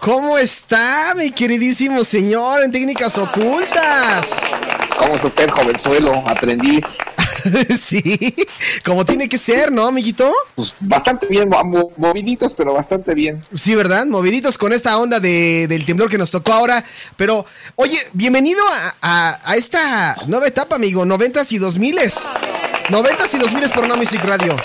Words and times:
¿Cómo 0.00 0.36
está, 0.36 1.14
mi 1.16 1.30
queridísimo 1.30 2.04
señor 2.04 2.62
en 2.62 2.70
técnicas 2.70 3.16
ocultas? 3.16 4.36
¿Cómo 4.96 5.14
usted, 5.14 5.48
jovenzuelo, 5.50 6.22
aprendiz? 6.28 6.84
sí, 7.80 8.34
como 8.84 9.06
tiene 9.06 9.26
que 9.28 9.38
ser, 9.38 9.72
¿no, 9.72 9.86
amiguito? 9.86 10.30
Pues 10.54 10.74
bastante 10.80 11.26
bien, 11.28 11.48
mo- 11.48 11.90
moviditos, 11.96 12.52
pero 12.54 12.74
bastante 12.74 13.14
bien. 13.14 13.42
Sí, 13.54 13.74
¿verdad? 13.74 14.04
Moviditos 14.04 14.58
con 14.58 14.72
esta 14.74 14.98
onda 14.98 15.18
de, 15.18 15.66
del 15.66 15.86
temblor 15.86 16.10
que 16.10 16.18
nos 16.18 16.30
tocó 16.30 16.52
ahora. 16.52 16.84
Pero, 17.16 17.46
oye, 17.76 17.98
bienvenido 18.12 18.60
a, 18.68 18.94
a- 19.00 19.40
a 19.50 19.56
esta 19.56 20.16
nueva 20.26 20.46
etapa, 20.46 20.76
amigo. 20.76 21.04
Noventas 21.06 21.50
y 21.52 21.58
dos 21.58 21.78
miles. 21.78 22.30
Noventas 22.90 23.32
y 23.34 23.38
dos 23.38 23.52
miles 23.52 23.72
por 23.72 23.88
No 23.88 23.96
Music 23.96 24.22
Radio. 24.24 24.56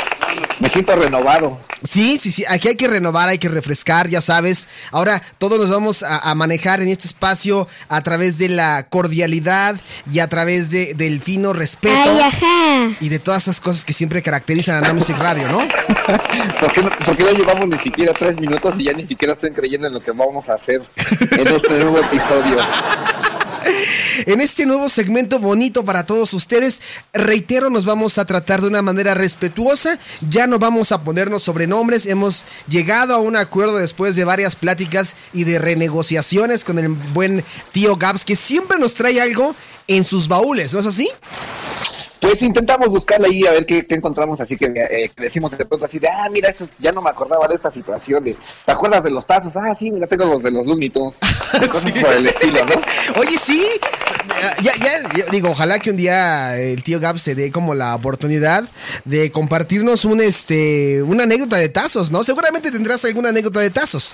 Me 0.62 0.70
siento 0.70 0.96
renovado. 0.96 1.60
Sí, 1.84 2.20
sí, 2.20 2.32
sí. 2.32 2.44
Aquí 2.48 2.68
hay 2.68 2.76
que 2.76 2.88
renovar, 2.88 3.28
hay 3.28 3.40
que 3.40 3.50
refrescar, 3.50 4.08
ya 4.10 4.22
sabes. 4.22 4.70
Ahora 4.92 5.20
todos 5.40 5.60
nos 5.60 5.72
vamos 5.72 6.04
a, 6.04 6.20
a 6.20 6.36
manejar 6.36 6.82
en 6.82 6.88
este 6.88 7.08
espacio 7.08 7.68
a 7.90 8.02
través 8.02 8.38
de 8.38 8.50
la 8.50 8.86
cordialidad 8.88 9.76
y 10.12 10.20
a 10.20 10.28
través 10.28 10.70
de, 10.70 10.94
del 10.94 11.20
fino 11.20 11.54
respeto. 11.54 11.98
Ay, 11.98 12.20
ajá. 12.20 12.96
Y 13.00 13.10
de 13.10 13.18
todas 13.18 13.42
esas 13.42 13.60
cosas 13.60 13.84
que 13.84 13.94
siempre 13.94 14.22
caracterizan 14.22 14.84
a 14.84 14.88
No 14.88 14.94
Music 14.94 15.18
Radio, 15.18 15.48
¿no? 15.48 15.58
¿Por 16.60 16.72
qué, 16.72 16.84
no, 16.84 16.92
por 16.92 17.18
qué 17.18 17.24
no 17.24 17.32
llevamos 17.32 17.68
ni 17.68 17.80
siquiera 17.80 18.14
tres 18.14 18.40
minutos 18.40 18.76
y 18.78 18.84
ya 18.84 18.94
ni 18.94 19.08
siquiera 19.08 19.34
están 19.34 19.54
creyendo 19.54 19.88
en 19.88 19.94
lo 19.94 20.00
que 20.00 20.12
vamos 20.12 20.48
a 20.50 20.54
hacer 20.54 20.84
en 21.32 21.48
este 21.48 21.80
nuevo 21.80 21.98
episodio? 21.98 22.58
En 24.26 24.42
este 24.42 24.66
nuevo 24.66 24.90
segmento 24.90 25.40
bonito 25.40 25.86
para 25.86 26.06
todos 26.06 26.34
ustedes, 26.34 26.82
reitero, 27.14 27.70
nos 27.70 27.86
vamos 27.86 28.18
a 28.18 28.26
tratar 28.26 28.62
de 28.62 28.68
una 28.68 28.82
manera 28.82 29.14
respetuosa, 29.14 30.00
ya 30.30 30.48
no 30.48 30.60
vamos 30.60 30.92
a 30.92 31.04
ponernos 31.04 31.44
sobrenombres, 31.44 32.06
hemos 32.06 32.46
llegado 32.68 33.14
a 33.14 33.20
un 33.20 33.36
acuerdo 33.36 33.78
después 33.78 34.16
de 34.16 34.24
varias 34.24 34.56
pláticas 34.56 35.16
y 35.34 35.46
de 35.46 35.60
renegociaciones 35.60 36.64
con 36.64 36.80
el 36.80 36.90
buen 36.90 37.44
tío 37.72 37.96
Gabs, 37.96 38.26
que 38.26 38.36
siempre 38.36 38.80
nos 38.80 38.96
trae 38.96 39.22
algo 39.22 39.56
en 39.88 40.04
sus 40.04 40.28
baúles, 40.28 40.74
¿no 40.74 40.80
es 40.80 40.86
así? 40.86 41.10
Pues 42.22 42.40
intentamos 42.44 42.88
buscarla 42.90 43.28
ahí 43.28 43.46
a 43.48 43.52
ver 43.52 43.66
qué, 43.66 43.84
qué 43.88 43.96
encontramos, 43.96 44.40
así 44.40 44.56
que 44.56 44.66
eh, 44.66 45.10
que 45.16 45.24
decimos 45.24 45.58
de 45.58 45.66
pronto 45.66 45.86
así 45.86 45.98
de, 45.98 46.08
ah, 46.08 46.28
mira, 46.32 46.50
eso, 46.50 46.70
ya 46.78 46.92
no 46.92 47.02
me 47.02 47.10
acordaba 47.10 47.48
de 47.48 47.56
esta 47.56 47.72
situación 47.72 48.24
de, 48.24 48.38
¿te 48.64 48.72
acuerdas 48.72 49.04
de 49.04 49.10
los 49.10 49.26
tazos? 49.26 49.56
Ah, 49.56 49.74
sí, 49.74 49.90
mira, 49.90 50.06
tengo 50.06 50.26
los 50.26 50.44
de 50.44 50.52
los 50.52 50.64
Looney 50.66 50.92
Tunes. 50.92 51.18
Cosas 51.52 51.82
Sí. 51.82 51.92
por 52.00 52.12
el 52.14 52.28
estilo, 52.28 52.60
¿no? 52.64 53.20
Oye, 53.20 53.38
sí. 53.40 53.66
Ya, 54.62 54.72
ya, 54.78 55.10
ya, 55.16 55.26
digo, 55.32 55.50
ojalá 55.50 55.80
que 55.80 55.90
un 55.90 55.98
día 55.98 56.56
el 56.60 56.84
tío 56.84 57.00
Gab 57.00 57.18
se 57.18 57.34
dé 57.34 57.52
como 57.52 57.74
la 57.74 57.96
oportunidad 57.96 58.66
de 59.04 59.32
compartirnos 59.32 60.06
un 60.06 60.22
este 60.22 61.02
una 61.02 61.24
anécdota 61.24 61.58
de 61.58 61.70
tazos, 61.70 62.12
¿no? 62.12 62.24
Seguramente 62.24 62.70
tendrás 62.72 63.04
alguna 63.06 63.30
anécdota 63.30 63.60
de 63.62 63.72
tazos. 63.72 64.14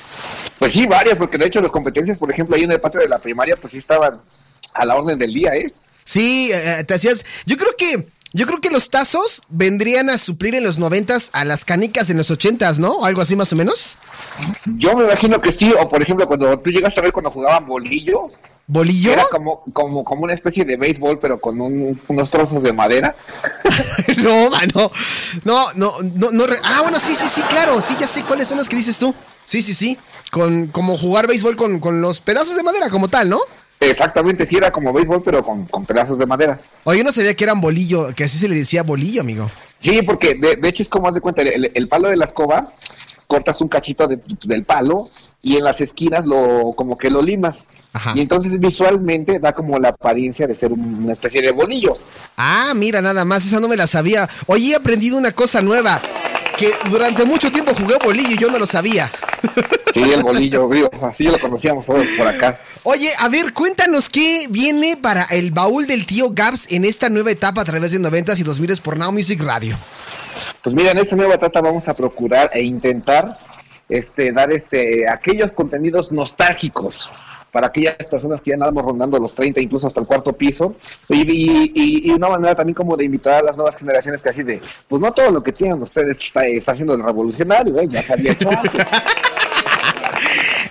Pues 0.59 0.71
sí, 0.73 0.87
varias, 0.87 1.17
porque 1.17 1.37
de 1.37 1.47
hecho 1.47 1.61
las 1.61 1.71
competencias, 1.71 2.17
por 2.17 2.31
ejemplo, 2.31 2.55
ahí 2.55 2.63
en 2.63 2.71
el 2.71 2.79
patio 2.79 3.01
de 3.01 3.09
la 3.09 3.19
primaria, 3.19 3.57
pues 3.57 3.71
sí 3.71 3.79
estaban 3.79 4.13
a 4.73 4.85
la 4.85 4.95
orden 4.95 5.17
del 5.19 5.33
día, 5.33 5.51
¿eh? 5.55 5.67
Sí, 6.07 6.49
eh, 6.53 6.85
te 6.87 6.93
hacías. 6.93 7.25
Yo 7.45 7.57
creo 7.57 7.75
que. 7.77 8.07
Yo 8.33 8.45
creo 8.45 8.59
que 8.61 8.69
los 8.69 8.89
tazos 8.91 9.41
vendrían 9.49 10.09
a 10.09 10.17
suplir 10.17 10.53
en 10.53 10.63
los 10.63 10.77
noventas 10.79 11.29
a 11.33 11.43
las 11.45 11.63
canicas 11.65 12.09
en 12.09 12.17
los 12.17 12.29
ochentas, 12.29 12.77
¿no? 12.77 13.03
Algo 13.05 13.21
así 13.21 13.35
más 13.35 13.51
o 13.53 13.55
menos. 13.55 13.95
Yo 14.65 14.95
me 14.95 15.05
imagino 15.05 15.41
que 15.41 15.51
sí, 15.51 15.73
o 15.79 15.89
por 15.89 16.01
ejemplo, 16.03 16.27
cuando 16.27 16.59
tú 16.59 16.69
llegaste 16.69 16.99
a 16.99 17.03
ver 17.03 17.13
cuando 17.13 17.31
jugaban 17.31 17.65
bolillo, 17.65 18.27
¿Bolillo? 18.67 19.13
era 19.13 19.25
como, 19.31 19.63
como, 19.73 20.03
como 20.03 20.23
una 20.25 20.33
especie 20.33 20.65
de 20.65 20.75
béisbol, 20.75 21.19
pero 21.19 21.39
con 21.39 21.59
un- 21.61 21.99
unos 22.09 22.29
trozos 22.29 22.61
de 22.61 22.73
madera. 22.73 23.15
no, 24.17 24.49
mano. 24.51 24.91
No, 25.45 25.67
no, 25.75 25.93
no, 26.01 26.31
no. 26.31 26.45
Ah, 26.63 26.81
bueno, 26.81 26.99
sí, 26.99 27.15
sí, 27.15 27.27
sí, 27.27 27.41
claro. 27.43 27.81
Sí, 27.81 27.95
ya 27.99 28.07
sé 28.07 28.23
cuáles 28.23 28.47
son 28.49 28.57
los 28.57 28.67
que 28.69 28.75
dices 28.75 28.97
tú. 28.99 29.15
Sí, 29.45 29.61
sí, 29.63 29.73
sí. 29.73 29.97
Con, 30.31 30.67
como 30.67 30.97
jugar 30.97 31.27
béisbol 31.27 31.55
con, 31.55 31.79
con 31.79 32.01
los 32.01 32.19
pedazos 32.19 32.55
de 32.57 32.63
madera, 32.63 32.89
como 32.89 33.07
tal, 33.07 33.29
¿no? 33.29 33.39
Exactamente, 33.79 34.45
sí, 34.45 34.57
era 34.57 34.71
como 34.71 34.91
béisbol, 34.91 35.21
pero 35.23 35.43
con, 35.43 35.65
con 35.65 35.85
pedazos 35.85 36.17
de 36.17 36.25
madera. 36.25 36.59
Oye, 36.83 36.99
yo 36.99 37.03
no 37.03 37.11
sabía 37.11 37.35
que 37.35 37.43
eran 37.43 37.61
bolillo, 37.61 38.13
que 38.15 38.23
así 38.23 38.37
se 38.37 38.47
le 38.47 38.55
decía 38.55 38.83
bolillo, 38.83 39.21
amigo. 39.21 39.51
Sí, 39.79 40.01
porque 40.01 40.33
de, 40.33 40.55
de 40.55 40.67
hecho 40.67 40.81
es 40.81 40.89
como 40.89 41.07
haz 41.07 41.13
de 41.13 41.21
cuenta, 41.21 41.43
el, 41.43 41.71
el 41.73 41.87
palo 41.87 42.09
de 42.09 42.17
la 42.17 42.25
escoba, 42.25 42.73
cortas 43.27 43.59
un 43.61 43.67
cachito 43.67 44.07
de- 44.07 44.19
del 44.43 44.63
palo 44.63 45.03
y 45.41 45.57
en 45.57 45.63
las 45.63 45.81
esquinas 45.81 46.25
lo 46.25 46.73
como 46.75 46.97
que 46.97 47.09
lo 47.09 47.21
limas. 47.21 47.65
Ajá. 47.93 48.13
Y 48.15 48.21
entonces 48.21 48.57
visualmente 48.59 49.37
da 49.39 49.53
como 49.53 49.77
la 49.79 49.89
apariencia 49.89 50.47
de 50.47 50.55
ser 50.55 50.71
un- 50.71 51.03
una 51.03 51.13
especie 51.13 51.41
de 51.41 51.51
bolillo. 51.51 51.91
Ah, 52.37 52.73
mira, 52.75 53.01
nada 53.01 53.25
más, 53.25 53.45
esa 53.45 53.59
no 53.59 53.67
me 53.67 53.77
la 53.77 53.87
sabía. 53.87 54.29
Oye, 54.47 54.71
he 54.71 54.75
aprendido 54.75 55.17
una 55.17 55.31
cosa 55.31 55.61
nueva. 55.61 56.01
Que 56.57 56.71
durante 56.89 57.23
mucho 57.23 57.51
tiempo 57.51 57.71
jugué 57.75 57.97
bolillo 58.03 58.31
y 58.31 58.37
yo 58.37 58.49
no 58.49 58.57
lo 58.57 58.65
sabía. 58.65 59.11
Sí, 59.93 60.03
el 60.03 60.21
bolillo, 60.21 60.69
así 61.01 61.23
lo 61.23 61.39
conocíamos 61.39 61.83
todos 61.83 62.05
por 62.19 62.27
acá. 62.27 62.59
Oye, 62.83 63.09
a 63.17 63.29
ver, 63.29 63.51
cuéntanos 63.53 64.09
qué 64.09 64.45
viene 64.47 64.95
para 64.95 65.23
el 65.23 65.49
baúl 65.49 65.87
del 65.87 66.05
tío 66.05 66.29
Gabs 66.33 66.67
en 66.69 66.85
esta 66.85 67.09
nueva 67.09 67.31
etapa 67.31 67.61
a 67.61 67.65
través 67.65 67.93
de 67.93 67.99
90s 67.99 68.37
y 68.39 68.43
2000s 68.43 68.79
por 68.79 68.95
Now 68.97 69.11
Music 69.11 69.41
Radio. 69.41 69.75
Pues 70.63 70.75
mira, 70.75 70.91
en 70.91 70.97
esta 70.99 71.15
nueva 71.15 71.37
trata 71.37 71.61
vamos 71.61 71.87
a 71.87 71.93
procurar 71.93 72.49
e 72.53 72.61
intentar 72.61 73.37
este 73.89 74.31
dar 74.31 74.51
este 74.51 75.07
aquellos 75.07 75.51
contenidos 75.51 76.11
nostálgicos 76.11 77.09
para 77.51 77.67
aquellas 77.67 77.95
personas 78.11 78.41
que 78.41 78.49
ya 78.51 78.55
andamos 78.55 78.83
rondando 78.83 79.17
los 79.17 79.33
30, 79.33 79.61
incluso 79.61 79.87
hasta 79.87 80.01
el 80.01 80.05
cuarto 80.05 80.33
piso, 80.33 80.75
y, 81.09 81.71
y- 81.73 82.11
una 82.11 82.29
manera 82.29 82.53
también 82.53 82.75
como 82.75 82.95
de 82.97 83.05
invitar 83.05 83.35
a 83.35 83.41
las 83.41 83.55
nuevas 83.55 83.75
generaciones 83.77 84.21
que 84.21 84.29
así 84.29 84.43
de, 84.43 84.61
pues 84.87 85.01
no 85.01 85.11
todo 85.13 85.31
lo 85.31 85.41
que 85.41 85.53
tienen 85.53 85.81
ustedes 85.81 86.17
está, 86.19 86.45
está 86.45 86.73
haciendo 86.73 86.93
el 86.93 87.01
revolucionario, 87.03 87.79
¿eh? 87.79 87.87
ya 87.89 88.01
antes. 88.11 88.37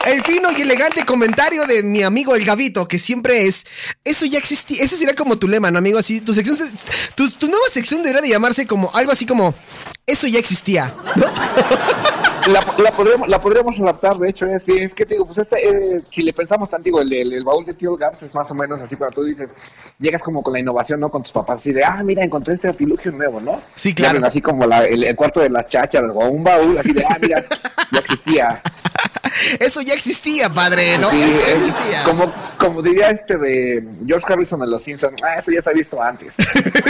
El 0.06 0.22
fino 0.22 0.50
y 0.56 0.62
elegante 0.62 1.04
comentario 1.04 1.66
de 1.66 1.82
mi 1.82 2.02
amigo 2.02 2.34
el 2.34 2.44
Gavito, 2.44 2.86
que 2.86 2.98
siempre 2.98 3.46
es. 3.46 3.66
Eso 4.04 4.24
ya 4.26 4.38
existía. 4.38 4.82
Ese 4.82 4.96
sería 4.96 5.14
como 5.14 5.36
tu 5.36 5.48
lema, 5.48 5.70
¿no, 5.70 5.78
amigo? 5.78 5.98
Así, 5.98 6.20
tu 6.20 6.32
sección. 6.32 6.56
se- 6.56 6.70
Tu, 7.14 7.28
tu 7.32 7.48
nueva 7.48 7.66
sección 7.70 8.02
debería 8.02 8.22
de 8.22 8.28
llamarse 8.28 8.66
como 8.66 8.90
algo 8.94 9.12
así 9.12 9.26
como. 9.26 9.54
Eso 10.06 10.26
ya 10.28 10.38
existía. 10.38 10.94
¿no? 11.16 11.24
la, 12.52 12.64
la 12.78 12.92
podríamos, 12.92 13.28
la 13.28 13.40
podríamos 13.40 13.80
adaptar, 13.80 14.16
de 14.18 14.28
hecho, 14.30 14.46
es, 14.46 14.68
es 14.68 14.94
que 14.94 15.04
te 15.04 15.14
digo, 15.14 15.26
pues 15.26 15.38
este, 15.38 15.68
eh, 15.68 16.00
si 16.10 16.22
le 16.22 16.32
pensamos 16.32 16.70
tan, 16.70 16.80
digo, 16.80 17.00
el, 17.00 17.12
el, 17.12 17.32
el 17.32 17.42
baúl 17.42 17.64
de 17.64 17.74
Tío 17.74 17.96
Gaps 17.96 18.22
es 18.22 18.32
más 18.36 18.48
o 18.48 18.54
menos 18.54 18.80
así 18.80 18.94
cuando 18.94 19.16
tú 19.16 19.24
dices, 19.24 19.50
llegas 19.98 20.22
como 20.22 20.44
con 20.44 20.52
la 20.52 20.60
innovación, 20.60 21.00
¿no? 21.00 21.10
Con 21.10 21.24
tus 21.24 21.32
papás, 21.32 21.56
así 21.56 21.72
de, 21.72 21.82
ah, 21.84 22.00
mira, 22.04 22.22
encontré 22.22 22.54
este 22.54 22.68
artilugio 22.68 23.10
nuevo, 23.10 23.40
¿no? 23.40 23.60
Sí, 23.74 23.92
claro. 23.94 24.24
así 24.24 24.40
como 24.40 24.64
la- 24.64 24.84
el, 24.84 25.02
el 25.02 25.16
cuarto 25.16 25.40
de 25.40 25.50
las 25.50 25.66
chachas 25.66 26.02
o 26.14 26.20
un 26.28 26.44
baúl, 26.44 26.78
así 26.78 26.92
de, 26.92 27.04
ah, 27.04 27.16
mira, 27.20 27.42
ya 27.90 27.98
existía. 27.98 28.62
Eso 29.60 29.80
ya 29.82 29.94
existía, 29.94 30.52
padre, 30.52 30.98
¿no? 30.98 31.10
Sí, 31.10 31.20
eso 31.20 31.40
ya 31.40 31.52
existía. 31.52 32.04
como, 32.04 32.32
como 32.58 32.82
diría 32.82 33.10
este 33.10 33.36
de 33.36 33.86
George 34.06 34.26
Harrison 34.32 34.62
en 34.62 34.70
Los 34.70 34.82
Simpsons, 34.82 35.20
ah, 35.22 35.38
eso 35.38 35.50
ya 35.52 35.62
se 35.62 35.70
ha 35.70 35.72
visto 35.72 36.02
antes. 36.02 36.32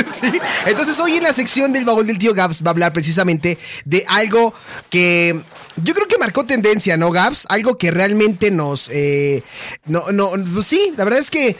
Sí. 0.06 0.32
Entonces 0.66 0.98
hoy 1.00 1.16
en 1.16 1.24
la 1.24 1.32
sección 1.32 1.72
del 1.72 1.84
baúl 1.84 2.06
del 2.06 2.18
tío 2.18 2.32
Gabs 2.32 2.62
va 2.62 2.68
a 2.68 2.70
hablar 2.70 2.92
precisamente 2.92 3.58
de 3.84 4.04
algo 4.08 4.54
que 4.88 5.40
yo 5.82 5.94
creo 5.94 6.08
que 6.08 6.18
marcó 6.18 6.44
tendencia, 6.44 6.96
¿no, 6.96 7.10
Gabs? 7.10 7.46
Algo 7.48 7.76
que 7.76 7.90
realmente 7.90 8.50
nos... 8.50 8.88
eh, 8.92 9.42
no, 9.84 10.10
no, 10.12 10.30
pues 10.54 10.66
sí, 10.66 10.92
la 10.96 11.04
verdad 11.04 11.20
es 11.20 11.30
que 11.30 11.56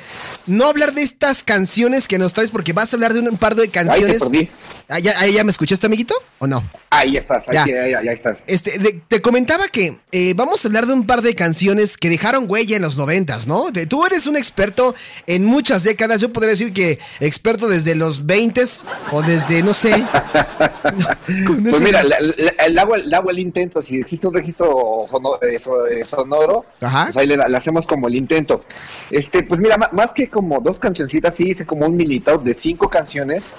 no 0.47 0.67
hablar 0.67 0.93
de 0.95 1.03
estas 1.03 1.43
canciones 1.45 2.09
que 2.09 2.19
nos 2.19 2.33
traes 2.33 2.51
porque 2.51 2.73
vas 2.73 2.93
a 2.93 2.97
hablar 2.97 3.13
de 3.15 3.21
un 3.21 3.37
par 3.37 3.55
de 3.55 3.63
Ay, 3.65 3.69
canciones... 3.71 4.23
perdí. 4.23 4.51
Ah, 4.89 5.01
¿ya, 5.01 5.27
¿Ya 5.27 5.43
me 5.43 5.51
escuchaste, 5.51 5.87
amiguito? 5.87 6.15
¿O 6.39 6.47
no? 6.47 6.71
Ahí 6.91 7.17
estás, 7.17 7.49
ahí, 7.49 7.55
Ya. 7.55 7.65
sí, 7.65 7.73
ahí, 7.73 7.95
ahí 7.95 8.09
estás. 8.09 8.39
Este, 8.47 8.79
de- 8.79 9.03
te 9.09 9.21
comentaba 9.21 9.67
que 9.67 9.99
eh, 10.13 10.33
vamos 10.37 10.65
a 10.65 10.69
hablar 10.69 10.87
de 10.87 10.93
un 10.93 11.07
par 11.09 11.23
de 11.23 11.35
canciones 11.35 11.97
que 11.97 12.09
dejaron 12.09 12.45
huella 12.49 12.77
en 12.77 12.83
los 12.83 12.97
noventas, 12.97 13.49
¿no? 13.49 13.73
De- 13.73 13.87
tú 13.87 14.07
eres 14.07 14.29
un 14.29 14.37
experto 14.37 14.95
en 15.27 15.45
muchas 15.45 15.83
décadas. 15.83 16.21
Yo 16.21 16.33
podría 16.33 16.53
decir 16.53 16.73
que 16.73 17.01
experto 17.19 17.67
desde 17.69 17.97
los 17.97 18.27
20 18.27 18.63
o 19.11 19.23
desde, 19.23 19.65
no 19.65 19.75
sé. 19.75 19.91
Pues 21.69 21.81
mira, 21.81 22.03
la- 22.05 22.17
hago 23.17 23.31
el 23.31 23.39
intento, 23.41 23.83
si 23.83 24.05
existe 24.07 24.29
un 24.29 24.35
registro 24.35 25.05
eh, 25.43 25.59
eh, 25.91 26.05
sonoro, 26.05 26.65
Ajá. 26.81 27.07
pues 27.07 27.17
ahí 27.17 27.27
le, 27.27 27.37
le 27.37 27.57
hacemos 27.57 27.87
como 27.87 28.07
el 28.07 28.15
intento. 28.15 28.61
Este, 29.11 29.43
pues 29.43 29.61
mira, 29.61 29.77
más 29.93 30.13
que 30.13 30.31
como 30.31 30.61
dos 30.61 30.79
cancioncitas, 30.79 31.35
sí 31.35 31.51
hice 31.51 31.67
como 31.67 31.87
un 31.87 31.97
mini 31.97 32.23
de 32.43 32.55
cinco 32.55 32.89
canciones. 32.89 33.53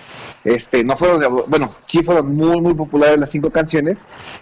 Este, 0.44 0.84
no 0.84 0.96
fueron, 0.96 1.46
bueno, 1.48 1.74
sí 1.88 2.04
fueron 2.04 2.34
muy, 2.34 2.62
muy 2.62 2.74
populares 2.74 3.20
las 3.20 3.30
cinco 3.30 3.50
canciones, 3.50 3.98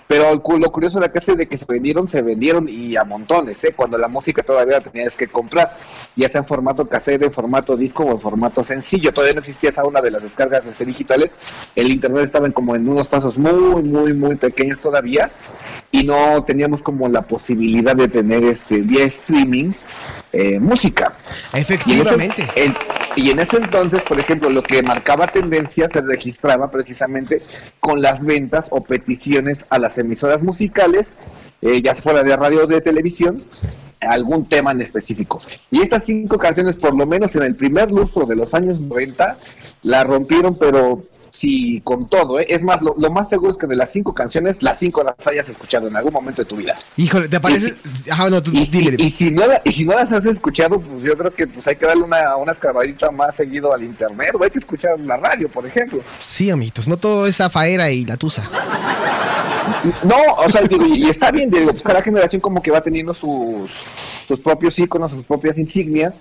pero 0.08 0.36
lo 0.36 0.72
curioso 0.72 1.00
de 1.00 1.08
acá 1.08 1.18
es 1.20 1.38
de 1.38 1.48
que 1.48 1.58
se 1.58 1.66
vendieron, 1.68 2.08
se 2.08 2.22
vendieron 2.22 2.70
y 2.70 2.96
a 2.96 3.04
montones, 3.04 3.64
¿eh? 3.64 3.74
Cuando 3.76 3.98
la 3.98 4.08
música 4.08 4.44
todavía 4.44 4.78
la 4.78 4.82
tenías 4.82 5.16
que 5.16 5.28
comprar, 5.28 5.76
ya 6.16 6.30
sea 6.30 6.42
en 6.42 6.48
formato 6.48 6.88
cassette, 6.88 7.24
en 7.24 7.32
formato 7.32 7.76
disco 7.76 8.04
o 8.04 8.12
en 8.12 8.20
formato 8.20 8.64
sencillo. 8.64 9.12
Todavía 9.12 9.34
no 9.34 9.40
existía 9.40 9.72
esa 9.72 9.84
una 9.84 10.02
de 10.02 10.12
las 10.12 10.22
descargas 10.22 10.66
este, 10.68 10.86
digitales. 10.86 11.36
El 11.76 11.90
internet 11.90 12.26
estaba 12.26 12.46
en 12.46 12.54
como 12.54 12.76
en 12.76 12.88
unos 12.88 13.08
pasos 13.08 13.38
muy, 13.38 13.82
muy, 13.82 14.14
muy 14.14 14.36
pequeños 14.36 14.80
todavía 14.80 15.32
y 15.96 16.04
no 16.04 16.44
teníamos 16.44 16.82
como 16.82 17.08
la 17.08 17.22
posibilidad 17.22 17.96
de 17.96 18.08
tener 18.10 18.44
este 18.44 18.82
vía 18.82 19.06
streaming 19.06 19.72
eh, 20.34 20.60
música. 20.60 21.14
Efectivamente. 21.54 22.46
Y 23.16 23.30
en, 23.30 23.40
ese, 23.40 23.58
entonces, 23.58 24.02
por 24.02 24.20
ejemplo, 24.20 24.50
lo 24.50 24.62
que 24.62 24.84
marcaba 24.84 25.28
tendencia 25.28 25.88
se 25.88 26.02
registraba 26.02 26.70
precisamente 26.70 27.42
con 27.80 28.02
las 28.02 28.26
ventas 28.26 28.68
o 28.72 28.84
peticiones 28.84 29.66
a 29.70 29.80
las 29.80 29.98
emisoras 29.98 30.44
musicales, 30.44 31.16
eh, 31.62 31.82
ya 31.82 31.96
fuera 31.96 32.24
de 32.24 32.36
radio 32.36 32.66
o 32.66 32.68
de 32.68 32.82
televisión, 32.82 33.42
algún 34.02 34.50
tema 34.50 34.72
en 34.72 34.82
específico. 34.82 35.40
Y 35.72 35.82
estas 35.82 36.04
cinco 36.04 36.38
canciones, 36.38 36.76
por 36.76 36.94
lo 36.94 37.06
menos 37.06 37.34
en 37.36 37.44
el 37.44 37.56
primer 37.56 37.90
lustro 37.90 38.26
de 38.26 38.36
los 38.36 38.54
años 38.54 38.82
90, 38.82 39.38
la 39.84 40.04
rompieron, 40.04 40.58
pero 40.60 41.04
sí, 41.36 41.82
con 41.84 42.08
todo, 42.08 42.40
¿eh? 42.40 42.48
Es 42.50 42.64
más, 42.64 42.82
lo, 42.82 42.96
más 43.12 43.30
seguro 43.30 43.52
es 43.52 43.58
que 43.58 43.68
de 43.68 43.76
las 43.76 43.92
cinco 43.92 44.14
canciones, 44.14 44.64
las 44.64 44.80
cinco 44.80 45.04
las 45.04 45.28
hayas 45.28 45.48
escuchado 45.50 45.88
en 45.88 45.96
algún 45.96 46.14
momento 46.14 46.42
de 46.42 46.48
tu 46.48 46.56
vida. 46.56 46.76
Híjole, 46.98 47.28
¿te 47.28 47.40
parece? 47.40 47.72
Y, 48.54 48.66
si, 49.10 49.32
no, 49.32 49.44
y 49.64 49.72
si 49.72 49.86
no 49.86 49.96
las 49.96 50.12
has 50.12 50.26
escuchado, 50.26 50.80
pues 50.80 51.04
yo 51.04 51.18
creo 51.18 51.34
que 51.34 51.48
pues 51.48 51.68
hay 51.68 51.76
que 51.76 51.86
darle 51.86 52.04
una, 52.04 52.36
una 52.38 52.54
escarbadita 52.54 53.12
más 53.12 53.36
seguido 53.36 53.74
al 53.74 53.84
internet, 53.84 54.36
o 54.40 54.44
hay 54.44 54.50
que 54.50 54.60
escuchar 54.60 55.00
la 55.00 55.18
radio, 55.18 55.50
por 55.50 55.66
ejemplo. 55.66 56.02
Sí, 56.26 56.50
amitos, 56.50 56.88
no 56.88 56.98
todo 56.98 57.26
es 57.26 57.42
afaera 57.42 57.92
y 57.92 58.06
la 58.06 58.18
tusa. 58.18 58.50
No, 60.04 60.16
o 60.38 60.50
sea, 60.50 60.62
digo, 60.62 60.86
y 60.86 61.10
está 61.10 61.32
bien, 61.32 61.50
digo, 61.50 61.72
pues 61.72 61.84
cada 61.84 62.02
generación 62.02 62.42
como 62.42 62.62
que 62.62 62.72
va 62.72 62.82
teniendo 62.82 63.14
sus, 63.14 63.72
sus 64.28 64.40
propios 64.40 64.78
iconos, 64.80 65.12
sus 65.12 65.26
propias 65.26 65.58
insignias, 65.58 66.16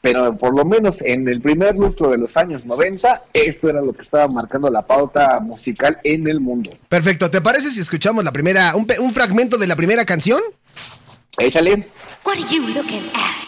pero 0.00 0.36
por 0.36 0.54
lo 0.54 0.64
menos 0.64 1.02
en 1.02 1.28
el 1.28 1.40
primer 1.40 1.76
lustro 1.76 2.10
de 2.10 2.18
los 2.18 2.36
años 2.36 2.64
90, 2.64 3.20
esto 3.32 3.68
era 3.68 3.80
lo 3.80 3.92
que 3.92 4.02
estaba 4.02 4.28
marcando 4.28 4.70
la 4.70 4.82
pauta 4.82 5.40
musical 5.40 5.98
en 6.04 6.28
el 6.28 6.40
mundo. 6.40 6.70
Perfecto, 6.88 7.30
¿te 7.30 7.40
parece 7.40 7.70
si 7.70 7.80
escuchamos 7.80 8.24
la 8.24 8.32
primera, 8.32 8.74
un, 8.76 9.12
fragmento 9.12 9.58
de 9.58 9.66
la 9.66 9.76
primera 9.76 10.04
canción? 10.04 10.40
Échale. 11.38 11.88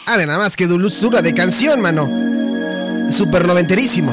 A 0.07 0.17
ver, 0.17 0.27
nada 0.27 0.39
más 0.39 0.57
que 0.57 0.67
dulzura 0.67 1.21
de 1.21 1.35
canción, 1.35 1.81
mano. 1.81 2.09
Super 3.11 3.47
noventerísimo. 3.47 4.13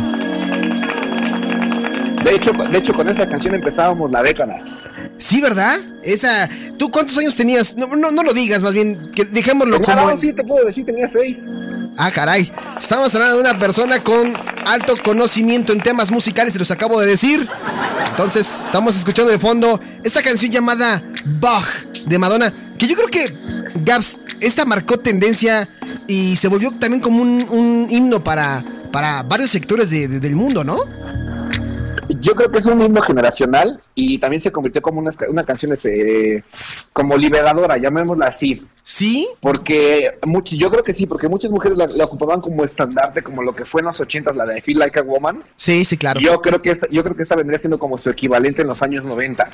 De 2.23 2.35
hecho, 2.35 2.51
de 2.51 2.77
hecho, 2.77 2.93
con 2.93 3.07
esa 3.07 3.27
canción 3.29 3.55
empezábamos 3.55 4.11
la 4.11 4.21
década. 4.21 4.59
Sí, 5.17 5.41
¿verdad? 5.41 5.79
Esa. 6.03 6.49
¿Tú 6.77 6.91
cuántos 6.91 7.17
años 7.17 7.35
tenías? 7.35 7.77
No, 7.77 7.87
no, 7.95 8.11
no 8.11 8.23
lo 8.23 8.33
digas, 8.33 8.61
más 8.61 8.73
bien, 8.73 8.99
que 9.15 9.25
dejémoslo 9.25 9.81
como. 9.81 10.11
No, 10.11 10.17
sí, 10.17 10.33
te 10.33 10.43
puedo 10.43 10.65
decir, 10.65 10.85
tenía 10.85 11.07
seis. 11.07 11.39
Ah, 11.97 12.11
caray. 12.11 12.51
Estamos 12.79 13.13
hablando 13.15 13.37
de 13.37 13.41
una 13.41 13.57
persona 13.57 14.03
con 14.03 14.31
alto 14.67 14.93
conocimiento 15.03 15.73
en 15.73 15.81
temas 15.81 16.11
musicales, 16.11 16.53
se 16.53 16.59
los 16.59 16.69
acabo 16.69 16.99
de 16.99 17.07
decir. 17.07 17.49
Entonces, 18.11 18.61
estamos 18.63 18.95
escuchando 18.95 19.31
de 19.31 19.39
fondo 19.39 19.79
esta 20.03 20.21
canción 20.21 20.51
llamada 20.51 21.01
Bug 21.25 22.05
de 22.05 22.19
Madonna, 22.19 22.53
que 22.77 22.87
yo 22.87 22.95
creo 22.95 23.07
que, 23.07 23.33
Gaps, 23.83 24.21
esta 24.39 24.63
marcó 24.63 24.99
tendencia 24.99 25.67
y 26.07 26.35
se 26.35 26.47
volvió 26.47 26.71
también 26.71 27.01
como 27.01 27.21
un, 27.21 27.87
himno 27.89 28.23
para, 28.23 28.63
para 28.91 29.23
varios 29.23 29.49
sectores 29.49 29.89
del 29.89 30.35
mundo, 30.35 30.63
¿no? 30.63 30.77
yo 32.19 32.35
creo 32.35 32.49
que 32.49 32.59
es 32.59 32.65
un 32.65 32.81
himno 32.81 33.01
generacional 33.01 33.79
y 33.93 34.17
también 34.17 34.39
se 34.39 34.51
convirtió 34.51 34.81
como 34.81 34.99
una, 34.99 35.11
una 35.29 35.43
canción 35.43 35.73
este, 35.73 36.43
como 36.93 37.17
liberadora, 37.17 37.77
llamémosla 37.77 38.27
así. 38.27 38.61
¿Sí? 38.89 39.27
Porque 39.41 40.17
muchos, 40.23 40.57
yo 40.57 40.71
creo 40.71 40.81
que 40.81 40.93
sí, 40.93 41.05
porque 41.05 41.27
muchas 41.27 41.51
mujeres 41.51 41.77
la, 41.77 42.05
ocupaban 42.05 42.39
como 42.39 42.63
estandarte, 42.63 43.21
como 43.21 43.43
lo 43.43 43.53
que 43.53 43.65
fue 43.65 43.81
en 43.81 43.87
los 43.87 43.99
ochentas, 43.99 44.33
la 44.33 44.45
de 44.45 44.61
Feel 44.61 44.79
Like 44.79 44.97
a 44.97 45.03
Woman. 45.03 45.43
Sí, 45.57 45.83
sí, 45.83 45.97
claro. 45.97 46.21
Yo 46.21 46.39
creo 46.39 46.61
que 46.61 46.71
esta, 46.71 46.87
yo 46.89 47.03
creo 47.03 47.13
que 47.13 47.23
esta 47.23 47.35
vendría 47.35 47.59
siendo 47.59 47.79
como 47.79 47.97
su 47.97 48.09
equivalente 48.09 48.61
en 48.61 48.69
los 48.69 48.81
años 48.81 49.03
90. 49.03 49.45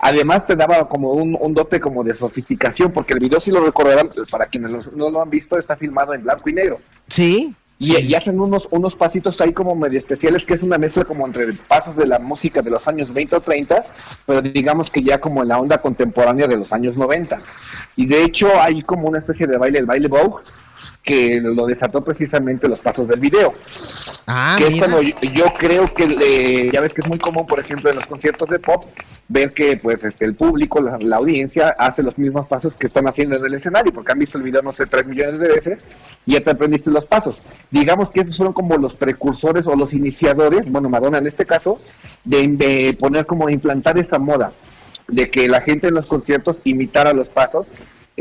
Además 0.00 0.44
te 0.44 0.56
daba 0.56 0.88
como 0.88 1.10
un, 1.10 1.38
un 1.38 1.54
dote 1.54 1.78
como 1.78 2.02
de 2.02 2.14
sofisticación, 2.14 2.92
porque 2.92 3.12
el 3.12 3.20
video 3.20 3.38
si 3.38 3.52
lo 3.52 3.64
recordarán, 3.64 4.08
para 4.28 4.46
quienes 4.46 4.92
no 4.92 5.08
lo 5.08 5.22
han 5.22 5.30
visto, 5.30 5.56
está 5.56 5.76
filmado 5.76 6.12
en 6.12 6.24
blanco 6.24 6.50
y 6.50 6.54
negro. 6.54 6.78
Sí. 7.06 7.54
Y, 7.82 8.14
hacen 8.14 8.38
unos, 8.38 8.68
unos 8.72 8.94
pasitos 8.94 9.40
ahí 9.40 9.54
como 9.54 9.74
medio 9.74 9.98
especiales, 9.98 10.44
que 10.44 10.52
es 10.52 10.62
una 10.62 10.76
mezcla 10.76 11.06
como 11.06 11.26
entre 11.26 11.54
pasos 11.66 11.96
de 11.96 12.04
la 12.04 12.18
música 12.18 12.60
de 12.60 12.70
los 12.70 12.86
años 12.86 13.10
20 13.10 13.36
o 13.36 13.40
30, 13.40 13.82
pero 14.26 14.42
digamos 14.42 14.90
que 14.90 15.02
ya 15.02 15.18
como 15.18 15.42
en 15.42 15.48
la 15.48 15.58
onda 15.58 15.78
contemporánea 15.78 16.46
de 16.46 16.58
los 16.58 16.74
años 16.74 16.98
90. 16.98 17.38
Y 17.96 18.04
de 18.04 18.22
hecho 18.22 18.50
hay 18.60 18.82
como 18.82 19.08
una 19.08 19.18
especie 19.18 19.46
de 19.46 19.56
baile, 19.56 19.78
el 19.78 19.86
baile 19.86 20.08
Vogue, 20.08 20.42
que 21.02 21.40
lo 21.40 21.66
desató 21.66 22.02
precisamente 22.02 22.68
los 22.68 22.80
pasos 22.80 23.08
del 23.08 23.20
video. 23.20 23.54
Ah, 24.26 24.56
que 24.58 24.70
yo, 25.32 25.46
creo 25.58 25.92
que 25.92 26.70
ya 26.72 26.80
ves 26.80 26.92
que 26.92 27.00
es 27.00 27.08
muy 27.08 27.18
común, 27.18 27.46
por 27.46 27.58
ejemplo, 27.58 27.90
en 27.90 27.96
los 27.96 28.06
conciertos 28.06 28.48
de 28.48 28.58
pop, 28.60 28.84
ver 29.26 29.52
que 29.52 29.76
pues 29.76 30.04
este 30.04 30.24
el 30.24 30.36
público, 30.36 30.80
la, 30.80 31.16
audiencia, 31.16 31.74
hace 31.78 32.02
los 32.02 32.16
mismos 32.16 32.46
pasos 32.46 32.74
que 32.74 32.86
están 32.86 33.08
haciendo 33.08 33.36
en 33.36 33.44
el 33.44 33.54
escenario, 33.54 33.92
porque 33.92 34.12
han 34.12 34.18
visto 34.18 34.38
el 34.38 34.44
video 34.44 34.62
no 34.62 34.72
sé, 34.72 34.86
tres 34.86 35.06
millones 35.06 35.40
de 35.40 35.48
veces 35.48 35.84
y 36.26 36.34
ya 36.34 36.40
te 36.42 36.50
aprendiste 36.50 36.90
los 36.90 37.06
pasos. 37.06 37.40
Digamos 37.70 38.10
que 38.10 38.20
estos 38.20 38.36
fueron 38.36 38.52
como 38.52 38.76
los 38.76 38.94
precursores 38.94 39.66
o 39.66 39.74
los 39.74 39.92
iniciadores, 39.94 40.70
bueno, 40.70 40.88
Madonna 40.88 41.18
en 41.18 41.26
este 41.26 41.44
caso, 41.44 41.78
de, 42.24 42.46
de 42.48 42.96
poner 42.98 43.26
como 43.26 43.48
implantar 43.48 43.98
esa 43.98 44.18
moda 44.18 44.52
de 45.08 45.28
que 45.28 45.48
la 45.48 45.60
gente 45.60 45.88
en 45.88 45.94
los 45.94 46.06
conciertos 46.06 46.60
imitara 46.64 47.12
los 47.12 47.28
pasos 47.28 47.66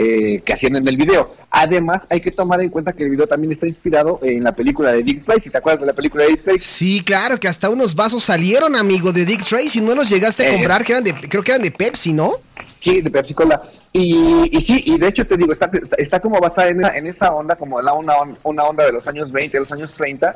eh, 0.01 0.41
que 0.45 0.53
hacían 0.53 0.77
en 0.77 0.87
el 0.87 0.95
video. 0.95 1.29
Además, 1.51 2.07
hay 2.09 2.21
que 2.21 2.31
tomar 2.31 2.61
en 2.61 2.69
cuenta 2.69 2.93
que 2.93 3.03
el 3.03 3.09
video 3.09 3.27
también 3.27 3.51
está 3.51 3.67
inspirado 3.67 4.17
en 4.21 4.41
la 4.45 4.53
película 4.53 4.93
de 4.93 5.03
Dick 5.03 5.25
Tracy. 5.25 5.49
¿Te 5.49 5.57
acuerdas 5.57 5.81
de 5.81 5.87
la 5.87 5.93
película 5.93 6.23
de 6.23 6.29
Dick 6.29 6.43
Tracy? 6.43 6.59
Sí, 6.61 7.03
claro, 7.03 7.37
que 7.37 7.49
hasta 7.49 7.69
unos 7.69 7.93
vasos 7.95 8.23
salieron, 8.23 8.77
amigo, 8.77 9.11
de 9.11 9.25
Dick 9.25 9.43
Tracy. 9.45 9.81
¿No 9.81 9.93
los 9.95 10.09
llegaste 10.09 10.45
a 10.45 10.51
eh. 10.51 10.53
comprar? 10.53 10.85
Que 10.85 10.93
eran 10.93 11.03
de, 11.03 11.13
creo 11.13 11.43
que 11.43 11.51
eran 11.51 11.63
de 11.63 11.71
Pepsi, 11.71 12.13
¿no? 12.13 12.35
Sí, 12.79 13.01
de 13.01 13.11
Pepsi 13.11 13.33
Cola. 13.33 13.61
Y, 13.91 14.55
y, 14.55 14.61
sí, 14.61 14.81
y 14.85 14.97
de 14.99 15.07
hecho 15.07 15.25
te 15.25 15.35
digo, 15.35 15.51
está, 15.51 15.69
está 15.97 16.19
como 16.19 16.39
basada 16.39 16.69
en, 16.69 16.85
en 16.85 17.07
esa 17.07 17.33
onda, 17.33 17.55
como 17.55 17.81
la, 17.81 17.93
una, 17.93 18.13
una 18.43 18.63
onda 18.63 18.85
de 18.85 18.93
los 18.93 19.07
años 19.07 19.31
20, 19.31 19.57
de 19.57 19.61
los 19.61 19.71
años 19.71 19.93
30, 19.93 20.35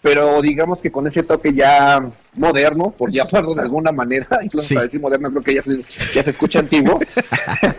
pero 0.00 0.40
digamos 0.40 0.80
que 0.80 0.90
con 0.90 1.06
ese 1.06 1.22
toque 1.22 1.52
ya 1.52 2.02
moderno, 2.32 2.90
por 2.96 3.10
llamarlo 3.10 3.54
de 3.54 3.60
alguna 3.60 3.92
manera, 3.92 4.26
incluso 4.42 4.74
para 4.74 4.86
decir 4.86 5.00
moderno 5.00 5.30
creo 5.30 5.42
que 5.42 5.54
ya 5.54 5.62
se, 5.62 5.82
ya 6.14 6.22
se 6.22 6.30
escucha 6.30 6.60
antiguo. 6.60 6.98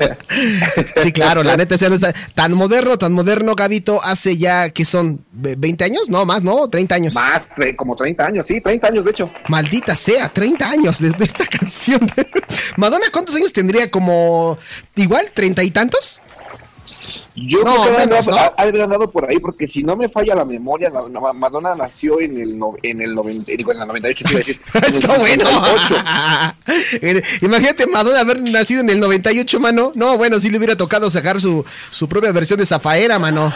sí, 0.97 1.11
claro, 1.11 1.24
la 1.33 1.57
neta, 1.57 1.77
sea, 1.77 1.89
tan 2.33 2.53
moderno, 2.53 2.97
tan 2.97 3.13
moderno, 3.13 3.55
Gabito, 3.55 4.01
hace 4.03 4.37
ya, 4.37 4.69
que 4.69 4.85
son? 4.85 5.19
¿20 5.35 5.83
años? 5.83 6.09
No, 6.09 6.25
más, 6.25 6.43
¿no? 6.43 6.69
30 6.69 6.95
años. 6.95 7.13
Más, 7.13 7.47
como 7.75 7.95
30 7.95 8.25
años, 8.25 8.47
sí, 8.47 8.61
30 8.61 8.87
años 8.87 9.05
de 9.05 9.11
hecho. 9.11 9.31
Maldita 9.47 9.95
sea, 9.95 10.29
30 10.29 10.69
años 10.69 10.99
de 10.99 11.13
esta 11.19 11.45
canción. 11.49 12.07
Madonna, 12.77 13.05
¿cuántos 13.11 13.35
años 13.35 13.53
tendría? 13.53 13.89
Como 13.89 14.57
igual, 14.95 15.31
treinta 15.33 15.63
y 15.63 15.71
tantos. 15.71 16.21
Yo 17.35 17.63
no, 17.63 17.83
creo 17.83 17.97
que 17.97 18.07
menos, 18.07 18.29
ha, 18.29 18.53
ha 18.57 19.07
por 19.07 19.29
ahí, 19.29 19.39
porque 19.39 19.67
si 19.67 19.83
no 19.83 19.95
me 19.95 20.07
falla 20.07 20.35
la 20.35 20.45
memoria, 20.45 20.91
Madonna 21.33 21.75
nació 21.75 22.21
en 22.21 22.39
el, 22.39 22.59
en 22.83 23.01
el 23.01 23.13
90, 23.13 23.51
digo, 23.57 23.71
en 23.71 23.81
el 23.81 23.87
98, 23.87 24.23
quiero 24.25 24.37
decir. 24.37 24.61
Está 24.73 25.17
bueno. 25.17 25.43
Imagínate 27.41 27.87
Madonna 27.87 28.21
haber 28.21 28.41
nacido 28.41 28.81
en 28.81 28.89
el 28.89 28.99
98, 28.99 29.59
mano. 29.59 29.91
No, 29.95 30.17
bueno, 30.17 30.39
si 30.39 30.49
le 30.49 30.57
hubiera 30.57 30.75
tocado 30.75 31.09
sacar 31.11 31.41
su, 31.41 31.65
su 31.89 32.07
propia 32.07 32.31
versión 32.31 32.59
de 32.59 32.65
Zafaera, 32.65 33.19
mano. 33.19 33.53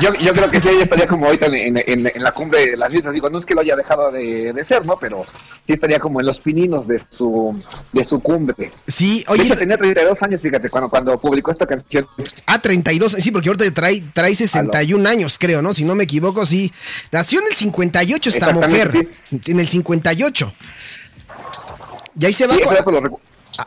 Yo, 0.00 0.12
yo 0.14 0.32
creo 0.32 0.50
que 0.50 0.60
sí, 0.60 0.68
ella 0.68 0.84
estaría 0.84 1.06
como 1.06 1.26
ahorita 1.26 1.46
en, 1.46 1.76
en, 1.76 2.06
en, 2.06 2.22
la 2.22 2.32
cumbre 2.32 2.70
de 2.70 2.76
las 2.76 2.90
listas. 2.90 3.12
Digo, 3.12 3.28
no 3.30 3.38
es 3.38 3.44
que 3.44 3.54
lo 3.54 3.60
haya 3.60 3.76
dejado 3.76 4.10
de, 4.10 4.52
de, 4.52 4.64
ser, 4.64 4.86
¿no? 4.86 4.96
Pero 4.96 5.24
sí 5.66 5.72
estaría 5.72 5.98
como 5.98 6.20
en 6.20 6.26
los 6.26 6.40
pininos 6.40 6.86
de 6.86 7.00
su, 7.08 7.52
de 7.92 8.04
su 8.04 8.20
cumbre. 8.20 8.70
Sí, 8.86 9.24
oye. 9.28 9.44
De 9.44 9.56
tenía 9.56 9.76
32 9.76 10.22
años, 10.22 10.40
fíjate, 10.40 10.70
cuando, 10.70 10.88
cuando 10.88 11.18
publicó 11.18 11.50
esta 11.50 11.66
canción. 11.66 12.06
Ah, 12.46 12.55
32, 12.58 13.16
sí, 13.18 13.30
porque 13.30 13.48
ahorita 13.48 13.70
trae, 13.72 14.02
trae 14.12 14.34
61 14.34 15.08
años, 15.08 15.36
creo, 15.38 15.62
¿no? 15.62 15.74
Si 15.74 15.84
no 15.84 15.94
me 15.94 16.04
equivoco, 16.04 16.44
sí. 16.46 16.72
Nació 17.12 17.40
en 17.40 17.46
el 17.48 17.54
58 17.54 18.30
esta 18.30 18.52
mujer. 18.52 19.08
En 19.46 19.60
el 19.60 19.68
58. 19.68 20.52
Y 22.18 22.26
ahí 22.26 22.32
se 22.32 22.46
va. 22.46 22.54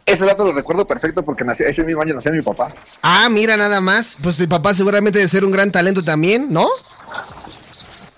Ese 0.05 0.25
dato 0.25 0.45
lo 0.45 0.53
recuerdo 0.53 0.85
perfecto 0.85 1.23
porque 1.23 1.43
nació, 1.43 1.67
ese 1.67 1.83
mismo 1.83 2.01
año 2.01 2.13
nació 2.13 2.31
mi 2.31 2.41
papá. 2.41 2.73
Ah, 3.01 3.27
mira, 3.29 3.57
nada 3.57 3.81
más. 3.81 4.17
Pues 4.21 4.39
el 4.39 4.47
papá 4.47 4.73
seguramente 4.73 5.19
debe 5.19 5.29
ser 5.29 5.43
un 5.43 5.51
gran 5.51 5.71
talento 5.71 6.03
también, 6.03 6.47
¿no? 6.49 6.67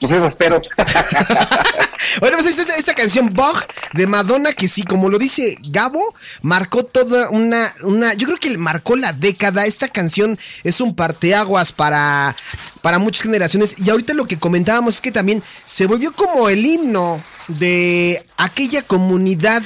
Pues 0.02 0.14
eso 0.14 0.26
espero. 0.26 0.60
bueno, 2.22 2.38
pues 2.42 2.58
esta, 2.58 2.96
canción 2.96 3.32
Bug 3.36 3.64
de 3.94 4.08
Madonna, 4.08 4.52
que 4.52 4.68
sí, 4.68 4.82
como 4.82 5.10
lo 5.10 5.20
dice 5.20 5.60
Gabo, 5.70 6.16
marcó 6.42 6.84
toda 6.84 7.30
una, 7.30 7.72
una, 7.84 8.16
yo 8.16 8.26
creo 8.26 8.40
que 8.40 8.58
marcó 8.58 8.96
la 8.96 9.14
década. 9.14 9.68
Esta 9.68 9.88
canción 9.88 10.40
es 10.64 10.82
un 10.82 10.96
parteaguas 10.96 11.72
para, 11.72 12.36
para 12.82 12.98
muchas 12.98 13.22
generaciones. 13.22 13.76
Y 13.78 13.92
ahorita 13.92 14.16
lo 14.16 14.26
que 14.26 14.40
comentábamos 14.40 14.96
es 14.96 15.02
que 15.02 15.12
también 15.12 15.44
se 15.66 15.86
volvió 15.86 16.14
como 16.14 16.50
el 16.50 16.66
himno 16.66 17.24
de 17.48 18.26
aquella 18.38 18.82
comunidad 18.82 19.62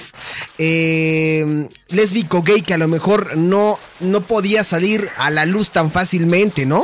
eh, 0.57 1.69
lésbico 1.87 2.43
gay 2.43 2.61
que 2.61 2.73
a 2.73 2.77
lo 2.77 2.89
mejor 2.89 3.37
no, 3.37 3.79
no 4.01 4.27
podía 4.27 4.65
salir 4.65 5.09
a 5.15 5.29
la 5.29 5.45
luz 5.45 5.71
tan 5.71 5.91
fácilmente, 5.91 6.65
¿no? 6.65 6.83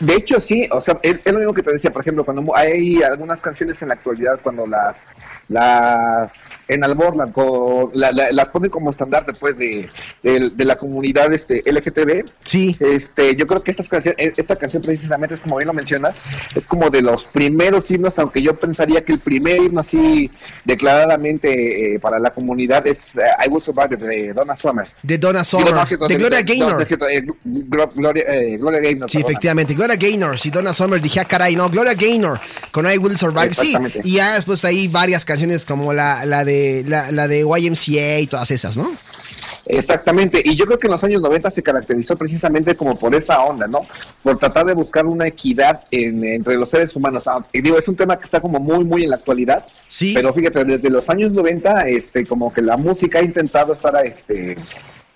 De 0.00 0.14
hecho, 0.14 0.40
sí, 0.40 0.68
o 0.70 0.80
sea, 0.80 0.98
es, 1.02 1.20
lo 1.24 1.38
mismo 1.38 1.54
que 1.54 1.62
te 1.62 1.72
decía, 1.72 1.92
por 1.92 2.02
ejemplo, 2.02 2.24
cuando 2.24 2.54
hay 2.56 3.02
algunas 3.02 3.40
canciones 3.40 3.80
en 3.82 3.88
la 3.88 3.94
actualidad, 3.94 4.38
cuando 4.42 4.66
las 4.66 5.06
las 5.48 6.64
en 6.68 6.82
Alborland 6.82 7.32
la, 7.94 8.10
las 8.10 8.48
ponen 8.48 8.70
como 8.70 8.90
estandarte 8.90 9.32
pues 9.34 9.56
de, 9.56 9.88
de, 10.22 10.64
la 10.64 10.76
comunidad 10.76 11.32
este 11.32 11.62
LGTB. 11.64 12.26
Sí. 12.42 12.76
Este, 12.80 13.36
yo 13.36 13.46
creo 13.46 13.62
que 13.62 13.70
estas 13.70 13.88
canciones, 13.88 14.36
esta 14.36 14.56
canción 14.56 14.82
precisamente 14.82 15.36
es 15.36 15.40
como 15.40 15.56
bien 15.56 15.68
lo 15.68 15.74
mencionas, 15.74 16.16
es 16.54 16.66
como 16.66 16.90
de 16.90 17.02
los 17.02 17.24
primeros 17.24 17.90
himnos, 17.90 18.18
aunque 18.18 18.42
yo 18.42 18.58
pensaría 18.58 19.04
que 19.04 19.12
el 19.12 19.20
primer 19.20 19.62
himno 19.62 19.80
así 19.80 20.30
declaradamente 20.64 21.94
eh, 21.94 22.00
para 22.00 22.18
la 22.18 22.30
comunidad 22.30 22.86
es 22.86 23.16
eh, 23.16 23.22
I 23.44 23.48
Will 23.48 23.62
Survive 23.62 23.96
de 23.96 24.32
Donna 24.32 24.56
Summer. 24.56 24.86
De 25.02 25.18
Donna 25.18 25.44
Summer. 25.44 25.74
de 26.08 26.16
Gloria 26.16 26.42
Gaynor. 26.42 26.84
Eh, 27.10 28.56
Gloria, 28.58 28.80
Gaynor. 28.80 29.10
Sí, 29.10 29.18
efectivamente. 29.18 29.74
Gloria 29.74 29.96
Gaynor. 29.96 30.38
Si 30.38 30.50
Donna 30.50 30.72
Summer 30.72 31.00
dije, 31.00 31.20
ah, 31.20 31.24
caray, 31.24 31.54
no, 31.54 31.70
Gloria 31.70 31.94
Gaynor 31.94 32.40
con 32.72 32.90
I 32.90 32.98
Will 32.98 33.16
Survive. 33.16 33.54
Sí, 33.54 33.76
y 34.02 34.16
ya 34.16 34.34
después 34.34 34.64
hay 34.64 34.88
varias 34.88 35.24
canciones 35.24 35.35
como 35.66 35.92
la, 35.92 36.24
la 36.24 36.44
de 36.44 36.84
la, 36.86 37.10
la, 37.12 37.28
de 37.28 37.40
YMCA 37.40 38.20
y 38.20 38.26
todas 38.26 38.50
esas, 38.50 38.76
¿no? 38.76 38.90
Exactamente, 39.68 40.40
y 40.44 40.54
yo 40.54 40.64
creo 40.64 40.78
que 40.78 40.86
en 40.86 40.92
los 40.92 41.02
años 41.02 41.20
90 41.20 41.50
se 41.50 41.62
caracterizó 41.62 42.16
precisamente 42.16 42.76
como 42.76 42.96
por 42.96 43.14
esa 43.16 43.42
onda, 43.42 43.66
¿no? 43.66 43.80
Por 44.22 44.38
tratar 44.38 44.64
de 44.66 44.74
buscar 44.74 45.06
una 45.06 45.26
equidad 45.26 45.82
entre 45.90 46.56
los 46.56 46.70
seres 46.70 46.94
humanos. 46.94 47.26
Ah, 47.26 47.40
y 47.52 47.60
digo, 47.60 47.76
es 47.76 47.88
un 47.88 47.96
tema 47.96 48.16
que 48.16 48.24
está 48.24 48.40
como 48.40 48.60
muy, 48.60 48.84
muy 48.84 49.02
en 49.02 49.10
la 49.10 49.16
actualidad. 49.16 49.66
Sí. 49.88 50.12
Pero 50.14 50.32
fíjate, 50.32 50.64
desde 50.64 50.88
los 50.88 51.10
años 51.10 51.32
90, 51.32 51.88
este, 51.88 52.24
como 52.24 52.52
que 52.52 52.62
la 52.62 52.76
música 52.76 53.18
ha 53.18 53.22
intentado 53.22 53.72
estar, 53.72 54.06
este, 54.06 54.56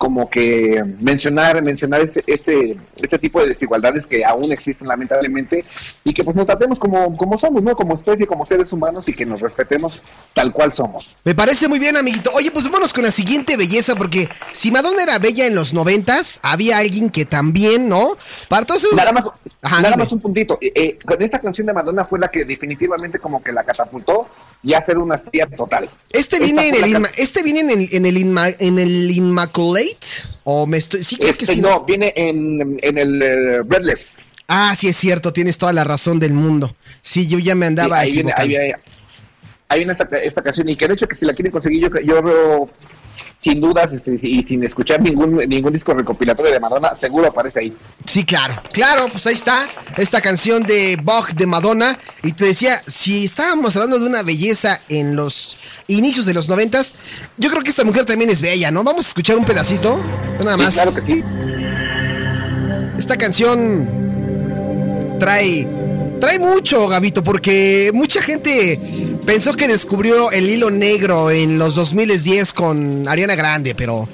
como 0.01 0.31
que 0.31 0.83
mencionar 0.99 1.61
mencionar 1.61 2.01
este 2.01 2.75
este 3.03 3.19
tipo 3.19 3.39
de 3.39 3.49
desigualdades 3.49 4.07
que 4.07 4.25
aún 4.25 4.51
existen 4.51 4.87
lamentablemente 4.87 5.63
y 6.03 6.11
que 6.11 6.23
pues 6.23 6.35
nos 6.35 6.47
tratemos 6.47 6.79
como, 6.79 7.15
como 7.15 7.37
somos, 7.37 7.61
¿no? 7.61 7.75
Como 7.75 7.93
especie, 7.93 8.25
como 8.25 8.43
seres 8.43 8.73
humanos 8.73 9.07
y 9.07 9.13
que 9.13 9.27
nos 9.27 9.41
respetemos 9.41 10.01
tal 10.33 10.51
cual 10.53 10.73
somos. 10.73 11.17
Me 11.23 11.35
parece 11.35 11.67
muy 11.67 11.77
bien, 11.77 11.95
amiguito. 11.97 12.31
Oye, 12.33 12.49
pues 12.49 12.65
vámonos 12.65 12.93
con 12.93 13.03
la 13.03 13.11
siguiente 13.11 13.57
belleza 13.57 13.95
porque 13.95 14.27
si 14.53 14.71
Madonna 14.71 15.03
era 15.03 15.19
bella 15.19 15.45
en 15.45 15.53
los 15.53 15.71
noventas, 15.71 16.39
había 16.41 16.79
alguien 16.79 17.11
que 17.11 17.25
también, 17.25 17.87
¿no? 17.87 18.17
Para 18.49 18.65
todos 18.65 18.87
Nada 18.95 19.11
más, 19.11 19.29
nada 19.61 19.97
más 19.97 20.11
un 20.11 20.19
puntito. 20.19 20.57
Eh, 20.61 20.71
eh, 20.73 20.99
con 21.05 21.21
esta 21.21 21.37
canción 21.37 21.67
de 21.67 21.73
Madonna 21.73 22.05
fue 22.05 22.17
la 22.17 22.29
que 22.29 22.43
definitivamente 22.43 23.19
como 23.19 23.43
que 23.43 23.51
la 23.51 23.63
catapultó 23.63 24.27
y 24.63 24.73
hacer 24.73 24.97
una 24.97 25.15
estrella 25.15 25.47
total. 25.47 25.89
Este 26.11 26.39
viene 26.39 26.69
en 26.69 26.95
el, 26.95 27.07
este 27.17 27.43
viene 27.43 27.61
en 27.61 27.69
el, 27.71 27.89
en 27.91 28.05
el, 28.05 28.55
en 28.59 28.79
el 28.79 29.11
Immaculate 29.11 30.07
o 30.43 30.67
me 30.67 30.77
estoy 30.77 31.03
sí 31.03 31.15
creo 31.17 31.33
que 31.33 31.43
este 31.43 31.55
sí. 31.55 31.61
No, 31.61 31.83
viene 31.83 32.13
en, 32.15 32.79
en 32.81 32.97
el 32.97 33.61
uh, 33.61 33.69
Redless. 33.69 34.11
Ah, 34.47 34.75
sí 34.75 34.87
es 34.87 34.97
cierto, 34.97 35.31
tienes 35.31 35.57
toda 35.57 35.71
la 35.71 35.83
razón 35.83 36.19
del 36.19 36.33
mundo. 36.33 36.75
Sí, 37.01 37.27
yo 37.27 37.39
ya 37.39 37.55
me 37.55 37.65
andaba 37.65 37.99
ahí 37.99 38.11
viene, 38.11 38.33
ahí, 38.35 38.55
ahí, 38.55 39.79
viene 39.79 39.93
esta, 39.93 40.05
esta, 40.17 40.41
canción 40.41 40.67
y 40.69 40.75
que 40.75 40.87
de 40.87 40.93
hecho 40.93 41.07
que 41.07 41.15
si 41.15 41.25
la 41.25 41.33
quieren 41.33 41.51
conseguir 41.51 41.89
yo 41.89 41.99
yo 42.01 42.69
sin 43.41 43.59
dudas 43.59 43.91
este, 43.91 44.19
y 44.21 44.43
sin 44.43 44.63
escuchar 44.63 45.01
ningún, 45.01 45.37
ningún 45.37 45.73
disco 45.73 45.95
recopilatorio 45.95 46.51
de 46.51 46.59
Madonna, 46.59 46.93
seguro 46.93 47.27
aparece 47.27 47.61
ahí. 47.61 47.75
Sí, 48.05 48.23
claro, 48.23 48.61
claro, 48.71 49.07
pues 49.11 49.25
ahí 49.25 49.33
está 49.33 49.67
esta 49.97 50.21
canción 50.21 50.61
de 50.61 50.99
Bach 51.01 51.33
de 51.33 51.47
Madonna. 51.47 51.97
Y 52.21 52.33
te 52.33 52.45
decía, 52.45 52.83
si 52.85 53.25
estábamos 53.25 53.75
hablando 53.75 53.97
de 53.97 54.05
una 54.05 54.21
belleza 54.21 54.79
en 54.89 55.15
los 55.15 55.57
inicios 55.87 56.27
de 56.27 56.35
los 56.35 56.49
noventas, 56.49 56.93
yo 57.37 57.49
creo 57.49 57.63
que 57.63 57.71
esta 57.71 57.83
mujer 57.83 58.05
también 58.05 58.29
es 58.29 58.41
bella, 58.41 58.69
¿no? 58.69 58.83
Vamos 58.83 59.05
a 59.05 59.07
escuchar 59.09 59.37
un 59.37 59.45
pedacito, 59.45 59.99
nada 60.43 60.57
más. 60.57 60.75
claro 60.75 60.93
que 60.93 61.01
sí. 61.01 61.23
Esta 62.99 63.17
canción 63.17 65.17
trae 65.19 65.67
trae 66.21 66.39
mucho, 66.39 66.87
Gabito, 66.87 67.23
porque 67.23 67.91
mucha 67.93 68.21
gente 68.21 68.79
pensó 69.25 69.53
que 69.53 69.67
descubrió 69.67 70.31
el 70.31 70.47
hilo 70.49 70.69
negro 70.69 71.31
en 71.31 71.57
los 71.57 71.75
2010 71.75 72.53
con 72.53 73.07
Ariana 73.07 73.35
Grande, 73.35 73.75
pero 73.75 74.07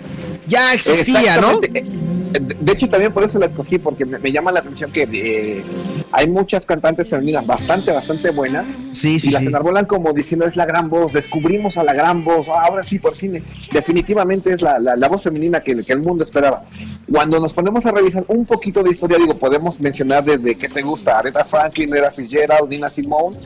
ya 0.48 0.74
existía, 0.74 1.38
¿no? 1.38 1.60
De 1.60 2.72
hecho, 2.72 2.90
también 2.90 3.14
por 3.14 3.24
eso 3.24 3.40
la 3.40 3.46
escogí, 3.46 3.78
porque 3.78 4.06
me, 4.06 4.32
llama 4.32 4.52
la 4.52 4.60
atención 4.60 4.92
que 4.92 5.08
eh, 5.12 5.64
hay 6.12 6.28
muchas 6.28 6.66
cantantes 6.66 7.10
femeninas 7.10 7.48
bastante, 7.48 7.92
bastante 7.92 8.32
buenas. 8.32 8.66
Sí, 8.92 9.20
sí, 9.20 9.30
y 9.30 9.32
las 9.32 9.44
enarbolan 9.44 9.86
como 9.86 10.12
diciendo 10.14 10.46
es 10.46 10.56
la 10.56 10.66
gran 10.66 10.90
voz, 10.90 11.14
descubrimos 11.14 11.78
a 11.78 11.84
la 11.84 11.94
gran 11.94 12.24
voz, 12.24 12.48
ah, 12.50 12.64
ahora 12.66 12.84
sí, 12.84 13.00
por 13.00 13.16
cine. 13.16 13.42
Definitivamente 13.72 14.54
es 14.54 14.62
la, 14.62 14.78
la, 14.80 15.08
voz 15.08 15.24
femenina 15.24 15.62
que, 15.62 15.76
que, 15.84 15.94
el 15.94 16.02
mundo 16.02 16.24
esperaba. 16.24 16.64
Cuando 17.12 17.40
nos 17.40 17.54
ponemos 17.54 17.86
a 17.86 17.92
revisar 17.92 18.26
un 18.28 18.46
poquito 18.46 18.84
de 18.84 18.92
historia, 18.92 19.18
digo, 19.18 19.38
podemos 19.38 19.80
mencionar 19.80 20.24
desde 20.24 20.56
que 20.56 20.68
te 20.68 20.82
gusta, 20.82 21.20
Aretha 21.20 21.46
Franklin, 21.46 21.96
Era 21.96 22.12
Fitzgerald, 22.12 22.70
Nina 22.70 22.90
Simone, 22.90 23.38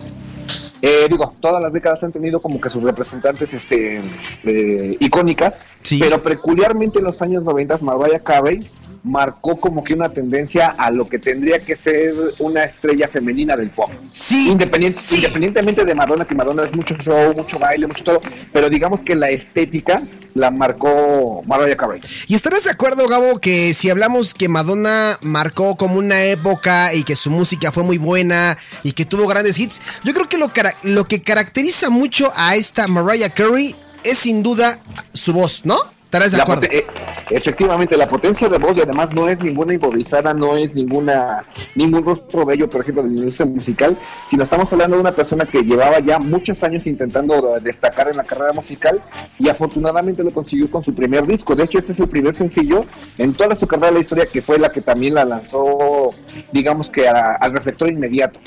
eh, 0.81 1.07
digo, 1.09 1.33
todas 1.39 1.61
las 1.61 1.73
décadas 1.73 2.03
han 2.03 2.11
tenido 2.11 2.41
como 2.41 2.59
que 2.59 2.69
sus 2.69 2.81
representantes 2.81 3.53
este, 3.53 4.01
eh, 4.43 4.97
icónicas, 4.99 5.59
pero 5.99 6.21
peculiarmente 6.23 6.99
en 6.99 7.05
los 7.05 7.21
años 7.21 7.43
90 7.43 7.77
Mariah 7.79 8.19
Carey 8.19 8.59
marcó 9.03 9.57
como 9.57 9.83
que 9.83 9.93
una 9.93 10.09
tendencia 10.09 10.67
a 10.77 10.89
lo 10.91 11.07
que 11.07 11.19
tendría 11.19 11.59
que 11.59 11.75
ser 11.75 12.13
una 12.39 12.63
estrella 12.63 13.07
femenina 13.07 13.55
del 13.55 13.69
pop. 13.69 13.89
Sí, 14.11 14.51
Independientemente 14.51 15.85
de 15.85 15.95
Madonna, 15.95 16.25
que 16.25 16.35
Madonna 16.35 16.63
es 16.63 16.75
mucho 16.75 16.95
show, 16.95 17.33
mucho 17.35 17.59
baile, 17.59 17.87
mucho 17.87 18.03
todo, 18.03 18.21
pero 18.51 18.69
digamos 18.69 19.03
que 19.03 19.15
la 19.15 19.29
estética 19.29 20.01
la 20.33 20.51
marcó 20.51 21.41
Mariah 21.45 21.77
Carey. 21.77 22.01
¿Y 22.27 22.35
estarás 22.35 22.63
de 22.63 22.71
acuerdo, 22.71 23.07
Gabo, 23.07 23.39
que 23.39 23.73
si 23.73 23.89
hablamos 23.89 24.33
que 24.33 24.47
Madonna 24.47 25.17
marcó 25.21 25.75
como 25.75 25.95
una 25.95 26.23
época 26.23 26.93
y 26.93 27.03
que 27.03 27.15
su 27.15 27.29
música 27.29 27.71
fue 27.71 27.83
muy 27.83 27.97
buena 27.97 28.57
y 28.83 28.93
que 28.93 29.05
tuvo 29.05 29.27
grandes 29.27 29.59
hits, 29.59 29.81
yo 30.03 30.13
creo 30.13 30.29
que 30.29 30.37
lo, 30.37 30.51
lo 30.83 31.05
que 31.05 31.21
caracteriza 31.21 31.89
mucho 31.89 32.31
a 32.35 32.55
esta 32.55 32.87
Mariah 32.87 33.29
Carey 33.29 33.75
es 34.03 34.19
sin 34.19 34.43
duda 34.43 34.79
su 35.13 35.33
voz, 35.33 35.61
¿no? 35.65 35.77
¿Estarás 36.11 36.33
de 36.33 36.41
acuerdo? 36.41 36.67
Eh, 36.69 36.85
efectivamente, 37.29 37.95
la 37.95 38.05
potencia 38.05 38.49
de 38.49 38.57
voz 38.57 38.75
y 38.75 38.81
además 38.81 39.13
no 39.13 39.29
es 39.29 39.39
ninguna 39.39 39.73
improvisada, 39.73 40.33
no 40.33 40.57
es 40.57 40.75
ninguna 40.75 41.45
ningún 41.75 42.03
rostro 42.03 42.45
bello, 42.45 42.69
por 42.69 42.81
ejemplo, 42.81 43.03
de 43.03 43.11
la 43.11 43.15
industria 43.15 43.45
musical, 43.45 43.97
sino 44.29 44.43
estamos 44.43 44.73
hablando 44.73 44.97
de 44.97 45.01
una 45.03 45.15
persona 45.15 45.45
que 45.45 45.61
llevaba 45.63 45.99
ya 45.99 46.19
muchos 46.19 46.61
años 46.63 46.85
intentando 46.85 47.57
destacar 47.61 48.09
en 48.09 48.17
la 48.17 48.25
carrera 48.25 48.51
musical 48.51 49.01
y 49.39 49.47
afortunadamente 49.47 50.21
lo 50.21 50.31
consiguió 50.31 50.69
con 50.69 50.83
su 50.83 50.93
primer 50.93 51.25
disco. 51.25 51.55
De 51.55 51.63
hecho, 51.63 51.77
este 51.77 51.93
es 51.93 51.99
el 52.01 52.09
primer 52.09 52.35
sencillo 52.35 52.83
en 53.17 53.33
toda 53.33 53.55
su 53.55 53.65
carrera 53.65 53.87
de 53.87 53.93
la 53.93 53.99
historia 54.01 54.25
que 54.25 54.41
fue 54.41 54.59
la 54.59 54.69
que 54.69 54.81
también 54.81 55.13
la 55.13 55.23
lanzó, 55.23 56.11
digamos 56.51 56.89
que 56.89 57.07
al 57.07 57.53
reflector 57.53 57.89
inmediato. 57.89 58.37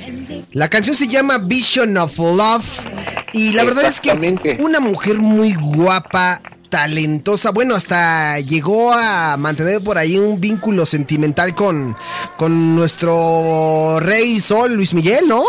La 0.52 0.68
canción 0.68 0.94
se 0.94 1.08
llama 1.08 1.38
Vision 1.38 1.96
of 1.96 2.18
Love 2.18 2.86
y 3.32 3.54
la 3.54 3.64
verdad 3.64 3.84
es 3.84 4.02
que 4.02 4.56
una 4.60 4.80
mujer 4.80 5.16
muy 5.16 5.54
guapa, 5.54 6.42
talentosa. 6.74 7.52
Bueno, 7.52 7.76
hasta 7.76 8.40
llegó 8.40 8.92
a 8.92 9.36
mantener 9.36 9.80
por 9.80 9.96
ahí 9.96 10.18
un 10.18 10.40
vínculo 10.40 10.84
sentimental 10.84 11.54
con, 11.54 11.94
con 12.36 12.74
nuestro 12.74 14.00
rey 14.00 14.40
Sol, 14.40 14.74
Luis 14.74 14.92
Miguel, 14.92 15.28
¿no? 15.28 15.44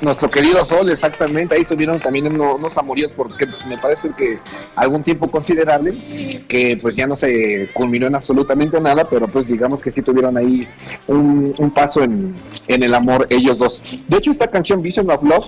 Nuestro, 0.00 0.30
querido 0.30 0.64
Sol, 0.64 0.88
exactamente. 0.90 1.56
Ahí 1.56 1.64
tuvieron 1.64 1.98
también 1.98 2.28
unos, 2.40 2.78
amoríos, 2.78 3.10
porque 3.16 3.48
me 3.66 3.78
parece 3.78 4.10
que 4.16 4.38
algún 4.76 5.02
tiempo 5.02 5.28
considerable, 5.28 6.44
que 6.46 6.78
pues 6.80 6.94
ya 6.94 7.08
no 7.08 7.16
se 7.16 7.68
culminó 7.74 8.06
en 8.06 8.14
absolutamente 8.14 8.80
nada, 8.80 9.08
pero 9.08 9.26
pues 9.26 9.48
digamos 9.48 9.80
que 9.80 9.90
sí 9.90 10.02
tuvieron 10.02 10.36
ahí 10.36 10.68
un, 11.08 11.52
un 11.58 11.70
paso 11.72 12.00
en, 12.04 12.32
en 12.68 12.82
el 12.84 12.94
amor 12.94 13.26
ellos 13.28 13.58
dos. 13.58 13.82
De 14.06 14.18
hecho, 14.18 14.30
esta 14.30 14.46
canción 14.46 14.82
Vision 14.82 15.10
of 15.10 15.24
Love 15.24 15.46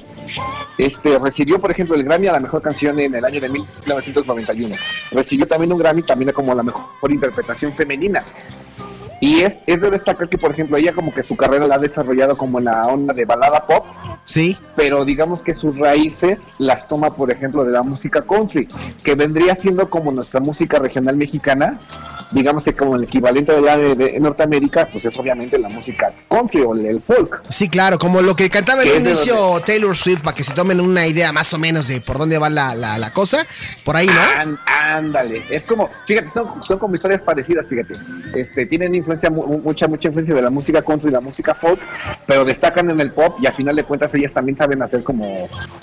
este, 0.78 1.18
recibió, 1.18 1.60
por 1.60 1.70
ejemplo, 1.70 1.94
el 1.94 2.02
Grammy 2.02 2.26
a 2.26 2.32
la 2.32 2.40
mejor 2.40 2.60
canción 2.60 2.98
en 2.98 3.14
el 3.14 3.24
año 3.24 3.40
de 3.40 3.48
1991. 3.48 4.63
Recibió 5.11 5.47
también 5.47 5.73
un 5.73 5.78
Grammy 5.78 6.02
también 6.02 6.33
como 6.33 6.54
la 6.54 6.62
mejor 6.62 7.11
interpretación 7.11 7.73
femenina. 7.75 8.23
Y 9.24 9.40
es, 9.40 9.62
es 9.66 9.80
de 9.80 9.90
destacar 9.90 10.28
que, 10.28 10.36
por 10.36 10.50
ejemplo, 10.50 10.76
ella 10.76 10.92
como 10.92 11.10
que 11.10 11.22
su 11.22 11.34
carrera 11.34 11.66
la 11.66 11.76
ha 11.76 11.78
desarrollado 11.78 12.36
como 12.36 12.58
en 12.58 12.66
la 12.66 12.86
onda 12.86 13.14
de 13.14 13.24
balada 13.24 13.66
pop, 13.66 13.86
Sí. 14.24 14.56
Pero 14.74 15.04
digamos 15.04 15.42
que 15.42 15.54
sus 15.54 15.78
raíces 15.78 16.48
las 16.58 16.88
toma, 16.88 17.14
por 17.14 17.30
ejemplo, 17.30 17.64
de 17.64 17.72
la 17.72 17.82
música 17.82 18.22
country, 18.22 18.66
que 19.02 19.14
vendría 19.14 19.54
siendo 19.54 19.88
como 19.90 20.10
nuestra 20.10 20.40
música 20.40 20.78
regional 20.78 21.16
mexicana, 21.16 21.78
digamos 22.30 22.64
que 22.64 22.74
como 22.74 22.96
el 22.96 23.04
equivalente 23.04 23.52
de 23.52 23.58
allá 23.58 23.76
de, 23.76 24.18
Norteamérica, 24.18 24.88
pues 24.90 25.04
es 25.04 25.16
obviamente 25.18 25.58
la 25.58 25.68
música 25.68 26.12
country 26.28 26.62
o 26.62 26.74
el, 26.74 27.00
folk. 27.00 27.42
Sí, 27.50 27.68
claro, 27.68 27.98
como 27.98 28.22
lo 28.22 28.34
que 28.34 28.48
cantaba 28.48 28.82
el 28.82 29.02
inicio 29.02 29.60
Taylor 29.64 29.94
Swift, 29.94 30.22
para 30.22 30.34
que 30.34 30.42
se 30.42 30.54
tomen 30.54 30.80
una 30.80 31.06
idea 31.06 31.30
más 31.32 31.52
o 31.52 31.58
menos 31.58 31.86
de 31.88 32.00
por 32.00 32.18
dónde 32.18 32.38
va 32.38 32.48
la, 32.48 32.74
la, 32.74 33.12
cosa, 33.12 33.46
por 33.84 33.96
ahí, 33.96 34.06
¿no? 34.06 34.58
ándale, 34.66 35.44
es 35.50 35.64
como, 35.64 35.90
fíjate, 36.06 36.30
son, 36.30 36.62
son 36.64 36.78
como 36.78 36.94
historias 36.94 37.22
parecidas, 37.22 37.66
fíjate, 37.68 37.94
este, 38.34 38.66
tienen 38.66 38.94
influencia, 38.94 39.13
mucha, 39.30 39.88
mucha 39.88 40.09
influencia 40.09 40.35
de 40.35 40.42
la 40.42 40.50
música 40.50 40.83
country 40.83 41.09
y 41.09 41.12
la 41.12 41.21
música 41.21 41.54
folk, 41.54 41.80
pero 42.26 42.44
destacan 42.44 42.90
en 42.90 43.00
el 43.00 43.12
pop 43.12 43.37
y 43.40 43.47
a 43.47 43.52
final 43.52 43.76
de 43.76 43.85
cuentas 43.85 44.14
ellas 44.14 44.33
también 44.33 44.56
saben 44.56 44.83
hacer 44.83 45.02
como, 45.02 45.37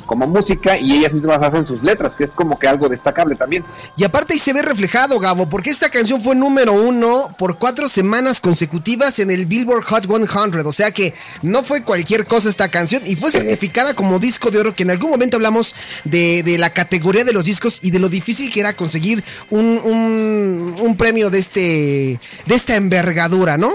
como 0.05 0.27
música 0.27 0.77
y 0.77 0.97
ellas 0.97 1.13
mismas 1.13 1.41
hacen 1.41 1.65
sus 1.65 1.83
letras, 1.83 2.15
que 2.15 2.23
es 2.23 2.31
como 2.31 2.57
que 2.57 2.67
algo 2.67 2.89
destacable 2.89 3.35
también. 3.35 3.63
Y 3.97 4.03
aparte 4.03 4.33
ahí 4.33 4.39
se 4.39 4.53
ve 4.53 4.61
reflejado, 4.61 5.19
Gabo, 5.19 5.49
porque 5.49 5.69
esta 5.69 5.89
canción 5.89 6.21
fue 6.21 6.35
número 6.35 6.73
uno 6.73 7.35
por 7.37 7.57
cuatro 7.57 7.89
semanas 7.89 8.39
consecutivas 8.39 9.19
en 9.19 9.31
el 9.31 9.45
Billboard 9.45 9.83
Hot 9.85 10.07
100, 10.07 10.65
o 10.65 10.71
sea 10.71 10.91
que 10.91 11.13
no 11.41 11.63
fue 11.63 11.83
cualquier 11.83 12.25
cosa 12.25 12.49
esta 12.49 12.69
canción 12.69 13.01
y 13.05 13.15
fue 13.15 13.31
certificada 13.31 13.93
como 13.93 14.19
disco 14.19 14.51
de 14.51 14.59
oro, 14.59 14.75
que 14.75 14.83
en 14.83 14.91
algún 14.91 15.11
momento 15.11 15.37
hablamos 15.37 15.75
de, 16.03 16.43
de 16.43 16.57
la 16.57 16.71
categoría 16.71 17.23
de 17.23 17.33
los 17.33 17.45
discos 17.45 17.79
y 17.81 17.91
de 17.91 17.99
lo 17.99 18.09
difícil 18.09 18.51
que 18.51 18.59
era 18.59 18.73
conseguir 18.75 19.23
un, 19.49 19.79
un, 19.83 20.75
un 20.79 20.97
premio 20.97 21.29
de, 21.29 21.39
este, 21.39 22.19
de 22.45 22.55
esta 22.55 22.75
envergadura, 22.75 23.20
¿no? 23.57 23.71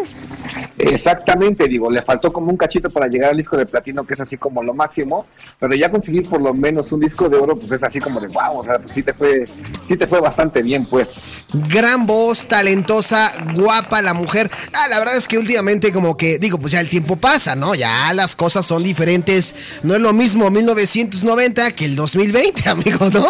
Exactamente, 0.78 1.68
digo, 1.68 1.90
le 1.90 2.02
faltó 2.02 2.33
como 2.33 2.50
un 2.50 2.56
cachito 2.56 2.90
para 2.90 3.06
llegar 3.06 3.30
al 3.30 3.37
disco 3.37 3.56
de 3.56 3.64
platino, 3.64 4.06
que 4.06 4.14
es 4.14 4.21
así 4.21 4.37
como 4.37 4.62
lo 4.62 4.75
máximo, 4.75 5.25
pero 5.59 5.75
ya 5.75 5.90
conseguir 5.90 6.28
por 6.28 6.40
lo 6.42 6.52
menos 6.52 6.92
un 6.92 7.00
disco 7.00 7.28
de 7.30 7.38
oro, 7.38 7.56
pues 7.56 7.73
es 7.73 7.83
así 7.83 7.99
como 7.99 8.21
de 8.21 8.28
wow, 8.28 8.59
o 8.59 8.64
sea, 8.64 8.78
pues 8.78 8.92
sí 8.92 9.02
te 9.02 9.14
fue, 9.14 9.49
sí 9.88 9.97
te 9.97 10.06
fue 10.06 10.21
bastante 10.21 10.62
bien, 10.62 10.85
pues. 10.85 11.23
Gran 11.71 12.06
voz, 12.06 12.47
talentosa, 12.47 13.33
guapa 13.54 14.02
la 14.02 14.12
mujer. 14.12 14.50
Ah, 14.75 14.88
la 14.90 14.99
verdad 14.99 15.16
es 15.16 15.26
que 15.26 15.38
últimamente 15.38 15.92
como 15.92 16.16
que, 16.16 16.38
digo, 16.38 16.59
pues 16.59 16.73
ya 16.73 16.80
el 16.80 16.90
tiempo 16.90 17.16
pasa, 17.16 17.56
¿no? 17.56 17.75
Ya 17.75 18.12
las 18.12 18.37
cosas 18.37 18.66
son 18.66 18.83
diferentes. 18.83 19.80
No 19.83 19.95
es 19.95 20.00
lo 20.00 20.12
mismo 20.12 20.50
1990 20.50 21.73
que 21.73 21.87
el 21.87 21.97
2020, 21.97 22.68
amigo, 22.68 23.09
¿no? 23.11 23.28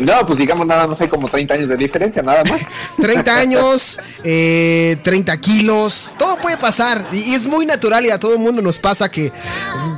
No, 0.00 0.26
pues 0.26 0.38
digamos 0.38 0.66
nada 0.66 0.88
más 0.88 1.00
hay 1.00 1.08
como 1.08 1.28
30 1.28 1.54
años 1.54 1.68
de 1.68 1.76
diferencia, 1.76 2.22
nada 2.22 2.42
más. 2.42 2.60
30 3.00 3.36
años, 3.36 4.00
eh, 4.24 4.96
30 5.04 5.36
kilos, 5.36 6.14
todo 6.18 6.36
puede 6.38 6.56
pasar. 6.56 6.71
Y 7.12 7.34
es 7.34 7.46
muy 7.46 7.66
natural 7.66 8.06
y 8.06 8.10
a 8.10 8.18
todo 8.18 8.32
el 8.32 8.38
mundo 8.38 8.62
nos 8.62 8.78
pasa 8.78 9.10
que 9.10 9.30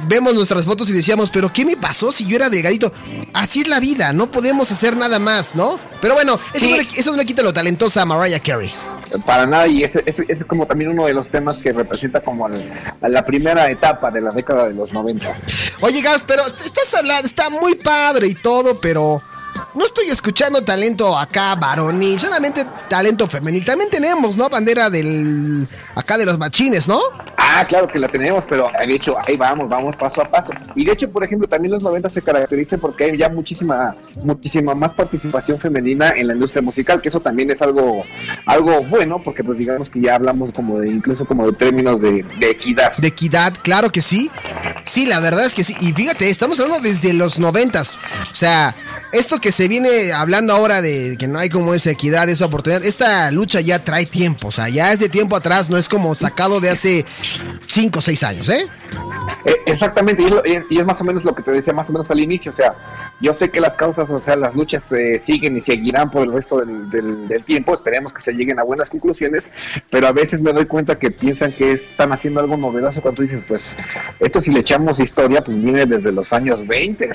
vemos 0.07 0.35
nuestras 0.35 0.65
fotos 0.65 0.91
y 0.91 0.93
decíamos, 0.93 1.31
pero 1.31 1.53
¿qué 1.53 1.65
me 1.65 1.77
pasó 1.77 2.11
si 2.11 2.27
yo 2.27 2.37
era 2.37 2.51
delgadito? 2.51 2.93
Así 3.33 3.61
es 3.61 3.69
la 3.69 3.79
vida, 3.79 4.13
no 4.13 4.31
podemos 4.31 4.71
hacer 4.73 4.97
nada 4.97 5.19
más, 5.19 5.55
¿no? 5.55 5.79
Pero 6.01 6.15
bueno, 6.15 6.39
eso, 6.53 6.69
no, 6.69 6.77
le, 6.77 6.83
eso 6.83 7.17
quita 7.25 7.43
lo 7.43 7.53
talentosa 7.53 8.03
a 8.03 8.05
Mariah 8.05 8.41
Carey. 8.41 8.71
Para 9.25 9.47
nada, 9.47 9.69
y 9.69 9.85
ese, 9.85 10.03
es 10.05 10.45
como 10.45 10.67
también 10.67 10.91
uno 10.91 11.07
de 11.07 11.15
los 11.15 11.29
temas 11.29 11.59
que 11.59 11.73
representa 11.73 12.21
como 12.21 12.49
la 13.01 13.25
primera 13.25 13.71
etapa 13.71 14.11
de 14.11 14.21
la 14.21 14.33
década 14.33 14.69
de 14.69 14.75
los 14.75 14.93
90. 14.93 15.33
Oye, 15.81 16.03
Gas, 16.03 16.25
pero 16.27 16.43
estás 16.47 16.93
hablando, 16.95 17.27
está 17.27 17.51
muy 17.51 17.77
padre 17.77 18.27
y 18.27 18.35
todo, 18.35 18.81
pero 18.81 19.23
no 19.75 19.85
estoy 19.85 20.09
escuchando 20.09 20.63
talento 20.65 21.19
acá 21.19 21.55
varonil, 21.57 22.19
solamente 22.19 22.65
talento 22.89 23.27
femenil. 23.27 23.65
También 23.65 23.91
tenemos, 23.91 24.37
¿no? 24.37 24.49
Bandera 24.49 24.89
del. 24.89 25.67
acá 25.95 26.17
de 26.17 26.27
los 26.27 26.39
machines, 26.39 26.87
¿no? 26.87 27.01
Ah, 27.57 27.65
claro 27.65 27.87
que 27.87 28.01
la 28.01 28.09
tenemos, 28.09 28.43
pero 28.49 28.69
de 28.77 28.95
hecho, 28.95 29.17
ahí 29.25 29.37
vamos, 29.37 29.69
vamos 29.69 29.95
paso 29.95 30.21
a 30.21 30.25
paso. 30.29 30.51
Y 30.75 30.85
de 30.85 30.91
hecho, 30.91 31.09
por 31.09 31.23
ejemplo, 31.23 31.47
también 31.47 31.71
los 31.71 31.85
90 31.85 32.09
se 32.11 32.21
caracterizan 32.21 32.81
porque 32.81 33.05
hay 33.05 33.17
ya 33.17 33.29
muchísima, 33.29 33.95
muchísima 34.25 34.75
más 34.75 34.93
participación 34.95 35.61
femenina 35.61 36.15
en 36.17 36.27
la 36.27 36.35
industria 36.35 36.63
musical, 36.63 37.01
que 37.01 37.11
eso 37.11 37.21
también 37.21 37.53
es 37.53 37.63
algo, 37.63 38.05
algo 38.45 38.83
bueno, 38.83 39.23
porque 39.23 39.45
pues 39.45 39.57
digamos 39.57 39.89
que 39.89 40.01
ya 40.01 40.17
hablamos 40.17 40.51
como 40.51 40.81
de, 40.81 40.89
incluso 40.89 41.25
como 41.27 41.47
de 41.47 41.53
términos 41.57 42.01
de, 42.01 42.25
de 42.41 42.51
equidad. 42.51 42.91
De 42.97 43.07
equidad, 43.07 43.55
claro 43.63 43.93
que 43.93 44.01
sí. 44.01 44.33
Sí, 44.83 45.07
la 45.07 45.21
verdad 45.21 45.47
es 45.47 45.55
que 45.55 45.63
sí. 45.63 45.77
Y 45.81 45.93
fíjate, 45.93 46.29
estamos 46.31 46.59
hablando 46.59 46.83
desde 46.83 47.13
los 47.13 47.39
90 47.39 47.83
O 47.83 48.35
sea, 48.35 48.75
esto 49.13 49.41
que 49.41 49.53
se 49.53 49.69
viene 49.69 50.13
hablando 50.13 50.53
ahora 50.53 50.83
de 50.83 51.17
que 51.19 51.29
no 51.29 51.39
hay 51.39 51.51
como 51.51 51.73
esa 51.73 51.93
equidad, 51.93 52.29
esa 52.29 52.47
oportunidad, 52.47 52.85
esta 52.85 53.31
lucha 53.31 53.61
ya 53.61 53.79
trae 53.85 54.07
tiempo, 54.07 54.49
o 54.49 54.51
sea, 54.51 54.69
ya 54.69 54.93
es 54.93 54.99
de 54.99 55.09
tiempo 55.09 55.37
atrás, 55.37 55.71
no 55.71 55.77
es 55.77 55.89
como 55.89 56.17
sacado 56.17 56.61
de 56.61 56.71
hace 56.71 57.05
5 57.67 57.99
o 57.99 58.03
6 58.03 58.23
años, 58.25 58.49
¿eh? 58.49 58.67
Eh, 59.45 59.61
exactamente, 59.67 60.23
y 60.69 60.79
es, 60.79 60.87
más 60.87 61.01
o 61.01 61.05
menos 61.05 61.25
lo 61.25 61.35
que 61.35 61.43
te 61.43 61.51
decía 61.51 61.75
más 61.75 61.91
o 61.91 61.93
menos 61.93 62.11
al 62.11 62.19
inicio, 62.19 62.51
o 62.51 62.55
sea, 62.55 62.75
yo 63.21 63.35
sé 63.35 63.51
que 63.51 63.61
las 63.61 63.75
causas, 63.75 64.09
o 64.09 64.19
sea, 64.19 64.37
las 64.37 64.55
luchas 64.55 64.91
eh, 64.93 65.19
siguen 65.19 65.57
y 65.57 65.61
seguirán 65.61 66.11
por 66.11 66.23
el 66.23 66.33
resto 66.33 66.59
del, 66.65 67.45
tiempo, 67.45 67.75
esperemos 67.75 68.13
que 68.13 68.23
se 68.23 68.33
lleguen 68.33 68.59
a 68.59 68.65
buenas 68.65 68.89
conclusiones, 68.89 69.49
pero 69.91 70.07
a 70.07 70.13
veces 70.13 70.41
me 70.41 70.53
doy 70.53 70.65
cuenta 70.65 70.99
que 70.99 71.11
piensan 71.11 71.53
que 71.53 71.73
están 71.73 72.13
haciendo 72.13 72.41
algo 72.41 72.57
novedoso 72.57 73.03
cuando 73.03 73.17
tú 73.17 73.23
dices, 73.23 73.45
pues, 73.47 73.77
esto 74.19 74.41
si 74.41 74.51
le 74.51 74.61
echamos 74.61 74.99
historia, 74.99 75.43
pues 75.43 75.61
viene 75.63 75.85
desde 75.85 76.11
los 76.11 76.33
años 76.33 76.67
20. 76.67 77.11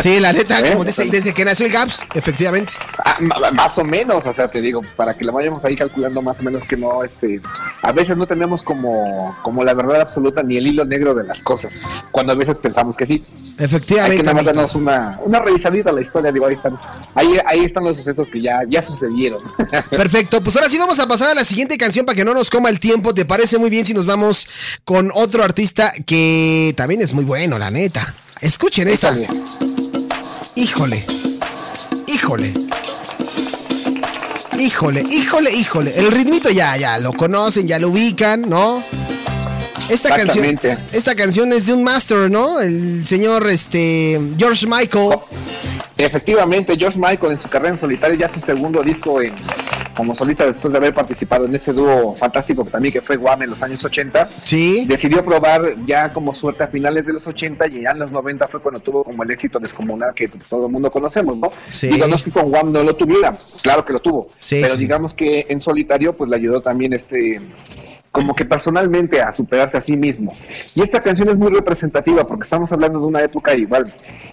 Sí, 0.00 0.20
la 0.20 0.32
neta, 0.32 0.60
¿Eh? 0.60 0.72
como 0.72 0.84
dice, 0.84 1.06
desde 1.06 1.34
que 1.34 1.44
nació 1.44 1.66
el 1.66 1.72
GAPS, 1.72 2.06
efectivamente. 2.14 2.74
Ah, 3.04 3.18
más 3.52 3.76
o 3.78 3.84
menos, 3.84 4.26
o 4.26 4.32
sea, 4.32 4.48
te 4.48 4.60
digo, 4.60 4.82
para 4.94 5.14
que 5.14 5.24
lo 5.24 5.32
vayamos 5.32 5.64
ahí 5.64 5.76
calculando 5.76 6.22
más 6.22 6.38
o 6.40 6.42
menos 6.42 6.64
que 6.64 6.76
no, 6.76 7.02
este, 7.02 7.40
a 7.82 7.92
veces 7.92 8.16
no 8.16 8.26
tenemos 8.26 8.62
como, 8.62 9.36
como 9.42 9.64
la 9.64 9.74
verdad 9.74 10.02
absoluta 10.02 10.42
ni 10.42 10.56
el 10.56 10.66
hilo 10.66 10.84
negro 10.84 11.05
de 11.14 11.24
las 11.24 11.42
cosas, 11.42 11.80
cuando 12.10 12.32
a 12.32 12.34
veces 12.34 12.58
pensamos 12.58 12.96
que 12.96 13.06
sí. 13.06 13.22
Efectivamente. 13.58 14.16
Hay 14.16 14.18
que 14.18 14.24
nada 14.24 14.42
darnos 14.42 14.74
una, 14.74 15.18
una 15.24 15.40
revisadita 15.40 15.90
a 15.90 15.92
la 15.92 16.00
historia, 16.00 16.32
digo, 16.32 16.46
ahí 16.46 16.54
están, 16.54 16.78
ahí, 17.14 17.38
ahí 17.46 17.64
están 17.64 17.84
los 17.84 17.96
sucesos 17.96 18.28
que 18.28 18.40
ya, 18.40 18.60
ya 18.68 18.82
sucedieron. 18.82 19.42
Perfecto, 19.90 20.40
pues 20.42 20.56
ahora 20.56 20.68
sí 20.68 20.78
vamos 20.78 20.98
a 20.98 21.06
pasar 21.06 21.30
a 21.30 21.34
la 21.34 21.44
siguiente 21.44 21.76
canción 21.76 22.06
para 22.06 22.16
que 22.16 22.24
no 22.24 22.34
nos 22.34 22.50
coma 22.50 22.68
el 22.68 22.80
tiempo. 22.80 23.14
¿Te 23.14 23.24
parece 23.24 23.58
muy 23.58 23.70
bien 23.70 23.84
si 23.86 23.94
nos 23.94 24.06
vamos 24.06 24.46
con 24.84 25.10
otro 25.14 25.42
artista 25.42 25.92
que 26.06 26.74
también 26.76 27.02
es 27.02 27.14
muy 27.14 27.24
bueno, 27.24 27.58
la 27.58 27.70
neta? 27.70 28.14
Escuchen 28.40 28.88
esta. 28.88 29.14
Híjole. 30.54 31.06
Híjole. 32.06 32.54
Híjole, 34.58 35.02
híjole, 35.02 35.52
híjole. 35.52 35.94
El 35.96 36.10
ritmito 36.10 36.50
ya, 36.50 36.76
ya 36.76 36.98
lo 36.98 37.12
conocen, 37.12 37.68
ya 37.68 37.78
lo 37.78 37.90
ubican, 37.90 38.42
¿no? 38.42 38.82
Esta 39.88 40.16
canción, 40.16 40.44
esta 40.92 41.14
canción 41.14 41.52
es 41.52 41.66
de 41.66 41.72
un 41.72 41.84
master, 41.84 42.30
¿no? 42.30 42.60
El 42.60 43.06
señor 43.06 43.46
este 43.48 44.20
George 44.36 44.66
Michael. 44.66 45.10
Oh, 45.14 45.24
efectivamente, 45.96 46.76
George 46.76 46.98
Michael 46.98 47.32
en 47.32 47.40
su 47.40 47.48
carrera 47.48 47.74
en 47.74 47.80
solitario 47.80 48.16
ya 48.16 48.28
su 48.28 48.40
segundo 48.40 48.82
disco 48.82 49.22
en, 49.22 49.34
como 49.96 50.14
solista 50.14 50.44
después 50.44 50.72
de 50.72 50.78
haber 50.78 50.92
participado 50.92 51.46
en 51.46 51.54
ese 51.54 51.72
dúo 51.72 52.14
fantástico 52.16 52.64
también 52.64 52.92
que 52.92 53.00
fue 53.00 53.16
Guam 53.16 53.42
en 53.42 53.50
los 53.50 53.62
años 53.62 53.84
80. 53.84 54.28
Sí. 54.44 54.84
Decidió 54.86 55.24
probar 55.24 55.76
ya 55.86 56.12
como 56.12 56.34
suerte 56.34 56.64
a 56.64 56.66
finales 56.66 57.06
de 57.06 57.12
los 57.12 57.26
80 57.26 57.66
y 57.68 57.82
ya 57.82 57.90
en 57.90 58.00
los 58.00 58.10
90 58.10 58.48
fue 58.48 58.60
cuando 58.60 58.80
tuvo 58.80 59.04
como 59.04 59.22
el 59.22 59.30
éxito 59.30 59.58
descomunal 59.58 60.14
que 60.14 60.28
pues, 60.28 60.48
todo 60.48 60.66
el 60.66 60.72
mundo 60.72 60.90
conocemos, 60.90 61.38
¿no? 61.38 61.52
Sí. 61.70 61.88
Digo, 61.88 62.06
no 62.08 62.16
es 62.16 62.22
que 62.22 62.30
con 62.30 62.50
Guam 62.50 62.72
no 62.72 62.82
lo 62.82 62.96
tuviera, 62.96 63.36
claro 63.62 63.84
que 63.84 63.92
lo 63.92 64.00
tuvo, 64.00 64.30
sí, 64.40 64.58
pero 64.60 64.76
digamos 64.76 65.14
que 65.14 65.46
en 65.48 65.60
solitario 65.60 66.12
pues 66.12 66.28
le 66.28 66.36
ayudó 66.36 66.60
también 66.60 66.92
este 66.92 67.40
como 68.16 68.34
que 68.34 68.46
personalmente 68.46 69.20
a 69.20 69.30
superarse 69.30 69.76
a 69.76 69.80
sí 69.82 69.94
mismo. 69.94 70.32
Y 70.74 70.80
esta 70.80 71.02
canción 71.02 71.28
es 71.28 71.36
muy 71.36 71.50
representativa 71.50 72.26
porque 72.26 72.44
estamos 72.44 72.72
hablando 72.72 72.98
de 72.98 73.04
una 73.04 73.22
época 73.22 73.54
igual 73.54 73.84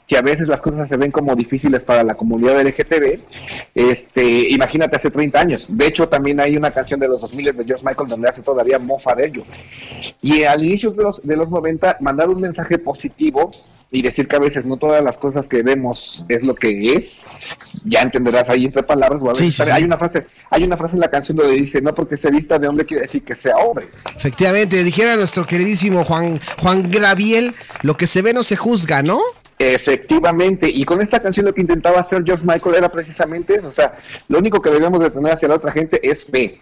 que 0.08 0.16
a 0.16 0.22
veces 0.22 0.48
las 0.48 0.62
cosas 0.62 0.88
se 0.88 0.96
ven 0.96 1.12
como 1.12 1.36
difíciles 1.36 1.84
para 1.84 2.02
la 2.02 2.16
comunidad 2.16 2.62
LGTB. 2.62 3.20
Este, 3.76 4.50
imagínate 4.52 4.96
hace 4.96 5.12
30 5.12 5.38
años. 5.38 5.68
De 5.68 5.86
hecho, 5.86 6.08
también 6.08 6.40
hay 6.40 6.56
una 6.56 6.72
canción 6.72 6.98
de 6.98 7.10
los 7.10 7.20
2000 7.20 7.58
de 7.58 7.66
George 7.66 7.84
Michael 7.86 8.08
donde 8.08 8.30
hace 8.30 8.42
todavía 8.42 8.80
mofa 8.80 9.16
de 9.16 9.26
ello. 9.26 9.44
Y 10.22 10.44
al 10.44 10.64
inicio 10.64 10.92
de 10.92 11.04
los, 11.04 11.22
de 11.22 11.36
los 11.36 11.50
90, 11.50 11.98
mandar 12.00 12.30
un 12.30 12.40
mensaje 12.40 12.78
positivo 12.78 13.52
y 13.94 14.02
decir 14.02 14.28
que 14.28 14.36
a 14.36 14.40
veces 14.40 14.66
no 14.66 14.78
todas 14.78 15.04
las 15.04 15.20
cosas 15.20 15.46
que 15.46 15.62
vemos 15.62 16.26
es 16.28 16.42
lo 16.42 16.56
que 16.56 16.96
es, 16.96 17.22
ya 17.86 18.02
entenderás 18.02 18.50
ahí 18.50 18.66
entre 18.66 18.82
palabras, 18.82 19.22
hay 19.72 19.84
una 19.84 19.98
frase, 19.98 20.26
hay 20.50 20.64
una 20.64 20.76
frase 20.76 20.96
en 20.96 21.02
la 21.02 21.12
canción 21.12 21.38
donde 21.38 21.54
dice, 21.54 21.80
no 21.80 21.94
porque 21.94 22.18
se 22.18 22.32
vista 22.32 22.58
de 22.58 22.68
hombre 22.68 22.88
quiere 22.88 23.04
decir 23.04 23.24
que 23.24 23.36
sea 23.36 23.56
hombre. 23.58 23.88
Efectivamente, 24.16 24.84
dijera 24.84 25.16
nuestro 25.16 25.46
queridísimo 25.46 26.04
Juan, 26.04 26.42
Juan 26.60 26.90
Graviel, 26.90 27.54
lo 27.84 27.96
que 27.96 28.08
se 28.08 28.24
ve 28.24 28.34
no 28.34 28.44
se 28.44 28.56
juzga, 28.56 29.04
¿no? 29.04 29.20
Efectivamente, 29.60 30.68
y 30.68 30.84
con 30.86 31.00
esta 31.00 31.22
canción 31.22 31.46
lo 31.46 31.54
que 31.54 31.62
intentaba 31.62 32.00
hacer 32.00 32.24
George 32.26 32.44
Michael 32.44 32.76
era 32.76 32.92
precisamente 32.92 33.58
eso, 33.58 33.68
o 33.68 33.72
sea, 33.72 33.94
lo 34.28 34.40
único 34.40 34.60
que 34.60 34.72
debemos 34.72 35.00
de 35.02 35.12
tener 35.12 35.34
hacia 35.34 35.48
la 35.48 35.56
otra 35.56 35.72
gente 35.72 36.00
es 36.02 36.26
fe. 36.26 36.60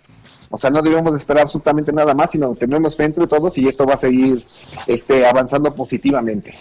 O 0.54 0.58
sea, 0.58 0.70
no 0.70 0.82
debemos 0.82 1.13
de 1.13 1.17
esperar 1.17 1.44
absolutamente 1.44 1.94
nada 1.94 2.13
más, 2.13 2.32
sino 2.32 2.54
tenemos 2.56 2.98
fe 2.98 3.06
entre 3.06 3.26
todos 3.26 3.58
y 3.58 3.70
esto 3.70 3.86
va 3.86 3.94
a 3.94 3.98
seguir 3.98 4.44
este, 4.86 5.26
avanzando 5.26 5.74
positivamente. 5.74 6.54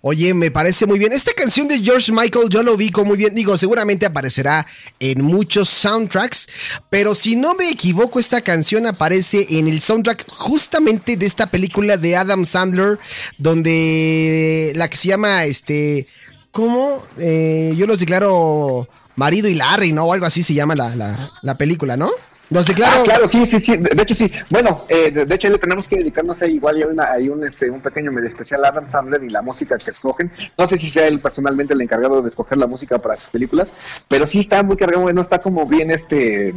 Oye, 0.00 0.32
me 0.32 0.52
parece 0.52 0.86
muy 0.86 0.98
bien. 0.98 1.12
Esta 1.12 1.32
canción 1.32 1.66
de 1.66 1.80
George 1.80 2.12
Michael 2.12 2.48
yo 2.48 2.62
lo 2.62 2.74
ubico 2.74 3.04
muy 3.04 3.16
bien. 3.16 3.34
Digo, 3.34 3.58
seguramente 3.58 4.06
aparecerá 4.06 4.64
en 5.00 5.22
muchos 5.22 5.68
soundtracks, 5.68 6.48
pero 6.88 7.16
si 7.16 7.34
no 7.34 7.56
me 7.56 7.68
equivoco, 7.68 8.20
esta 8.20 8.40
canción 8.40 8.86
aparece 8.86 9.46
en 9.50 9.66
el 9.66 9.80
soundtrack 9.80 10.24
justamente 10.36 11.16
de 11.16 11.26
esta 11.26 11.48
película 11.48 11.96
de 11.96 12.16
Adam 12.16 12.46
Sandler, 12.46 13.00
donde 13.38 14.72
la 14.76 14.88
que 14.88 14.96
se 14.96 15.08
llama, 15.08 15.44
este, 15.46 16.06
¿cómo? 16.52 17.02
Eh, 17.18 17.74
yo 17.76 17.88
los 17.88 17.98
declaro 17.98 18.88
marido 19.16 19.48
y 19.48 19.54
Larry, 19.54 19.90
¿no? 19.90 20.04
O 20.04 20.12
algo 20.12 20.26
así 20.26 20.44
se 20.44 20.54
llama 20.54 20.76
la, 20.76 21.32
la 21.42 21.58
película, 21.58 21.96
¿no? 21.96 22.12
Declaro... 22.50 23.00
Ah, 23.00 23.04
claro, 23.04 23.28
sí, 23.28 23.44
sí, 23.46 23.60
sí. 23.60 23.76
De, 23.76 24.02
hecho, 24.02 24.14
sí. 24.14 24.30
Bueno, 24.48 24.76
eh, 24.88 25.10
de, 25.10 25.34
hecho, 25.34 25.50
le 25.50 25.58
tenemos 25.58 25.86
que 25.86 25.96
dedicarnos 25.96 26.40
a 26.40 26.46
igual. 26.46 26.76
Hay, 26.76 26.82
una, 26.84 27.12
hay 27.12 27.28
un, 27.28 27.44
este, 27.44 27.70
un 27.70 27.80
pequeño 27.80 28.10
medio 28.10 28.28
especial 28.28 28.64
Adam 28.64 28.86
Sandler 28.86 29.22
y 29.22 29.28
la 29.28 29.42
música 29.42 29.76
que 29.76 29.90
escogen. 29.90 30.30
No 30.56 30.66
sé 30.66 30.78
si 30.78 30.88
sea 30.88 31.06
él 31.06 31.20
personalmente 31.20 31.74
el 31.74 31.80
encargado 31.82 32.22
de 32.22 32.28
escoger 32.28 32.58
la 32.58 32.66
música 32.66 32.98
para 32.98 33.16
sus 33.16 33.28
películas, 33.28 33.72
pero 34.08 34.26
sí 34.26 34.40
está 34.40 34.62
muy 34.62 34.76
cargado. 34.76 35.02
Bueno, 35.02 35.20
está 35.20 35.38
como 35.38 35.66
bien 35.66 35.90
este. 35.90 36.54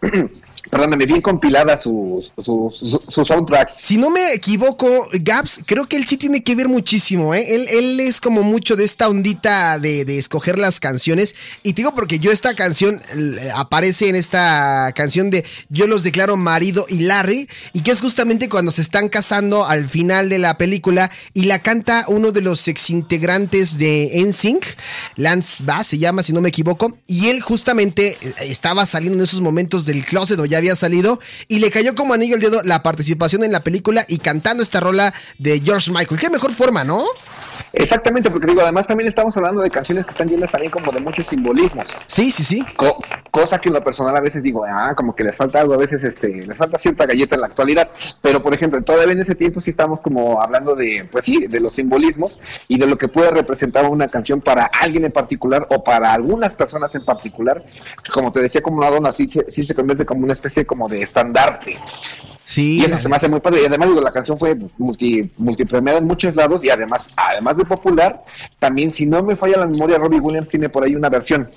perdóname, 0.70 1.06
bien 1.06 1.20
compilada 1.20 1.76
sus, 1.76 2.32
soundtracks. 3.08 3.74
Si 3.78 3.96
no 3.96 4.10
me 4.10 4.32
equivoco, 4.32 5.08
Gaps, 5.12 5.60
creo 5.66 5.86
que 5.86 5.96
él 5.96 6.06
sí 6.06 6.16
tiene 6.16 6.42
que 6.42 6.54
ver 6.54 6.68
muchísimo, 6.68 7.34
¿eh? 7.34 7.54
Él, 7.54 7.66
él 7.68 8.00
es 8.00 8.20
como 8.20 8.42
mucho 8.42 8.76
de 8.76 8.84
esta 8.84 9.08
ondita 9.08 9.78
de, 9.78 10.04
de, 10.04 10.18
escoger 10.18 10.58
las 10.58 10.80
canciones. 10.80 11.34
Y 11.62 11.72
te 11.72 11.82
digo 11.82 11.94
porque 11.94 12.18
yo 12.18 12.30
esta 12.30 12.54
canción 12.54 13.00
aparece 13.54 14.08
en 14.08 14.16
esta 14.16 14.92
canción 14.94 15.30
de 15.30 15.44
Yo 15.68 15.86
los 15.86 16.04
declaro 16.04 16.36
marido 16.36 16.86
y 16.88 17.00
Larry, 17.00 17.48
y 17.72 17.80
que 17.82 17.90
es 17.90 18.00
justamente 18.00 18.48
cuando 18.48 18.72
se 18.72 18.82
están 18.82 19.08
casando 19.08 19.64
al 19.64 19.88
final 19.88 20.28
de 20.28 20.38
la 20.38 20.58
película 20.58 21.10
y 21.34 21.46
la 21.46 21.60
canta 21.60 22.04
uno 22.08 22.32
de 22.32 22.40
los 22.40 22.68
exintegrantes 22.68 23.78
de 23.78 24.10
NSYNC, 24.26 24.64
Lance 25.16 25.62
Bass 25.64 25.88
se 25.88 25.98
llama, 25.98 26.22
si 26.22 26.32
no 26.32 26.40
me 26.40 26.48
equivoco, 26.48 26.96
y 27.06 27.28
él 27.28 27.40
justamente 27.40 28.16
estaba 28.40 28.86
saliendo 28.86 29.18
en 29.18 29.24
esos 29.24 29.40
momentos 29.40 29.86
del 29.86 30.04
closet 30.04 30.38
o 30.38 30.44
ya 30.52 30.58
había 30.58 30.76
salido 30.76 31.18
y 31.48 31.58
le 31.58 31.70
cayó 31.70 31.94
como 31.94 32.14
anillo 32.14 32.36
el 32.36 32.42
dedo 32.42 32.62
la 32.62 32.82
participación 32.82 33.42
en 33.42 33.52
la 33.52 33.64
película 33.64 34.04
y 34.08 34.18
cantando 34.18 34.62
esta 34.62 34.80
rola 34.80 35.12
de 35.38 35.60
George 35.60 35.90
Michael. 35.90 36.20
Qué 36.20 36.30
mejor 36.30 36.52
forma, 36.52 36.84
¿no? 36.84 37.04
Exactamente, 37.72 38.30
porque 38.30 38.48
digo, 38.48 38.60
además 38.60 38.86
también 38.86 39.08
estamos 39.08 39.34
hablando 39.36 39.62
de 39.62 39.70
canciones 39.70 40.04
que 40.04 40.10
están 40.10 40.28
llenas 40.28 40.50
también 40.50 40.70
como 40.70 40.92
de 40.92 41.00
muchos 41.00 41.26
simbolismos. 41.26 41.88
Sí, 42.06 42.30
sí, 42.30 42.44
sí. 42.44 42.64
Cosa 43.32 43.58
que 43.58 43.70
en 43.70 43.74
lo 43.74 43.82
personal 43.82 44.14
a 44.14 44.20
veces 44.20 44.42
digo, 44.42 44.62
ah, 44.64 44.94
como 44.94 45.16
que 45.16 45.24
les 45.24 45.34
falta 45.34 45.58
algo, 45.58 45.72
a 45.72 45.78
veces 45.78 46.04
este, 46.04 46.46
les 46.46 46.56
falta 46.56 46.78
cierta 46.78 47.06
galleta 47.06 47.34
en 47.34 47.40
la 47.40 47.46
actualidad. 47.48 47.88
Pero 48.20 48.42
por 48.42 48.52
ejemplo, 48.52 48.80
todavía 48.82 49.14
en 49.14 49.20
ese 49.20 49.34
tiempo 49.34 49.60
sí 49.60 49.70
estamos 49.70 50.00
como 50.00 50.40
hablando 50.40 50.76
de, 50.76 51.08
pues 51.10 51.24
sí, 51.24 51.46
de 51.46 51.58
los 51.58 51.74
simbolismos 51.74 52.38
y 52.68 52.78
de 52.78 52.86
lo 52.86 52.98
que 52.98 53.08
puede 53.08 53.30
representar 53.30 53.86
una 53.86 54.08
canción 54.08 54.42
para 54.42 54.66
alguien 54.66 55.06
en 55.06 55.12
particular 55.12 55.66
o 55.70 55.82
para 55.82 56.12
algunas 56.12 56.54
personas 56.54 56.94
en 56.94 57.06
particular. 57.06 57.64
Como 58.12 58.30
te 58.32 58.42
decía, 58.42 58.60
como 58.60 58.76
una 58.76 58.90
dona, 58.90 59.12
sí, 59.12 59.26
sí 59.26 59.64
se 59.64 59.74
convierte 59.74 60.04
como 60.04 60.24
una 60.24 60.34
especie 60.34 60.66
como 60.66 60.86
de 60.86 61.00
estandarte. 61.00 61.78
Sí. 62.44 62.80
Y 62.80 62.84
eso 62.84 62.98
se 62.98 63.08
me 63.08 63.16
hace 63.16 63.30
muy 63.30 63.40
padre. 63.40 63.62
Y 63.62 63.64
además, 63.64 63.88
digo, 63.88 64.02
la 64.02 64.12
canción 64.12 64.36
fue 64.36 64.54
multi, 64.76 65.30
multipremiada 65.38 66.00
en 66.00 66.06
muchos 66.06 66.36
lados 66.36 66.62
y 66.62 66.68
además, 66.68 67.08
además 67.16 67.56
de 67.56 67.64
popular, 67.64 68.24
también, 68.58 68.92
si 68.92 69.06
no 69.06 69.22
me 69.22 69.36
falla 69.36 69.56
la 69.56 69.66
memoria, 69.66 69.96
Robbie 69.96 70.20
Williams 70.20 70.50
tiene 70.50 70.68
por 70.68 70.84
ahí 70.84 70.94
una 70.94 71.08
versión. 71.08 71.48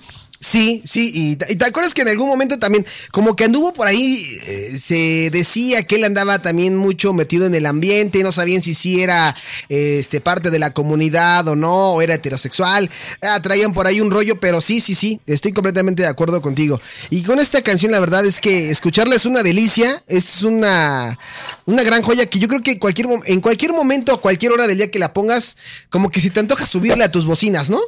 Sí, 0.45 0.83
sí, 0.85 1.11
y, 1.11 1.35
te 1.37 1.65
acuerdas 1.65 1.95
que 1.95 2.03
en 2.03 2.07
algún 2.07 2.27
momento 2.27 2.59
también, 2.59 2.85
como 3.11 3.35
que 3.35 3.45
anduvo 3.45 3.73
por 3.73 3.87
ahí, 3.87 4.23
eh, 4.45 4.77
se 4.77 5.31
decía 5.31 5.81
que 5.87 5.95
él 5.95 6.03
andaba 6.03 6.37
también 6.37 6.77
mucho 6.77 7.13
metido 7.13 7.47
en 7.47 7.55
el 7.55 7.65
ambiente, 7.65 8.21
no 8.21 8.31
sabían 8.31 8.61
si 8.61 8.75
sí 8.75 9.01
era 9.01 9.35
este, 9.69 10.21
parte 10.21 10.51
de 10.51 10.59
la 10.59 10.71
comunidad 10.71 11.47
o 11.47 11.55
no, 11.55 11.93
o 11.93 12.01
era 12.03 12.13
heterosexual, 12.13 12.91
ah, 13.23 13.39
traían 13.41 13.73
por 13.73 13.87
ahí 13.87 13.99
un 14.01 14.11
rollo, 14.11 14.39
pero 14.39 14.61
sí, 14.61 14.81
sí, 14.81 14.93
sí, 14.93 15.19
estoy 15.25 15.51
completamente 15.51 16.03
de 16.03 16.09
acuerdo 16.09 16.43
contigo. 16.43 16.79
Y 17.09 17.23
con 17.23 17.39
esta 17.39 17.63
canción 17.63 17.91
la 17.91 17.99
verdad 17.99 18.23
es 18.23 18.39
que 18.39 18.69
escucharla 18.69 19.15
es 19.15 19.25
una 19.25 19.41
delicia, 19.41 20.03
es 20.05 20.43
una, 20.43 21.17
una 21.65 21.81
gran 21.81 22.03
joya 22.03 22.27
que 22.27 22.37
yo 22.37 22.47
creo 22.47 22.61
que 22.61 22.77
cualquier, 22.77 23.07
en 23.25 23.41
cualquier 23.41 23.73
momento, 23.73 24.13
a 24.13 24.21
cualquier 24.21 24.51
hora 24.51 24.67
del 24.67 24.77
día 24.77 24.91
que 24.91 24.99
la 24.99 25.11
pongas, 25.11 25.57
como 25.89 26.11
que 26.11 26.21
se 26.21 26.29
te 26.29 26.39
antoja 26.39 26.67
subirle 26.67 27.03
a 27.03 27.11
tus 27.11 27.25
bocinas, 27.25 27.71
¿no? 27.71 27.79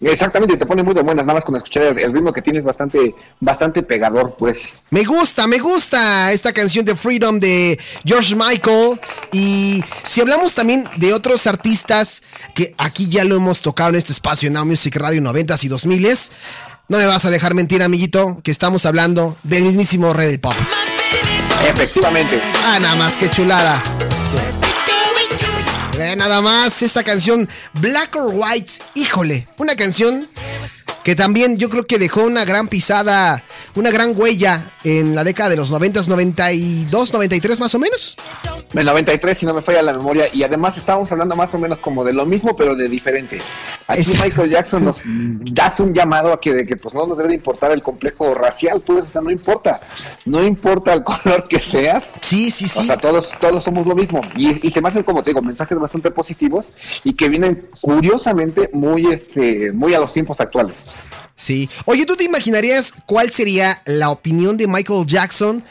Exactamente, 0.00 0.56
te 0.56 0.64
pone 0.64 0.82
muy 0.82 0.94
de 0.94 1.02
buenas, 1.02 1.26
nada 1.26 1.36
más 1.36 1.44
con 1.44 1.56
escuchar 1.56 1.98
el, 1.98 2.12
ritmo 2.12 2.32
que 2.32 2.40
tienes 2.40 2.64
bastante, 2.64 3.14
bastante 3.38 3.82
pegador, 3.82 4.34
pues. 4.38 4.82
Me 4.88 5.04
gusta, 5.04 5.46
me 5.46 5.58
gusta 5.58 6.32
esta 6.32 6.54
canción 6.54 6.86
de 6.86 6.96
Freedom 6.96 7.38
de 7.38 7.78
George 8.04 8.34
Michael. 8.34 8.98
Y 9.30 9.84
si 10.02 10.22
hablamos 10.22 10.54
también 10.54 10.84
de 10.96 11.12
otros 11.12 11.46
artistas 11.46 12.22
que 12.54 12.74
aquí 12.78 13.10
ya 13.10 13.24
lo 13.24 13.36
hemos 13.36 13.60
tocado 13.60 13.90
en 13.90 13.96
este 13.96 14.12
espacio 14.12 14.50
Now 14.50 14.64
Music 14.64 14.96
Radio 14.96 15.20
90s 15.20 15.64
y 15.64 15.68
2000s, 15.68 16.30
no 16.88 16.96
me 16.96 17.04
vas 17.04 17.26
a 17.26 17.30
dejar 17.30 17.52
mentir, 17.52 17.82
amiguito, 17.82 18.40
que 18.42 18.50
estamos 18.50 18.86
hablando 18.86 19.36
del 19.42 19.64
mismísimo 19.64 20.14
Red 20.14 20.40
Pop. 20.40 20.54
Efectivamente. 21.68 22.40
Ah, 22.64 22.78
nada 22.80 22.96
más, 22.96 23.18
que 23.18 23.28
chulada 23.28 23.82
nada 26.16 26.40
más 26.40 26.82
esta 26.82 27.02
canción 27.04 27.48
Black 27.74 28.16
or 28.16 28.32
White, 28.34 28.72
híjole, 28.94 29.46
una 29.58 29.76
canción 29.76 30.28
que 31.02 31.14
también 31.14 31.56
yo 31.56 31.70
creo 31.70 31.84
que 31.84 31.98
dejó 31.98 32.24
una 32.24 32.44
gran 32.44 32.68
pisada, 32.68 33.42
una 33.74 33.90
gran 33.90 34.14
huella 34.16 34.72
en 34.84 35.14
la 35.14 35.24
década 35.24 35.50
de 35.50 35.56
los 35.56 35.70
90, 35.70 36.02
92, 36.08 37.12
93 37.12 37.60
más 37.60 37.74
o 37.74 37.78
menos. 37.78 38.16
En 38.74 38.84
93, 38.84 39.38
si 39.38 39.46
no 39.46 39.54
me 39.54 39.62
falla 39.62 39.82
la 39.82 39.92
memoria, 39.92 40.28
y 40.32 40.42
además 40.42 40.76
estábamos 40.76 41.10
hablando 41.10 41.36
más 41.36 41.52
o 41.54 41.58
menos 41.58 41.78
como 41.78 42.04
de 42.04 42.12
lo 42.12 42.26
mismo, 42.26 42.54
pero 42.54 42.74
de 42.74 42.88
diferente. 42.88 43.38
Aquí 43.86 44.02
Michael 44.22 44.50
Jackson 44.50 44.84
nos 44.84 45.02
da 45.04 45.72
un 45.78 45.94
llamado 45.94 46.32
a 46.32 46.40
que, 46.40 46.52
de 46.52 46.66
que 46.66 46.76
pues 46.76 46.94
no 46.94 47.06
nos 47.06 47.18
debe 47.18 47.34
importar 47.34 47.72
el 47.72 47.82
complejo 47.82 48.34
racial, 48.34 48.82
pues, 48.84 49.04
o 49.04 49.08
sea, 49.08 49.20
no 49.20 49.30
importa, 49.30 49.80
no 50.24 50.44
importa 50.44 50.92
el 50.92 51.04
color 51.04 51.44
que 51.48 51.58
seas. 51.58 52.12
Sí, 52.20 52.50
sí, 52.50 52.68
sí. 52.68 52.80
O 52.80 52.82
sea, 52.84 52.96
todos, 52.96 53.32
todos 53.40 53.64
somos 53.64 53.86
lo 53.86 53.94
mismo. 53.94 54.20
Y, 54.36 54.66
y 54.66 54.70
se 54.70 54.80
me 54.80 54.88
hacen, 54.88 55.02
como 55.02 55.22
te 55.22 55.30
digo, 55.30 55.42
mensajes 55.42 55.78
bastante 55.78 56.10
positivos 56.10 56.68
y 57.04 57.14
que 57.14 57.28
vienen 57.28 57.66
curiosamente 57.80 58.68
muy, 58.72 59.12
este, 59.12 59.72
muy 59.72 59.94
a 59.94 60.00
los 60.00 60.12
tiempos 60.12 60.40
actuales. 60.40 60.89
Sí. 61.34 61.70
Oye, 61.86 62.04
¿tú 62.04 62.16
te 62.16 62.24
imaginarías 62.24 62.92
cuál 63.06 63.32
sería 63.32 63.80
la 63.86 64.10
opinión 64.10 64.56
de 64.56 64.66
Michael 64.66 65.06
Jackson 65.06 65.64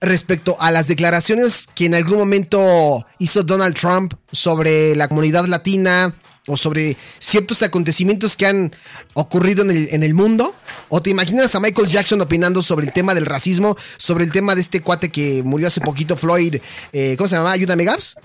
respecto 0.00 0.56
a 0.60 0.70
las 0.70 0.86
declaraciones 0.86 1.68
que 1.74 1.86
en 1.86 1.94
algún 1.94 2.18
momento 2.18 3.04
hizo 3.18 3.42
Donald 3.42 3.74
Trump 3.74 4.14
sobre 4.30 4.94
la 4.94 5.08
comunidad 5.08 5.46
latina 5.46 6.14
o 6.46 6.56
sobre 6.56 6.96
ciertos 7.18 7.62
acontecimientos 7.62 8.36
que 8.36 8.46
han 8.46 8.72
ocurrido 9.14 9.68
en 9.68 10.02
el, 10.02 10.14
mundo? 10.14 10.54
¿O 10.88 11.02
te 11.02 11.10
imaginas 11.10 11.54
a 11.54 11.60
Michael 11.60 11.88
Jackson 11.88 12.20
opinando 12.20 12.62
sobre 12.62 12.86
el 12.86 12.92
tema 12.92 13.14
del 13.14 13.26
racismo, 13.26 13.76
sobre 13.98 14.24
el 14.24 14.32
tema 14.32 14.54
de 14.54 14.62
este 14.62 14.80
cuate 14.80 15.10
que 15.10 15.42
murió 15.44 15.68
hace 15.68 15.80
poquito, 15.80 16.16
Floyd, 16.16 16.56
eh, 16.92 17.14
¿cómo 17.18 17.28
se 17.28 17.36
llama? 17.36 17.52
Ayúdame, 17.52 17.84
Gaps. 17.84 18.16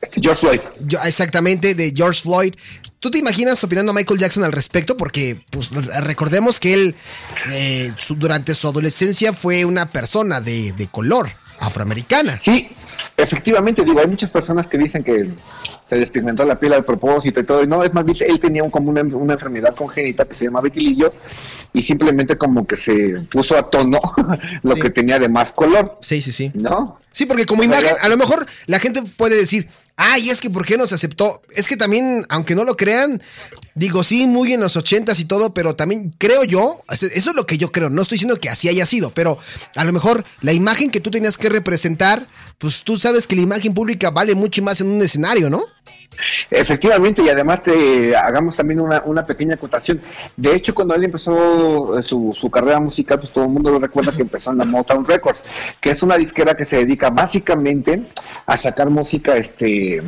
Este 0.00 0.20
George 0.20 0.40
Floyd. 0.40 0.60
exactamente, 1.04 1.74
de 1.74 1.92
George 1.94 2.22
Floyd. 2.22 2.54
¿Tú 3.02 3.10
te 3.10 3.18
imaginas 3.18 3.64
opinando 3.64 3.90
a 3.90 3.96
Michael 3.96 4.20
Jackson 4.20 4.44
al 4.44 4.52
respecto? 4.52 4.96
Porque, 4.96 5.40
pues, 5.50 5.72
recordemos 6.04 6.60
que 6.60 6.72
él, 6.72 6.94
eh, 7.50 7.92
durante 8.10 8.54
su 8.54 8.68
adolescencia, 8.68 9.32
fue 9.32 9.64
una 9.64 9.90
persona 9.90 10.40
de, 10.40 10.88
color 10.92 11.26
afroamericana. 11.58 12.38
Sí, 12.40 12.68
efectivamente, 13.16 13.82
digo, 13.84 13.98
hay 13.98 14.06
muchas 14.06 14.30
personas 14.30 14.68
que 14.68 14.78
dicen 14.78 15.02
que 15.02 15.32
se 15.88 15.96
despigmentó 15.96 16.44
la 16.44 16.56
piel 16.60 16.74
al 16.74 16.84
propósito 16.84 17.40
y 17.40 17.44
todo, 17.44 17.64
y 17.64 17.66
no, 17.66 17.82
es 17.82 17.92
más 17.92 18.04
él 18.20 18.38
tenía 18.38 18.62
un, 18.62 18.70
como 18.70 18.90
una, 18.90 19.00
enfermedad 19.00 19.74
congénita 19.74 20.24
que 20.24 20.34
se 20.34 20.44
llama 20.44 20.60
vitiligo 20.60 21.12
y 21.72 21.82
simplemente 21.82 22.38
como 22.38 22.64
que 22.64 22.76
se 22.76 23.20
puso 23.32 23.56
a 23.56 23.68
tono 23.68 23.98
lo 24.62 24.76
que 24.76 24.90
tenía 24.90 25.18
de 25.18 25.28
más 25.28 25.50
color. 25.50 25.98
Sí, 26.00 26.22
sí, 26.22 26.30
sí. 26.30 26.52
¿No? 26.54 26.98
Sí, 27.10 27.26
porque 27.26 27.46
como 27.46 27.64
imagen, 27.64 27.96
a 28.00 28.08
lo 28.08 28.16
mejor 28.16 28.46
la 28.66 28.78
gente 28.78 29.02
puede 29.16 29.36
decir, 29.36 29.68
Ay, 29.96 30.30
es 30.30 30.40
que 30.40 30.50
¿por 30.50 30.64
qué 30.64 30.76
no 30.76 30.86
se 30.86 30.94
aceptó? 30.94 31.42
Es 31.54 31.68
que 31.68 31.76
también, 31.76 32.24
aunque 32.30 32.54
no 32.54 32.64
lo 32.64 32.76
crean, 32.76 33.22
digo, 33.74 34.02
sí, 34.02 34.26
muy 34.26 34.52
en 34.52 34.60
los 34.60 34.76
ochentas 34.76 35.20
y 35.20 35.26
todo, 35.26 35.52
pero 35.52 35.76
también 35.76 36.14
creo 36.18 36.44
yo, 36.44 36.82
eso 36.88 37.06
es 37.08 37.34
lo 37.34 37.46
que 37.46 37.58
yo 37.58 37.72
creo, 37.72 37.90
no 37.90 38.02
estoy 38.02 38.16
diciendo 38.16 38.40
que 38.40 38.48
así 38.48 38.68
haya 38.68 38.86
sido, 38.86 39.12
pero 39.12 39.38
a 39.76 39.84
lo 39.84 39.92
mejor 39.92 40.24
la 40.40 40.52
imagen 40.52 40.90
que 40.90 41.00
tú 41.00 41.10
tenías 41.10 41.36
que 41.36 41.50
representar, 41.50 42.26
pues 42.58 42.84
tú 42.84 42.98
sabes 42.98 43.26
que 43.26 43.36
la 43.36 43.42
imagen 43.42 43.74
pública 43.74 44.10
vale 44.10 44.34
mucho 44.34 44.62
más 44.62 44.80
en 44.80 44.88
un 44.88 45.02
escenario, 45.02 45.50
¿no? 45.50 45.64
Efectivamente, 46.50 47.22
y 47.22 47.28
además 47.28 47.62
te 47.62 48.14
hagamos 48.16 48.56
también 48.56 48.80
una, 48.80 49.02
una 49.04 49.24
pequeña 49.24 49.54
acotación. 49.54 50.00
De 50.36 50.54
hecho, 50.54 50.74
cuando 50.74 50.94
él 50.94 51.04
empezó 51.04 51.98
eh, 51.98 52.02
su, 52.02 52.32
su, 52.34 52.50
carrera 52.50 52.80
musical, 52.80 53.18
pues 53.18 53.32
todo 53.32 53.44
el 53.44 53.50
mundo 53.50 53.70
lo 53.70 53.78
recuerda 53.78 54.12
que 54.12 54.22
empezó 54.22 54.50
en 54.50 54.58
la 54.58 54.64
Motown 54.64 55.04
Records, 55.04 55.44
que 55.80 55.90
es 55.90 56.02
una 56.02 56.16
disquera 56.16 56.54
que 56.54 56.64
se 56.64 56.76
dedica 56.76 57.10
básicamente 57.10 58.04
a 58.46 58.56
sacar 58.56 58.90
música, 58.90 59.36
este, 59.36 60.02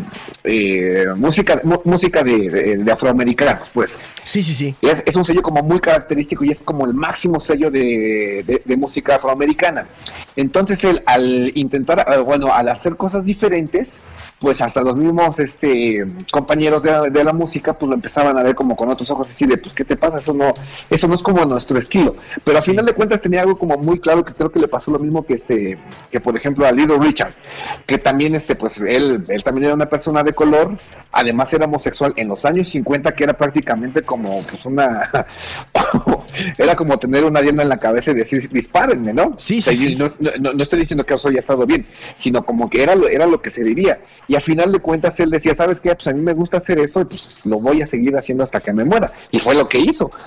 eh, 0.45 1.07
música, 1.17 1.61
música 1.85 2.23
de, 2.23 2.85
afroamericanos, 2.93 3.69
pues. 3.73 3.99
Sí, 4.25 4.43
sí, 4.43 4.55
sí. 4.55 4.77
Es, 4.83 5.03
es, 5.07 5.17
un 5.17 5.25
sello 5.25 5.43
como 5.43 5.63
muy 5.63 5.81
característico 5.81 6.45
y 6.45 6.51
es 6.51 6.63
como 6.63 6.85
el 6.85 6.95
máximo 6.95 7.41
sello 7.41 7.71
de, 7.71 8.63
de 8.65 8.77
música 8.77 9.17
afroamericana. 9.17 9.87
Entonces 10.37 10.83
él, 10.85 11.03
al 11.07 11.53
intentar, 11.57 12.07
eh, 12.13 12.19
bueno, 12.19 12.53
al 12.53 12.69
hacer 12.69 12.97
cosas 12.97 13.25
diferentes, 13.25 14.01
pues 14.45 14.61
hasta 14.61 14.83
los 14.83 14.95
mismos 14.95 15.39
este 15.39 16.07
compañeros 16.31 16.83
de, 16.83 17.25
la 17.25 17.33
música 17.33 17.73
pues 17.73 17.89
lo 17.89 17.95
empezaban 17.95 18.37
a 18.37 18.43
ver 18.43 18.55
como 18.55 18.77
con 18.77 18.91
otros 18.91 19.11
ojos 19.11 19.31
así 19.31 19.47
de 19.47 19.57
pues 19.57 19.73
qué 19.73 19.87
te 19.87 19.97
pasa 19.97 20.19
eso 20.19 20.35
no 20.35 20.53
eso 20.91 21.09
no 21.09 21.15
es 21.15 21.23
como 21.23 21.43
nuestro 21.47 21.79
estilo. 21.79 22.15
Pero 22.45 22.59
a 22.59 22.61
final 22.61 22.85
de 22.85 22.93
cuentas 22.93 23.23
tenía 23.23 23.41
algo 23.41 23.57
como 23.57 23.79
muy 23.79 23.99
claro 24.01 24.23
que 24.23 24.35
creo 24.35 24.53
que 24.53 24.61
le 24.61 24.69
pasó 24.69 24.91
lo 24.91 24.99
mismo 24.99 25.25
que 25.25 25.33
este 25.33 25.79
que 26.11 26.21
por 26.21 26.37
ejemplo 26.37 26.67
a 26.67 26.73
Little 26.73 26.99
Richard 26.99 27.33
que 27.87 27.97
también 27.97 28.35
este 28.35 28.55
pues 28.55 28.83
él 28.83 29.25
él 29.27 29.43
también 29.43 29.65
era 29.65 29.75
una 29.75 29.89
persona 29.89 30.23
de 30.23 30.35
color 30.35 30.77
además 31.11 31.51
era 31.55 31.65
homosexual 31.65 32.13
en 32.17 32.29
los 32.29 32.45
años 32.45 32.69
50 32.69 33.15
que 33.15 33.25
era 33.25 33.35
prácticamente 33.35 34.03
como 34.03 34.45
pues 34.45 34.67
una 34.67 35.09
era 36.59 36.77
como 36.77 36.99
tener 36.99 37.25
una 37.25 37.41
diana 37.41 37.63
en 37.63 37.71
la 37.71 37.79
cabeza 37.79 38.11
y 38.11 38.15
decir 38.15 38.47
dispárenme 38.51 39.15
no 39.15 39.33
sí 39.39 39.63
sí, 39.63 39.97
No, 39.97 40.11
no, 40.53 40.63
estoy 40.63 40.81
diciendo 40.81 41.07
que 41.07 41.15
eso 41.15 41.29
haya 41.29 41.39
estado 41.39 41.65
bien 41.65 41.87
sino 42.15 42.45
como 42.45 42.69
que 42.69 42.83
era 42.83 42.95
lo 42.95 43.09
era 43.09 43.25
lo 43.25 43.41
que 43.41 43.49
se 43.49 43.65
diría 43.65 44.01
y 44.27 44.34
a 44.37 44.41
final 44.41 44.73
de 44.73 44.81
cuentas 44.81 45.19
él 45.21 45.31
decía, 45.31 45.55
¿sabes 45.55 45.81
qué? 45.81 45.95
Pues 45.95 46.07
a 46.07 46.13
mí 46.13 46.21
me 46.21 46.33
gusta 46.33 46.59
hacer 46.59 46.79
eso 46.79 47.01
y 47.01 47.05
pues 47.05 47.41
lo 47.45 47.61
voy 47.61 47.83
a 47.83 47.87
seguir 47.87 48.17
haciendo 48.17 48.45
hasta 48.45 48.61
que 48.61 48.73
me 48.73 48.85
muera. 48.85 49.13
Y 49.31 49.39
fue 49.39 49.55
lo 49.55 49.69
que 49.69 49.79
hizo. 49.79 50.11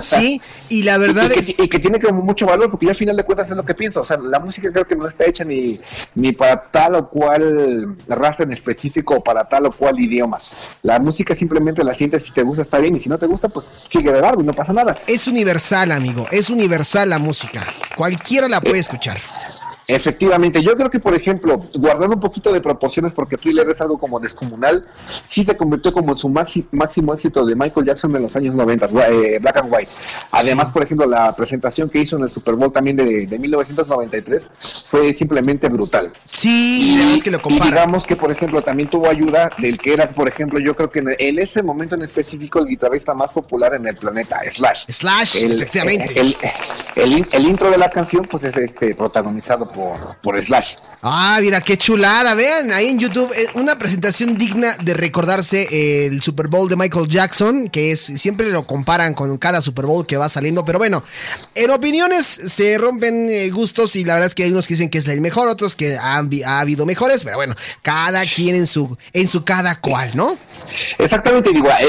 Sí, 0.00 0.40
y 0.68 0.82
la 0.82 0.98
verdad 0.98 1.30
y, 1.34 1.38
es... 1.38 1.54
Que, 1.54 1.64
y 1.64 1.68
que 1.68 1.78
tiene 1.78 1.98
como 1.98 2.22
mucho 2.22 2.46
valor 2.46 2.70
porque 2.70 2.86
ya 2.86 2.92
a 2.92 2.94
final 2.94 3.16
de 3.16 3.24
cuentas 3.24 3.50
es 3.50 3.56
lo 3.56 3.64
que 3.64 3.74
pienso. 3.74 4.00
O 4.00 4.04
sea, 4.04 4.16
la 4.18 4.38
música 4.38 4.70
creo 4.70 4.86
que 4.86 4.96
no 4.96 5.06
está 5.08 5.24
hecha 5.24 5.44
ni, 5.44 5.78
ni 6.14 6.32
para 6.32 6.60
tal 6.60 6.96
o 6.96 7.08
cual 7.08 7.96
raza 8.08 8.42
en 8.42 8.52
específico 8.52 9.14
o 9.16 9.24
para 9.24 9.44
tal 9.44 9.66
o 9.66 9.72
cual 9.72 9.98
idioma. 9.98 10.38
La 10.82 10.98
música 10.98 11.34
simplemente 11.34 11.82
la 11.84 11.94
sientes 11.94 12.24
si 12.24 12.32
te 12.32 12.42
gusta 12.42 12.62
está 12.62 12.78
bien 12.78 12.96
y 12.96 13.00
si 13.00 13.08
no 13.08 13.18
te 13.18 13.26
gusta 13.26 13.48
pues 13.48 13.66
sigue 13.90 14.12
de 14.12 14.20
largo 14.20 14.42
y 14.42 14.44
no 14.44 14.52
pasa 14.52 14.72
nada. 14.72 14.96
Es 15.06 15.26
universal, 15.28 15.92
amigo. 15.92 16.26
Es 16.30 16.50
universal 16.50 17.10
la 17.10 17.18
música. 17.18 17.64
Cualquiera 17.96 18.48
la 18.48 18.60
puede 18.60 18.78
escuchar. 18.78 19.18
Efectivamente, 19.86 20.62
yo 20.62 20.74
creo 20.76 20.90
que, 20.90 20.98
por 20.98 21.14
ejemplo, 21.14 21.60
guardando 21.74 22.14
un 22.14 22.20
poquito 22.20 22.52
de 22.52 22.60
proporciones, 22.60 23.12
porque 23.12 23.36
Thriller 23.36 23.68
es 23.68 23.80
algo 23.80 23.98
como 23.98 24.18
descomunal, 24.18 24.86
sí 25.26 25.42
se 25.42 25.56
convirtió 25.56 25.92
como 25.92 26.12
en 26.12 26.18
su 26.18 26.28
máximo 26.28 27.14
éxito 27.14 27.44
de 27.44 27.54
Michael 27.54 27.86
Jackson 27.86 28.14
en 28.16 28.22
los 28.22 28.34
años 28.36 28.54
90, 28.54 28.86
eh, 28.86 29.38
Black 29.40 29.56
and 29.58 29.72
White. 29.72 29.90
Además, 30.30 30.70
por 30.70 30.82
ejemplo, 30.82 31.06
la 31.06 31.34
presentación 31.36 31.90
que 31.90 32.00
hizo 32.00 32.16
en 32.16 32.22
el 32.22 32.30
Super 32.30 32.54
Bowl 32.56 32.72
también 32.72 32.96
de, 32.96 33.26
de 33.26 33.38
1993 33.38 34.48
fue 34.88 35.12
simplemente 35.12 35.68
brutal. 35.68 36.10
Sí, 36.32 37.16
y, 37.16 37.20
que 37.20 37.30
lo 37.30 37.40
compara. 37.40 37.66
Y 37.66 37.68
digamos 37.70 38.06
que, 38.06 38.16
por 38.16 38.30
ejemplo, 38.30 38.62
también 38.62 38.88
tuvo 38.88 39.08
ayuda 39.08 39.50
del 39.58 39.78
que 39.78 39.92
era, 39.92 40.08
por 40.08 40.28
ejemplo, 40.28 40.58
yo 40.58 40.74
creo 40.74 40.90
que 40.90 41.00
en, 41.00 41.38
ese 41.38 41.62
momento 41.62 41.94
en 41.94 42.02
específico 42.02 42.58
el 42.60 42.66
guitarrista 42.66 43.12
más 43.14 43.30
popular 43.32 43.74
en 43.74 43.86
el 43.86 43.96
planeta, 43.96 44.38
Slash. 44.50 44.84
Slash, 44.88 45.44
efectivamente. 45.44 46.18
El, 46.18 46.36
el, 46.96 47.46
intro 47.46 47.70
de 47.70 47.78
la 47.78 47.90
canción, 47.90 48.26
pues 48.30 48.44
es 48.44 48.56
este 48.56 48.94
protagonizado 48.94 49.68
por, 49.74 50.42
Slash. 50.42 50.74
Ah, 51.02 51.38
mira, 51.40 51.60
qué 51.60 51.76
chulada. 51.76 52.34
Vean 52.34 52.72
ahí 52.72 52.88
en 52.88 52.98
YouTube 52.98 53.30
eh, 53.36 53.46
una 53.54 53.78
presentación 53.78 54.36
digna 54.36 54.76
de 54.82 54.94
recordarse 54.94 55.68
eh, 55.70 56.06
el 56.06 56.22
Super 56.22 56.48
Bowl 56.48 56.68
de 56.68 56.76
Michael 56.76 57.08
Jackson, 57.08 57.68
que 57.68 57.92
es 57.92 58.00
siempre 58.00 58.50
lo 58.50 58.64
comparan 58.64 59.14
con 59.14 59.36
cada 59.38 59.60
Super 59.60 59.86
Bowl 59.86 60.06
que 60.06 60.16
va 60.16 60.28
saliendo. 60.28 60.64
Pero 60.64 60.78
bueno, 60.78 61.02
en 61.54 61.70
opiniones 61.70 62.26
se 62.26 62.78
rompen 62.78 63.28
eh, 63.28 63.50
gustos 63.50 63.96
y 63.96 64.04
la 64.04 64.14
verdad 64.14 64.28
es 64.28 64.34
que 64.34 64.44
hay 64.44 64.50
unos 64.50 64.66
que 64.66 64.74
dicen 64.74 64.90
que 64.90 64.98
es 64.98 65.08
el 65.08 65.20
mejor, 65.20 65.48
otros 65.48 65.74
que 65.76 65.96
han, 65.96 66.30
ha 66.46 66.60
habido 66.60 66.86
mejores, 66.86 67.24
pero 67.24 67.36
bueno, 67.36 67.54
cada 67.82 68.24
quien 68.26 68.54
en 68.54 68.66
su, 68.66 68.96
en 69.12 69.28
su 69.28 69.44
cada 69.44 69.80
cual, 69.80 70.10
¿no? 70.14 70.36
Exactamente, 70.98 71.50
digo, 71.52 71.68
hay, 71.70 71.88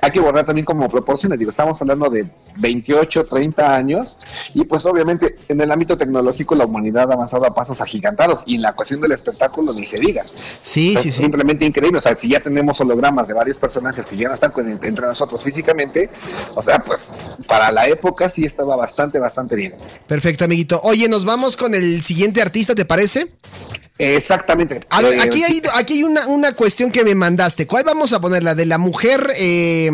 hay, 0.00 0.10
que 0.10 0.20
guardar 0.20 0.44
también 0.44 0.64
como 0.64 0.88
proporciones, 0.88 1.38
digo, 1.38 1.50
estamos 1.50 1.80
hablando 1.80 2.10
de 2.10 2.28
28, 2.56 3.24
30 3.24 3.74
años 3.74 4.16
y 4.54 4.64
pues 4.64 4.84
obviamente 4.86 5.36
en 5.48 5.60
el 5.60 5.70
ámbito 5.70 5.96
tecnológico 5.96 6.54
la 6.54 6.66
humanidad 6.66 7.11
avanzado 7.12 7.46
a 7.46 7.54
pasos 7.54 7.80
agigantados 7.80 8.40
y 8.46 8.56
en 8.56 8.62
la 8.62 8.72
cuestión 8.72 9.00
del 9.00 9.12
espectáculo 9.12 9.72
ni 9.72 9.84
se 9.84 9.98
diga. 9.98 10.22
Sí, 10.26 10.96
sí, 10.98 11.10
sí. 11.10 11.22
Simplemente 11.22 11.64
increíble, 11.64 11.98
o 11.98 12.02
sea, 12.02 12.16
si 12.16 12.28
ya 12.28 12.40
tenemos 12.40 12.80
hologramas 12.80 13.28
de 13.28 13.34
varios 13.34 13.56
personajes 13.56 14.04
que 14.06 14.16
ya 14.16 14.28
no 14.28 14.34
están 14.34 14.52
entre 14.82 15.06
nosotros 15.06 15.42
físicamente, 15.42 16.10
o 16.54 16.62
sea, 16.62 16.78
pues 16.78 17.04
para 17.46 17.70
la 17.70 17.86
época 17.86 18.28
sí 18.28 18.44
estaba 18.44 18.76
bastante, 18.76 19.18
bastante 19.18 19.56
bien. 19.56 19.74
Perfecto, 20.06 20.44
amiguito. 20.44 20.80
Oye, 20.84 21.08
nos 21.08 21.24
vamos 21.24 21.56
con 21.56 21.74
el 21.74 22.02
siguiente 22.02 22.42
artista, 22.42 22.74
¿te 22.74 22.84
parece? 22.84 23.28
Exactamente. 24.02 24.80
A 24.90 25.00
ver, 25.00 25.20
aquí 25.20 25.44
hay, 25.44 25.62
aquí 25.76 25.94
hay 25.94 26.02
una, 26.02 26.26
una 26.26 26.52
cuestión 26.52 26.90
que 26.90 27.04
me 27.04 27.14
mandaste. 27.14 27.68
¿Cuál 27.68 27.84
vamos 27.84 28.12
a 28.12 28.20
poner? 28.20 28.42
¿La 28.42 28.56
de 28.56 28.66
la 28.66 28.76
mujer? 28.76 29.32
Eh, 29.36 29.88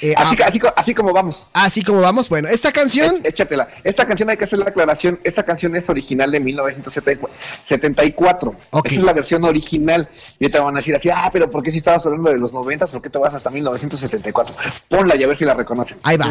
eh, 0.00 0.14
así, 0.16 0.36
así, 0.76 0.94
como 0.94 1.14
vamos. 1.14 1.48
Así 1.54 1.82
como 1.82 2.02
vamos. 2.02 2.28
Bueno, 2.28 2.48
esta 2.48 2.70
canción. 2.70 3.16
échatela. 3.24 3.68
Esta 3.82 4.06
canción 4.06 4.28
hay 4.28 4.36
que 4.36 4.44
hacer 4.44 4.58
la 4.58 4.66
aclaración. 4.66 5.18
Esta 5.24 5.42
canción 5.42 5.74
es 5.74 5.88
original 5.88 6.30
de 6.30 6.40
1974. 6.40 8.54
Esa 8.84 8.94
es 8.94 9.02
la 9.02 9.14
versión 9.14 9.42
original. 9.44 10.06
Y 10.38 10.50
te 10.50 10.58
van 10.58 10.74
a 10.74 10.80
decir 10.80 10.94
así, 10.94 11.08
ah, 11.08 11.30
pero 11.32 11.50
¿por 11.50 11.62
qué 11.62 11.70
si 11.70 11.78
estabas 11.78 12.04
hablando 12.04 12.28
de 12.30 12.36
los 12.36 12.52
90? 12.52 12.88
¿Por 12.88 13.00
qué 13.00 13.08
te 13.08 13.18
vas 13.18 13.34
hasta 13.34 13.48
1974? 13.48 14.54
Ponla 14.88 15.16
y 15.16 15.24
a 15.24 15.26
ver 15.26 15.36
si 15.36 15.46
la 15.46 15.54
reconocen. 15.54 15.96
Ahí 16.02 16.18
va. 16.18 16.26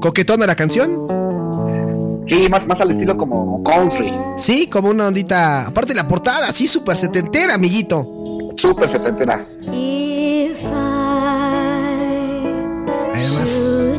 ¿Coquetona 0.00 0.46
la 0.46 0.54
canción? 0.54 1.27
Sí, 2.28 2.46
más, 2.50 2.66
más 2.66 2.80
al 2.80 2.90
estilo 2.90 3.16
como 3.16 3.62
country. 3.64 4.14
Sí, 4.36 4.66
como 4.66 4.90
una 4.90 5.06
ondita. 5.06 5.66
Aparte 5.66 5.94
la 5.94 6.06
portada, 6.06 6.52
sí, 6.52 6.68
súper 6.68 6.96
setentera, 6.96 7.54
amiguito. 7.54 8.06
Súper 8.56 8.88
setentera. 8.88 9.42
Además. 13.14 13.94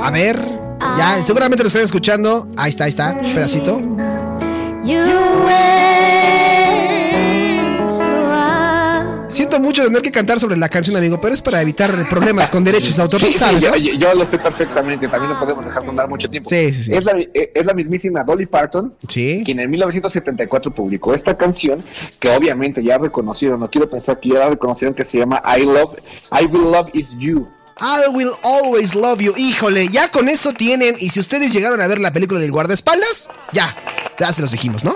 A 0.00 0.10
ver, 0.10 0.40
ya, 0.98 1.22
seguramente 1.24 1.62
lo 1.62 1.68
están 1.68 1.82
escuchando. 1.82 2.48
Ahí 2.56 2.70
está, 2.70 2.84
ahí 2.84 2.90
está, 2.90 3.12
un 3.12 3.34
pedacito. 3.34 3.80
Siento 9.48 9.66
mucho 9.66 9.82
tener 9.82 10.02
que 10.02 10.10
cantar 10.10 10.38
sobre 10.38 10.58
la 10.58 10.68
canción, 10.68 10.94
amigo, 10.94 11.18
pero 11.22 11.32
es 11.32 11.40
para 11.40 11.62
evitar 11.62 11.90
problemas 12.10 12.50
con 12.50 12.62
derechos 12.62 12.96
de 12.96 13.02
autor. 13.02 13.22
yo, 13.98 14.14
lo 14.14 14.26
sé 14.26 14.38
perfectamente, 14.38 15.08
también 15.08 15.32
no 15.32 15.40
podemos 15.40 15.64
dejar 15.64 15.86
sonar 15.86 16.06
mucho 16.06 16.28
tiempo. 16.28 16.46
Sí, 16.46 16.70
sí, 16.74 16.84
sí. 16.84 16.94
Es 16.94 17.02
la, 17.02 17.12
es 17.32 17.64
la 17.64 17.72
mismísima 17.72 18.22
Dolly 18.24 18.44
Parton, 18.44 18.92
¿Sí? 19.08 19.42
quien 19.46 19.58
en 19.60 19.70
1974 19.70 20.70
publicó 20.70 21.14
esta 21.14 21.34
canción, 21.34 21.82
que 22.20 22.28
obviamente 22.28 22.84
ya 22.84 22.98
reconocieron, 22.98 23.60
no 23.60 23.70
quiero 23.70 23.88
pensar 23.88 24.20
que 24.20 24.28
ya 24.28 24.50
reconocieron 24.50 24.94
que 24.94 25.06
se 25.06 25.16
llama 25.16 25.40
I 25.56 25.64
Love, 25.64 25.96
I 26.38 26.44
Will 26.44 26.70
Love 26.70 26.90
Is 26.92 27.16
You. 27.16 27.48
I 27.80 28.10
will 28.12 28.32
always 28.42 28.94
love 28.94 29.22
you. 29.22 29.32
Híjole, 29.36 29.88
ya 29.88 30.10
con 30.10 30.28
eso 30.28 30.52
tienen. 30.52 30.96
Y 30.98 31.08
si 31.08 31.20
ustedes 31.20 31.54
llegaron 31.54 31.80
a 31.80 31.86
ver 31.86 32.00
la 32.00 32.12
película 32.12 32.38
del 32.38 32.50
guardaespaldas, 32.50 33.30
ya, 33.52 33.74
ya 34.18 34.30
se 34.32 34.42
los 34.42 34.50
dijimos, 34.50 34.84
¿no? 34.84 34.94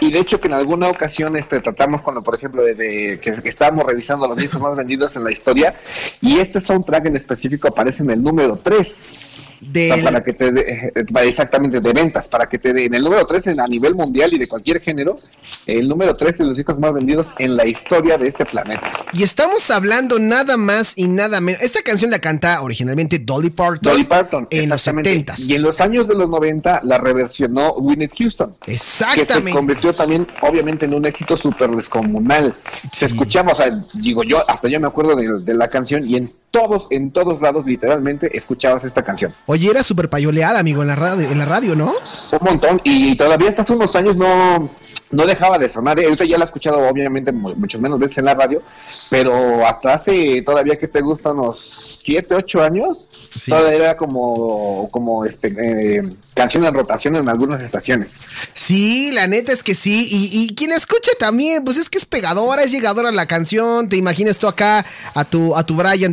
Y 0.00 0.10
de 0.10 0.18
hecho 0.18 0.40
que 0.40 0.48
en 0.48 0.54
alguna 0.54 0.88
ocasión 0.88 1.36
este, 1.36 1.60
tratamos 1.60 2.02
cuando, 2.02 2.22
por 2.22 2.34
ejemplo, 2.34 2.62
de, 2.62 3.20
que, 3.22 3.30
estábamos 3.44 3.84
revisando 3.84 4.26
los 4.26 4.38
discos 4.38 4.60
más 4.60 4.74
vendidos 4.74 5.16
en 5.16 5.24
la 5.24 5.30
historia, 5.30 5.74
y 6.20 6.38
este 6.38 6.60
soundtrack 6.60 7.06
en 7.06 7.16
específico 7.16 7.68
aparece 7.68 8.02
en 8.02 8.10
el 8.10 8.22
número 8.22 8.58
3 8.62 9.49
para 10.02 10.22
que 10.22 10.32
te 10.32 10.52
de, 10.52 10.92
eh, 10.94 11.06
exactamente 11.24 11.80
de 11.80 11.92
ventas, 11.92 12.28
para 12.28 12.48
que 12.48 12.58
te 12.58 12.72
den 12.72 12.94
el 12.94 13.02
número 13.02 13.26
3 13.26 13.58
a 13.58 13.66
nivel 13.66 13.94
mundial 13.94 14.32
y 14.32 14.38
de 14.38 14.46
cualquier 14.46 14.80
género, 14.80 15.16
el 15.66 15.88
número 15.88 16.14
3 16.14 16.38
de 16.38 16.44
los 16.44 16.56
discos 16.56 16.78
más 16.78 16.92
vendidos 16.92 17.28
en 17.38 17.56
la 17.56 17.66
historia 17.66 18.16
de 18.16 18.28
este 18.28 18.44
planeta. 18.46 18.90
Y 19.12 19.22
estamos 19.22 19.70
hablando 19.70 20.18
nada 20.18 20.56
más 20.56 20.94
y 20.96 21.08
nada 21.08 21.40
menos. 21.40 21.62
Esta 21.62 21.82
canción 21.82 22.10
la 22.10 22.18
canta 22.18 22.62
originalmente 22.62 23.18
Dolly 23.18 23.50
Parton. 23.50 23.92
Dolly 23.92 24.04
Parton 24.04 24.48
en 24.50 24.68
los 24.70 24.82
70 24.82 25.34
Y 25.38 25.54
en 25.54 25.62
los 25.62 25.80
años 25.80 26.08
de 26.08 26.14
los 26.14 26.28
90 26.28 26.80
la 26.84 26.98
reversionó 26.98 27.74
Whitney 27.74 28.08
Houston. 28.16 28.54
Exactamente. 28.66 29.42
Que 29.42 29.48
se 29.48 29.54
convirtió 29.54 29.92
también, 29.92 30.26
obviamente, 30.42 30.86
en 30.86 30.94
un 30.94 31.04
éxito 31.04 31.36
súper 31.36 31.70
descomunal. 31.70 32.54
Se 32.92 33.06
escuchaba, 33.06 33.52
o 33.52 33.54
sea, 33.54 33.68
digo 34.00 34.22
yo, 34.22 34.38
hasta 34.48 34.68
yo 34.68 34.80
me 34.80 34.86
acuerdo 34.86 35.16
de, 35.16 35.40
de 35.40 35.54
la 35.54 35.68
canción 35.68 36.02
y 36.04 36.16
en 36.16 36.32
todos, 36.50 36.88
en 36.90 37.10
todos 37.10 37.40
lados, 37.40 37.64
literalmente, 37.66 38.36
escuchabas 38.36 38.84
esta 38.84 39.02
canción. 39.02 39.32
Oye, 39.46 39.70
era 39.70 39.82
súper 39.82 40.08
payoleada, 40.08 40.58
amigo, 40.58 40.82
en 40.82 40.88
la 40.88 40.96
radio, 40.96 41.30
en 41.30 41.38
la 41.38 41.44
radio, 41.44 41.76
¿no? 41.76 41.94
Un 42.40 42.46
montón, 42.48 42.80
y 42.84 43.16
todavía 43.16 43.48
hasta 43.48 43.62
hace 43.62 43.72
unos 43.72 43.94
años 43.96 44.16
no, 44.16 44.68
no 45.10 45.26
dejaba 45.26 45.58
de 45.58 45.68
sonar. 45.68 45.98
Ahorita 45.98 46.24
ya 46.24 46.38
la 46.38 46.44
he 46.44 46.46
escuchado, 46.46 46.78
obviamente, 46.88 47.32
mucho 47.32 47.78
menos 47.80 47.98
veces 47.98 48.18
en 48.18 48.26
la 48.26 48.34
radio, 48.34 48.62
pero 49.10 49.66
hasta 49.66 49.94
hace 49.94 50.42
todavía 50.42 50.78
que 50.78 50.88
te 50.88 51.00
gustan 51.00 51.38
unos 51.38 52.00
7, 52.04 52.34
8 52.34 52.62
años, 52.62 53.06
todavía 53.48 53.76
era 53.76 53.96
como, 53.96 54.88
como 54.90 55.24
este, 55.24 55.54
eh, 55.58 56.02
canción 56.34 56.64
en 56.64 56.74
rotación 56.74 57.16
en 57.16 57.28
algunas 57.28 57.60
estaciones. 57.60 58.14
Sí, 58.52 59.10
la 59.12 59.26
neta 59.26 59.52
es 59.52 59.62
que 59.62 59.74
sí. 59.74 60.08
Y, 60.10 60.44
y, 60.44 60.54
quien 60.54 60.72
escucha 60.72 61.10
también, 61.18 61.64
pues 61.64 61.76
es 61.76 61.90
que 61.90 61.98
es 61.98 62.06
pegadora, 62.06 62.62
es 62.62 62.70
llegadora 62.70 63.10
la 63.10 63.26
canción. 63.26 63.88
Te 63.88 63.96
imaginas 63.96 64.38
tú 64.38 64.46
acá 64.46 64.84
a 65.14 65.24
tu, 65.24 65.56
a 65.56 65.64
tu 65.64 65.74
Brian 65.74 66.12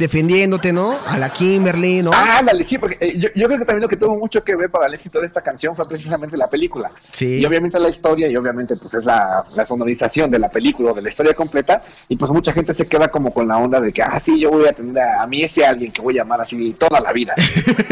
¿no? 0.73 0.97
A 1.05 1.17
la 1.17 1.29
Kimberly, 1.29 2.01
¿no? 2.01 2.11
Ah, 2.13 2.41
dale, 2.45 2.63
sí, 2.65 2.77
porque 2.77 2.97
eh, 2.99 3.17
yo, 3.17 3.45
creo 3.45 3.59
que 3.59 3.65
también 3.65 3.81
lo 3.81 3.87
que 3.87 3.97
tuvo 3.97 4.17
mucho 4.17 4.43
que 4.43 4.55
ver 4.55 4.69
para 4.69 4.87
el 4.87 4.93
éxito 4.93 5.19
de 5.19 5.27
esta 5.27 5.41
canción 5.41 5.75
fue 5.75 5.85
precisamente 5.85 6.37
la 6.37 6.47
película. 6.47 6.89
Sí. 7.11 7.39
Y 7.39 7.45
obviamente 7.45 7.79
la 7.79 7.89
historia, 7.89 8.27
y 8.27 8.35
obviamente, 8.35 8.75
pues 8.75 8.93
es 8.93 9.05
la, 9.05 9.45
sonorización 9.67 10.29
de 10.29 10.39
la 10.39 10.49
película 10.49 10.91
o 10.91 10.93
de 10.93 11.01
la 11.01 11.09
historia 11.09 11.33
completa. 11.33 11.83
Y 12.07 12.15
pues 12.15 12.31
mucha 12.31 12.53
gente 12.53 12.73
se 12.73 12.87
queda 12.87 13.09
como 13.09 13.31
con 13.31 13.47
la 13.47 13.57
onda 13.57 13.79
de 13.79 13.91
que, 13.91 14.01
ah, 14.01 14.19
sí, 14.19 14.39
yo 14.39 14.51
voy 14.51 14.67
a 14.67 14.73
tener 14.73 14.97
a, 15.01 15.25
mí 15.27 15.43
ese 15.43 15.65
alguien 15.65 15.91
que 15.91 16.01
voy 16.01 16.15
a 16.15 16.23
llamar 16.23 16.41
así 16.41 16.75
toda 16.79 16.99
la 16.99 17.11
vida. 17.11 17.33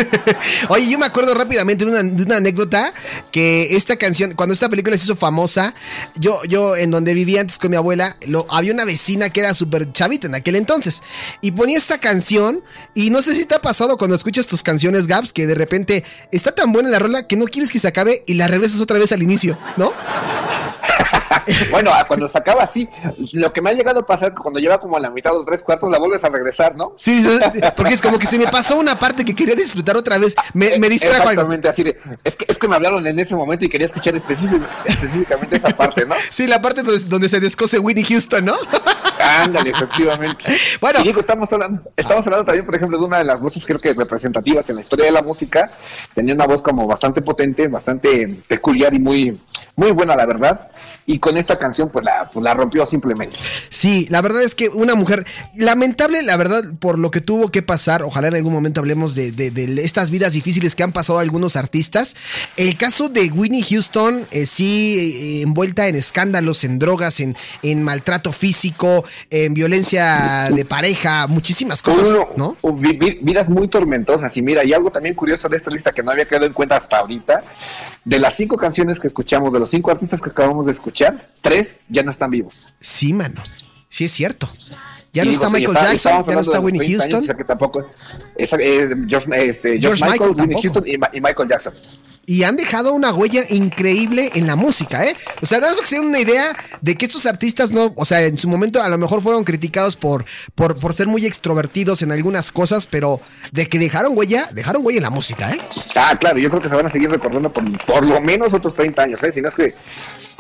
Oye, 0.70 0.90
yo 0.90 1.00
me 1.00 1.06
acuerdo 1.06 1.34
rápidamente 1.34 1.86
de 1.86 1.92
una, 1.92 2.04
de 2.04 2.24
una 2.24 2.38
anécdota 2.38 2.94
que 3.32 3.76
esta 3.76 3.98
canción, 3.98 4.34
cuando 4.34 4.54
esta 4.54 4.70
película 4.70 4.98
se 4.98 5.06
hizo 5.06 5.16
famosa, 5.16 5.74
yo, 6.16 6.40
yo 6.48 6.76
en 6.76 6.92
donde 6.92 7.14
vivía 7.14 7.42
antes 7.42 7.58
con 7.58 7.72
mi 7.72 7.78
abuela, 7.78 8.18
lo, 8.28 8.46
había 8.50 8.74
una 8.74 8.86
vecina 8.86 9.30
que 9.30 9.42
era 9.42 9.54
súper 9.54 9.92
chavita 9.92 10.28
en 10.28 10.36
aquel 10.36 10.56
entonces. 10.56 11.04
Y 11.42 11.52
ponía 11.52 11.78
esta 11.78 11.98
canción, 12.00 12.25
y 12.94 13.10
no 13.12 13.22
sé 13.22 13.36
si 13.36 13.46
te 13.46 13.56
ha 13.56 13.62
pasado 13.62 13.98
cuando 13.98 14.16
escuchas 14.16 14.48
tus 14.48 14.64
canciones, 14.64 15.06
Gaps, 15.08 15.32
que 15.32 15.46
de 15.46 15.54
repente 15.54 16.04
está 16.32 16.54
tan 16.54 16.72
buena 16.72 16.90
la 16.90 17.00
rola 17.00 17.28
que 17.28 17.36
no 17.36 17.46
quieres 17.46 17.72
que 17.72 17.80
se 17.80 17.88
acabe 17.88 18.24
y 18.26 18.34
la 18.34 18.48
regresas 18.48 18.82
otra 18.82 18.98
vez 18.98 19.12
al 19.12 19.22
inicio, 19.22 19.58
¿no? 19.78 19.94
bueno, 21.72 21.92
cuando 22.08 22.28
se 22.28 22.38
acaba 22.38 22.64
así, 22.64 22.90
lo 23.34 23.52
que 23.52 23.62
me 23.62 23.70
ha 23.70 23.74
llegado 23.74 24.02
a 24.02 24.06
pasar 24.06 24.34
cuando 24.34 24.60
lleva 24.60 24.80
como 24.80 24.98
a 24.98 25.00
la 25.00 25.10
mitad 25.10 25.36
o 25.36 25.44
tres 25.46 25.64
cuartos, 25.64 25.90
la 25.92 26.00
vuelves 26.00 26.24
a 26.24 26.30
regresar, 26.30 26.76
¿no? 26.76 26.94
Sí, 26.98 27.26
porque 27.76 27.94
es 27.94 28.02
como 28.02 28.20
que 28.20 28.28
se 28.28 28.38
me 28.38 28.48
pasó 28.48 28.78
una 28.78 28.98
parte 28.98 29.26
que 29.26 29.36
quería 29.36 29.56
disfrutar 29.56 29.98
otra 29.98 30.18
vez, 30.18 30.36
me, 30.54 30.78
me 30.80 30.90
distrajo 30.90 31.30
Exactamente, 31.30 31.68
así 31.68 31.84
de, 31.84 31.98
es 32.24 32.36
que, 32.36 32.46
es 32.48 32.58
que 32.58 32.68
me 32.68 32.76
hablaron 32.76 33.06
en 33.06 33.20
ese 33.20 33.36
momento 33.36 33.66
y 33.66 33.70
quería 33.70 33.86
escuchar 33.86 34.16
específicamente 34.16 35.56
esa 35.56 35.70
parte, 35.70 36.06
¿no? 36.06 36.16
Sí, 36.30 36.48
la 36.48 36.62
parte 36.62 36.84
donde, 36.84 37.30
se 37.30 37.40
descose 37.40 37.80
Winnie 37.80 38.04
Houston, 38.04 38.46
¿no? 38.46 38.56
Ándale, 39.20 39.72
efectivamente. 39.72 40.44
Bueno, 40.82 41.00
y 41.04 41.10
estamos 41.10 41.52
hablando, 41.52 41.82
estamos 41.96 42.26
hablando 42.28 42.46
también, 42.46 42.66
por 42.66 42.76
ejemplo, 42.76 42.98
de 42.98 43.06
una 43.06 43.18
de 43.20 43.24
las 43.24 43.40
voces 43.40 43.66
creo 43.66 43.80
que 43.80 43.94
representativas 43.94 44.70
en 44.70 44.76
la 44.76 44.82
historia 44.82 45.06
de 45.06 45.12
la 45.12 45.22
música. 45.22 45.70
Tenía 46.14 46.34
una 46.34 46.46
voz 46.46 46.62
como 46.62 46.86
bastante 46.86 47.22
potente, 47.22 47.68
bastante 47.68 48.28
peculiar 48.48 48.94
y 48.94 49.00
muy, 49.00 49.40
muy 49.76 49.92
buena, 49.92 50.16
la 50.16 50.26
verdad 50.26 50.70
y 51.06 51.20
con 51.20 51.38
esta 51.38 51.58
canción 51.58 51.90
pues 51.90 52.04
la, 52.04 52.30
pues 52.32 52.44
la 52.44 52.54
rompió 52.54 52.86
simplemente. 52.86 53.38
Sí, 53.70 54.08
la 54.10 54.22
verdad 54.22 54.44
es 54.44 54.56
que 54.56 54.70
una 54.70 54.96
mujer 54.96 55.26
lamentable, 55.56 56.24
la 56.24 56.38
verdad, 56.38 56.64
por 56.80 56.98
lo 56.98 57.12
que 57.12 57.22
tuvo 57.22 57.50
que 57.50 57.62
pasar, 57.62 58.04
ojalá 58.04 58.28
en 58.30 58.36
algún 58.36 58.54
momento 58.54 58.82
hablemos 58.82 59.16
de, 59.16 59.32
de, 59.32 59.52
estas 59.84 60.10
vidas 60.10 60.34
difíciles 60.34 60.76
que 60.76 60.84
han 60.84 60.92
pasado 60.92 61.20
algunos 61.20 61.56
artistas. 61.56 62.16
El 62.58 62.78
caso 62.78 63.10
de 63.10 63.32
Winnie 63.32 63.64
Houston, 63.64 64.28
eh, 64.32 64.46
sí, 64.46 65.40
eh, 65.40 65.42
envuelta 65.42 65.88
en 65.88 65.96
escándalos, 65.96 66.64
en 66.64 66.80
drogas, 66.80 67.20
en, 67.20 67.36
en 67.62 67.84
maltrato 67.84 68.32
físico, 68.32 69.04
en 69.30 69.54
violencia 69.54 70.50
de 70.54 70.66
pareja, 70.66 71.28
muchísimas 71.28 71.82
cosas, 71.82 72.16
¿no? 72.36 72.58
Vidas 73.22 73.50
muy 73.50 73.68
tormentosas 73.68 74.36
y 74.38 74.42
mira, 74.42 74.64
y 74.64 74.74
algo 74.74 74.92
también 74.92 75.16
curioso 75.16 75.50
de 75.50 75.58
esta 75.58 75.72
lista 75.72 75.92
que 75.92 76.04
no 76.04 76.12
había 76.12 76.26
quedado 76.26 76.46
en 76.46 76.54
cuenta 76.54 76.78
hasta 76.78 76.98
ahorita, 76.98 77.44
de 78.04 78.20
las 78.20 78.36
cinco 78.36 78.58
canciones 78.58 79.00
que 79.00 79.08
escuchamos, 79.08 79.52
de 79.52 79.60
los 79.60 79.70
cinco 79.70 79.92
artistas 79.92 80.22
que 80.22 80.30
acabamos 80.30 80.65
de 80.66 80.72
escuchar, 80.74 81.30
tres 81.42 81.80
ya 81.90 82.04
no 82.04 82.12
están 82.12 82.32
vivos. 82.32 82.74
Sí, 82.80 83.14
mano. 83.14 83.42
Sí, 83.90 84.06
es 84.06 84.12
cierto. 84.12 84.48
Ya 85.16 85.24
no 85.24 85.32
está 85.32 85.50
Michael 85.50 85.78
Jackson, 85.78 86.24
ya 86.24 86.34
no 86.34 86.42
está 86.42 86.60
Winnie 86.60 86.90
Houston. 86.90 87.26
que 87.26 87.44
tampoco, 87.46 87.90
eh, 88.36 88.90
George, 89.08 89.50
este, 89.50 89.80
Michael, 89.80 90.32
Winnie 90.38 90.62
Houston 90.62 90.84
y, 90.86 91.22
Michael 91.22 91.50
Jackson 91.50 91.74
y 92.26 92.44
han 92.44 92.56
dejado 92.56 92.94
una 92.94 93.14
huella 93.14 93.44
increíble 93.50 94.32
en 94.34 94.48
la 94.48 94.56
música, 94.56 95.04
¿eh? 95.06 95.16
O 95.42 95.46
sea, 95.46 95.60
nada 95.60 95.74
más 95.74 95.82
que 95.82 95.88
se 95.88 95.96
den 95.98 96.06
una 96.06 96.20
idea 96.20 96.56
de 96.82 96.96
que 96.96 97.06
estos 97.06 97.26
artistas 97.26 97.72
no, 97.72 97.94
o 97.96 98.06
sea, 98.06 98.24
en 98.24 98.38
su 98.38 98.50
momento 98.50 98.82
a 98.82 98.90
lo 98.90 98.98
mejor 98.98 99.22
fueron 99.22 99.44
criticados 99.44 99.96
por, 99.96 100.26
por, 100.56 100.80
por 100.80 100.94
ser 100.94 101.08
muy 101.08 101.26
extrovertidos 101.26 102.02
en 102.02 102.12
algunas 102.12 102.52
cosas, 102.52 102.88
pero 102.88 103.20
de 103.52 103.68
que 103.68 103.78
dejaron 103.78 104.18
huella, 104.18 104.50
dejaron 104.54 104.86
huella 104.86 104.98
en 104.98 105.04
la 105.04 105.10
música, 105.10 105.52
¿eh? 105.52 105.60
Ah, 105.96 106.16
claro, 106.20 106.40
yo 106.40 106.50
creo 106.50 106.62
que 106.62 106.70
se 106.70 106.76
van 106.76 106.88
a 106.88 106.90
seguir 106.90 107.10
recordando 107.10 107.52
por, 107.52 107.64
por 107.86 108.06
lo 108.06 108.20
menos 108.22 108.54
otros 108.54 108.74
30 108.74 109.04
años, 109.04 109.24
¿eh? 109.24 109.32
Si 109.32 109.42
no 109.42 109.50
es 109.50 109.56
que 109.56 109.74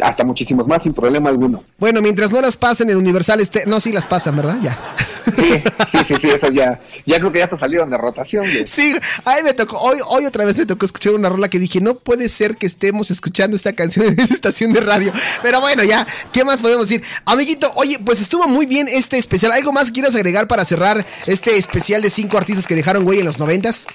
hasta 0.01 0.23
muchísimos 0.23 0.67
más 0.67 0.83
sin 0.83 0.93
problema 0.93 1.29
alguno. 1.29 1.63
Bueno, 1.77 2.01
mientras 2.01 2.31
no 2.31 2.41
las 2.41 2.57
pasen 2.57 2.89
en 2.89 2.97
Universal, 2.97 3.39
este, 3.39 3.65
no, 3.65 3.79
sí 3.79 3.91
las 3.91 4.07
pasan, 4.07 4.35
¿verdad? 4.35 4.57
Ya. 4.65 4.95
Sí, 5.35 5.63
sí, 5.91 5.97
sí, 6.05 6.15
sí, 6.21 6.27
eso 6.27 6.51
ya, 6.51 6.79
ya 7.05 7.19
creo 7.19 7.31
que 7.31 7.39
ya 7.39 7.45
hasta 7.45 7.57
salieron 7.57 7.89
de 7.89 7.97
rotación. 7.97 8.45
Sí, 8.65 8.95
ahí 9.25 9.43
me 9.43 9.53
tocó, 9.53 9.77
hoy, 9.79 9.97
hoy 10.07 10.25
otra 10.25 10.45
vez 10.45 10.57
me 10.57 10.65
tocó 10.65 10.85
escuchar 10.85 11.13
una 11.13 11.29
rola 11.29 11.49
que 11.49 11.59
dije, 11.59 11.81
no 11.81 11.95
puede 11.95 12.29
ser 12.29 12.57
que 12.57 12.65
estemos 12.65 13.11
escuchando 13.11 13.55
esta 13.55 13.73
canción 13.73 14.05
en 14.07 14.19
esa 14.19 14.33
estación 14.33 14.71
de 14.71 14.81
radio. 14.81 15.11
Pero 15.41 15.61
bueno, 15.61 15.83
ya, 15.83 16.05
¿qué 16.31 16.43
más 16.43 16.59
podemos 16.59 16.87
decir? 16.87 17.03
Amiguito, 17.25 17.71
oye, 17.75 17.99
pues 18.05 18.21
estuvo 18.21 18.47
muy 18.47 18.65
bien 18.65 18.87
este 18.87 19.17
especial. 19.17 19.51
¿Algo 19.51 19.71
más 19.71 19.91
quieras 19.91 20.15
agregar 20.15 20.47
para 20.47 20.65
cerrar 20.65 21.05
este 21.27 21.57
especial 21.57 22.01
de 22.01 22.09
cinco 22.09 22.37
artistas 22.37 22.67
que 22.67 22.75
dejaron 22.75 23.03
güey 23.03 23.19
en 23.19 23.25
los 23.25 23.39
noventas? 23.39 23.87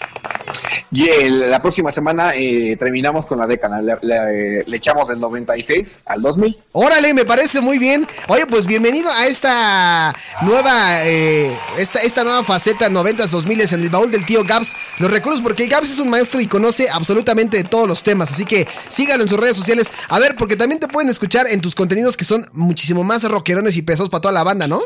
Y 0.90 1.06
la 1.28 1.62
próxima 1.62 1.90
semana 1.90 2.32
eh, 2.34 2.76
terminamos 2.76 3.26
con 3.26 3.38
la 3.38 3.46
década. 3.46 3.80
Le, 3.80 4.64
echamos 4.76 5.08
del 5.08 5.20
96 5.20 6.00
al 6.06 6.22
2000. 6.22 6.56
Órale, 6.72 7.14
me 7.14 7.24
parece 7.24 7.60
muy 7.60 7.78
bien. 7.78 8.06
Oye, 8.28 8.46
pues 8.46 8.66
bienvenido 8.66 9.10
a 9.10 9.26
esta 9.26 10.14
nueva, 10.42 11.06
eh, 11.06 11.56
esta, 11.78 12.00
esta 12.00 12.24
nueva 12.24 12.42
faceta 12.42 12.88
90s, 12.88 13.28
2000 13.28 13.60
en 13.60 13.82
el 13.82 13.90
baúl 13.90 14.10
del 14.10 14.26
tío 14.26 14.44
Gabs. 14.44 14.74
Los 14.98 15.10
recuerdos 15.10 15.42
porque 15.42 15.64
el 15.64 15.68
Gabs 15.68 15.90
es 15.90 15.98
un 15.98 16.10
maestro 16.10 16.40
y 16.40 16.46
conoce 16.46 16.88
absolutamente 16.90 17.62
todos 17.64 17.86
los 17.86 18.02
temas. 18.02 18.32
Así 18.32 18.44
que 18.44 18.66
sígalo 18.88 19.22
en 19.22 19.28
sus 19.28 19.38
redes 19.38 19.56
sociales. 19.56 19.92
A 20.08 20.18
ver, 20.18 20.34
porque 20.36 20.56
también 20.56 20.80
te 20.80 20.88
pueden 20.88 21.08
escuchar 21.08 21.46
en 21.46 21.60
tus 21.60 21.74
contenidos 21.74 22.16
que 22.16 22.24
son 22.24 22.44
muchísimo 22.52 23.04
más 23.04 23.22
rockerones 23.22 23.76
y 23.76 23.82
pesados 23.82 24.10
para 24.10 24.22
toda 24.22 24.32
la 24.32 24.44
banda, 24.44 24.66
¿no? 24.66 24.82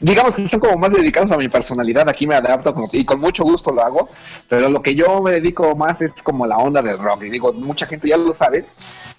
Digamos 0.00 0.34
que 0.34 0.46
son 0.46 0.60
como 0.60 0.76
más 0.76 0.92
dedicados 0.92 1.30
a 1.30 1.36
mi 1.36 1.48
personalidad, 1.48 2.08
aquí 2.08 2.26
me 2.26 2.34
adapto 2.34 2.72
y 2.92 3.04
con 3.04 3.20
mucho 3.20 3.44
gusto 3.44 3.72
lo 3.72 3.82
hago, 3.82 4.08
pero 4.48 4.68
lo 4.68 4.82
que 4.82 4.94
yo 4.94 5.20
me 5.22 5.32
dedico 5.32 5.74
más 5.74 6.00
es 6.02 6.12
como 6.22 6.46
la 6.46 6.58
onda 6.58 6.82
del 6.82 6.98
rock, 6.98 7.24
y 7.24 7.30
digo, 7.30 7.52
mucha 7.52 7.86
gente 7.86 8.08
ya 8.08 8.16
lo 8.16 8.34
sabe, 8.34 8.64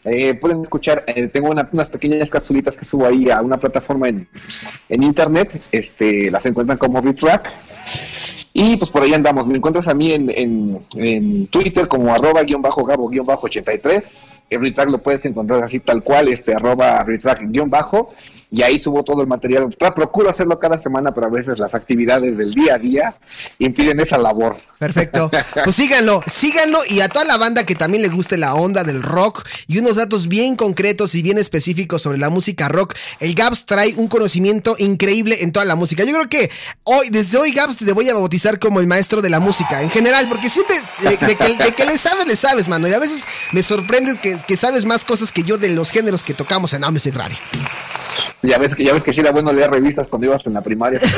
eh, 0.03 0.33
pueden 0.35 0.61
escuchar, 0.61 1.03
eh, 1.07 1.27
tengo 1.27 1.49
unas 1.49 1.89
pequeñas 1.89 2.29
capsulitas 2.29 2.77
que 2.77 2.85
subo 2.85 3.07
ahí 3.07 3.29
a 3.29 3.41
una 3.41 3.57
plataforma 3.57 4.07
en, 4.07 4.27
internet, 4.89 5.67
este, 5.71 6.31
las 6.31 6.45
encuentran 6.45 6.77
como 6.77 7.01
Retrack, 7.01 7.51
y 8.59 8.75
pues 8.75 8.89
por 8.89 9.03
ahí 9.03 9.13
andamos. 9.13 9.45
Me 9.45 9.57
encuentras 9.57 9.87
a 9.87 9.93
mí 9.93 10.13
en, 10.13 10.81
en, 10.95 11.45
Twitter 11.47 11.87
como 11.87 12.11
arroba 12.11 12.41
guion 12.41 12.59
bajo 12.59 12.83
gabo 12.83 13.07
guion 13.07 13.23
bajo 13.23 13.45
83. 13.45 14.25
El 14.49 14.61
retrack 14.61 14.89
lo 14.89 14.97
puedes 14.97 15.23
encontrar 15.25 15.63
así 15.63 15.79
tal 15.79 16.01
cual, 16.01 16.27
este 16.27 16.55
arroba 16.55 17.03
retrack 17.03 17.43
guion 17.51 17.69
bajo 17.69 18.11
y 18.49 18.61
ahí 18.61 18.79
subo 18.79 19.03
todo 19.03 19.21
el 19.21 19.27
material. 19.27 19.69
Procuro 19.95 20.29
hacerlo 20.29 20.59
cada 20.59 20.77
semana, 20.77 21.13
pero 21.13 21.27
a 21.27 21.29
veces 21.29 21.59
las 21.59 21.75
actividades 21.75 22.37
del 22.37 22.53
día 22.53 22.75
a 22.75 22.77
día 22.77 23.15
impiden 23.59 23.99
esa 23.99 24.17
labor. 24.17 24.57
Perfecto. 24.79 25.31
Pues 25.63 25.75
síganlo, 25.75 26.21
síganlo 26.27 26.79
y 26.87 27.01
a 27.01 27.09
toda 27.09 27.25
la 27.25 27.37
banda 27.37 27.65
que 27.65 27.75
también 27.75 28.01
le 28.01 28.09
guste 28.09 28.37
la 28.37 28.53
onda 28.53 28.83
del 28.83 29.01
rock 29.01 29.45
y 29.67 29.79
unos 29.79 29.95
datos 29.95 30.27
bien 30.27 30.55
concretos 30.55 31.15
y 31.15 31.21
bien 31.21 31.37
específicos 31.37 32.01
sobre 32.01 32.17
la 32.17 32.29
música 32.29 32.69
rock. 32.69 32.95
El 33.19 33.33
Gabs 33.33 33.65
trae 33.65 33.93
un 33.97 34.07
conocimiento 34.07 34.75
increíble 34.77 35.43
en 35.43 35.51
toda 35.51 35.65
la 35.65 35.75
música. 35.75 36.03
Yo 36.03 36.13
creo 36.13 36.29
que 36.29 36.49
hoy, 36.83 37.09
desde 37.09 37.37
hoy, 37.37 37.51
Gabs, 37.51 37.77
te 37.77 37.91
voy 37.91 38.09
a 38.09 38.13
bautizar 38.13 38.59
como 38.59 38.79
el 38.79 38.87
maestro 38.87 39.21
de 39.21 39.29
la 39.29 39.39
música 39.39 39.81
en 39.81 39.89
general, 39.89 40.27
porque 40.29 40.49
siempre 40.49 40.75
de, 41.01 41.17
que, 41.73 41.85
le 41.85 41.97
sabes, 41.97 42.27
le 42.27 42.35
sabes, 42.35 42.67
mano. 42.67 42.87
Y 42.87 42.93
a 42.93 42.99
veces 42.99 43.25
me 43.51 43.63
sorprendes 43.63 44.19
que, 44.19 44.57
sabes 44.57 44.85
más 44.85 45.05
cosas 45.05 45.31
que 45.31 45.43
yo 45.43 45.57
de 45.57 45.69
los 45.69 45.91
géneros 45.91 46.23
que 46.23 46.33
tocamos 46.33 46.73
en 46.73 46.81
Music 46.91 47.15
Radio. 47.15 47.37
Ya 48.41 48.57
ves 48.57 48.75
que 48.75 48.83
ya 48.83 48.93
ves 48.93 49.03
que 49.03 49.13
sí 49.13 49.21
era 49.21 49.31
bueno 49.31 49.51
leer 49.53 49.71
revistas 49.71 50.07
cuando 50.07 50.27
ibas 50.27 50.45
en 50.45 50.53
la 50.53 50.61
primaria. 50.61 50.99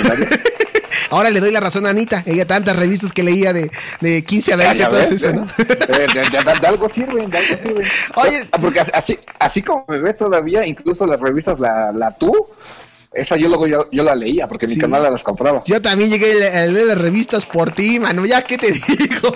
Ahora 1.11 1.29
le 1.29 1.39
doy 1.39 1.51
la 1.51 1.59
razón 1.59 1.85
a 1.85 1.89
Anita. 1.89 2.23
Ella 2.25 2.45
tantas 2.45 2.75
revistas 2.75 3.13
que 3.13 3.23
leía 3.23 3.53
de, 3.53 3.69
de 4.01 4.23
15 4.23 4.53
a 4.53 4.55
20, 4.55 4.85
todo 4.85 4.99
eso, 4.99 5.33
¿no? 5.33 5.47
De, 5.57 6.67
algo 6.67 6.89
sirven, 6.89 7.29
de 7.29 7.37
algo 7.37 7.63
sirven. 7.63 7.87
Oye, 8.15 8.47
ah, 8.51 8.57
porque 8.59 8.79
así, 8.79 9.17
así 9.39 9.61
como 9.61 9.85
me 9.87 9.99
ves 9.99 10.17
todavía, 10.17 10.65
incluso 10.65 11.05
las 11.05 11.19
revistas 11.19 11.59
la, 11.59 11.91
la 11.91 12.11
tú, 12.15 12.47
esa 13.11 13.35
yo 13.37 13.47
luego 13.47 13.65
yo, 13.65 13.87
yo, 13.91 14.03
la 14.03 14.13
leía 14.15 14.47
porque 14.47 14.67
mi 14.67 14.77
canal 14.77 15.03
las 15.03 15.23
compraba. 15.23 15.63
Yo 15.65 15.81
también 15.81 16.11
llegué 16.11 16.47
a 16.47 16.67
leer 16.67 16.87
las 16.87 16.97
revistas 16.97 17.45
por 17.45 17.71
ti, 17.71 17.99
mano. 17.99 18.25
Ya, 18.25 18.41
¿qué 18.43 18.57
te 18.57 18.71
digo? 18.97 19.33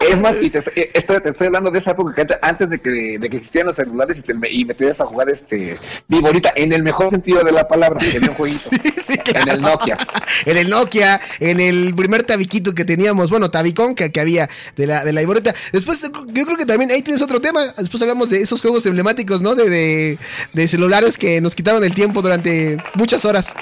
Es 0.00 0.18
más, 0.18 0.34
y 0.40 0.48
te, 0.48 0.58
eh, 0.58 0.90
estoy, 0.94 1.20
te 1.20 1.28
estoy 1.28 1.48
hablando 1.48 1.70
de 1.70 1.78
esa 1.78 1.90
época 1.90 2.14
que 2.14 2.34
antes 2.40 2.70
de 2.70 2.78
que, 2.78 3.18
de 3.18 3.28
que 3.28 3.36
existían 3.36 3.66
los 3.66 3.76
celulares 3.76 4.18
y, 4.18 4.22
te, 4.22 4.32
y 4.50 4.64
me 4.64 4.72
tenías 4.72 4.98
a 5.02 5.04
jugar 5.04 5.28
este 5.28 5.76
Viborita 6.08 6.52
en 6.56 6.72
el 6.72 6.82
mejor 6.82 7.10
sentido 7.10 7.44
de 7.44 7.52
la 7.52 7.68
palabra, 7.68 8.00
en 8.02 8.28
un 8.28 8.34
jueguito. 8.34 8.70
Sí, 8.70 8.92
sí, 8.96 9.18
claro. 9.18 9.42
En 9.42 9.48
el 9.56 9.62
Nokia. 9.62 9.98
En 10.46 10.56
el 10.56 10.70
Nokia, 10.70 11.20
en 11.38 11.60
el 11.60 11.94
primer 11.94 12.22
tabiquito 12.22 12.74
que 12.74 12.84
teníamos, 12.84 13.30
bueno, 13.30 13.50
tabicón 13.50 13.94
que, 13.94 14.10
que 14.10 14.20
había 14.20 14.48
de 14.76 14.86
la, 14.86 15.04
de 15.04 15.12
la 15.12 15.20
Viborita. 15.20 15.54
Después, 15.72 16.10
yo 16.26 16.44
creo 16.44 16.56
que 16.56 16.66
también 16.66 16.90
ahí 16.90 17.02
tienes 17.02 17.22
otro 17.22 17.40
tema. 17.40 17.66
Después 17.76 18.00
hablamos 18.02 18.30
de 18.30 18.42
esos 18.42 18.60
juegos 18.60 18.84
emblemáticos, 18.86 19.42
¿no? 19.42 19.54
De, 19.54 19.68
de, 19.68 20.18
de 20.52 20.68
celulares 20.68 21.18
que 21.18 21.40
nos 21.40 21.54
quitaron 21.54 21.82
el 21.84 21.94
tiempo 21.94 22.22
durante 22.22 22.78
muchas 22.94 23.24
horas. 23.24 23.54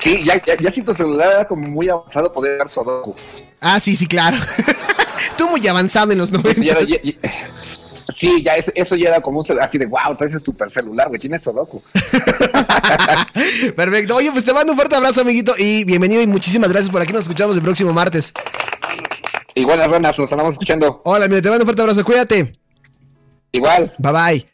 Sí, 0.00 0.24
ya, 0.24 0.42
ya, 0.44 0.56
ya 0.56 0.70
si 0.70 0.82
tu 0.82 0.94
celular 0.94 1.30
era 1.32 1.48
como 1.48 1.66
muy 1.66 1.88
avanzado, 1.88 2.32
poder 2.32 2.58
dar 2.58 2.68
Sudoku. 2.68 3.14
Ah, 3.60 3.80
sí, 3.80 3.96
sí, 3.96 4.06
claro. 4.06 4.36
Tú 5.36 5.48
muy 5.48 5.66
avanzado 5.66 6.12
en 6.12 6.18
los 6.18 6.32
90. 6.32 6.62
sí, 8.14 8.42
ya 8.42 8.54
eso 8.56 8.96
ya 8.96 9.08
era 9.08 9.20
como 9.20 9.40
un 9.40 9.60
así 9.60 9.78
de 9.78 9.86
wow, 9.86 10.16
traes 10.16 10.34
el 10.34 10.40
super 10.40 10.70
celular, 10.70 11.08
güey, 11.08 11.20
tienes 11.20 11.42
Sudoku. 11.42 11.82
Perfecto. 13.76 14.16
Oye, 14.16 14.30
pues 14.32 14.44
te 14.44 14.52
mando 14.52 14.72
un 14.72 14.78
fuerte 14.78 14.96
abrazo, 14.96 15.22
amiguito, 15.22 15.54
y 15.58 15.84
bienvenido 15.84 16.22
y 16.22 16.26
muchísimas 16.26 16.70
gracias 16.70 16.90
por 16.90 17.02
aquí. 17.02 17.12
Nos 17.12 17.22
escuchamos 17.22 17.56
el 17.56 17.62
próximo 17.62 17.92
martes. 17.92 18.32
Igual 19.54 19.78
las 19.78 19.90
ranas, 19.90 20.18
nos 20.18 20.32
andamos 20.32 20.54
escuchando. 20.54 21.00
Hola, 21.04 21.26
amigo, 21.26 21.40
te 21.40 21.48
mando 21.48 21.62
un 21.62 21.66
fuerte 21.66 21.82
abrazo, 21.82 22.04
cuídate. 22.04 22.52
Igual. 23.52 23.94
Bye 23.98 24.12
bye. 24.12 24.53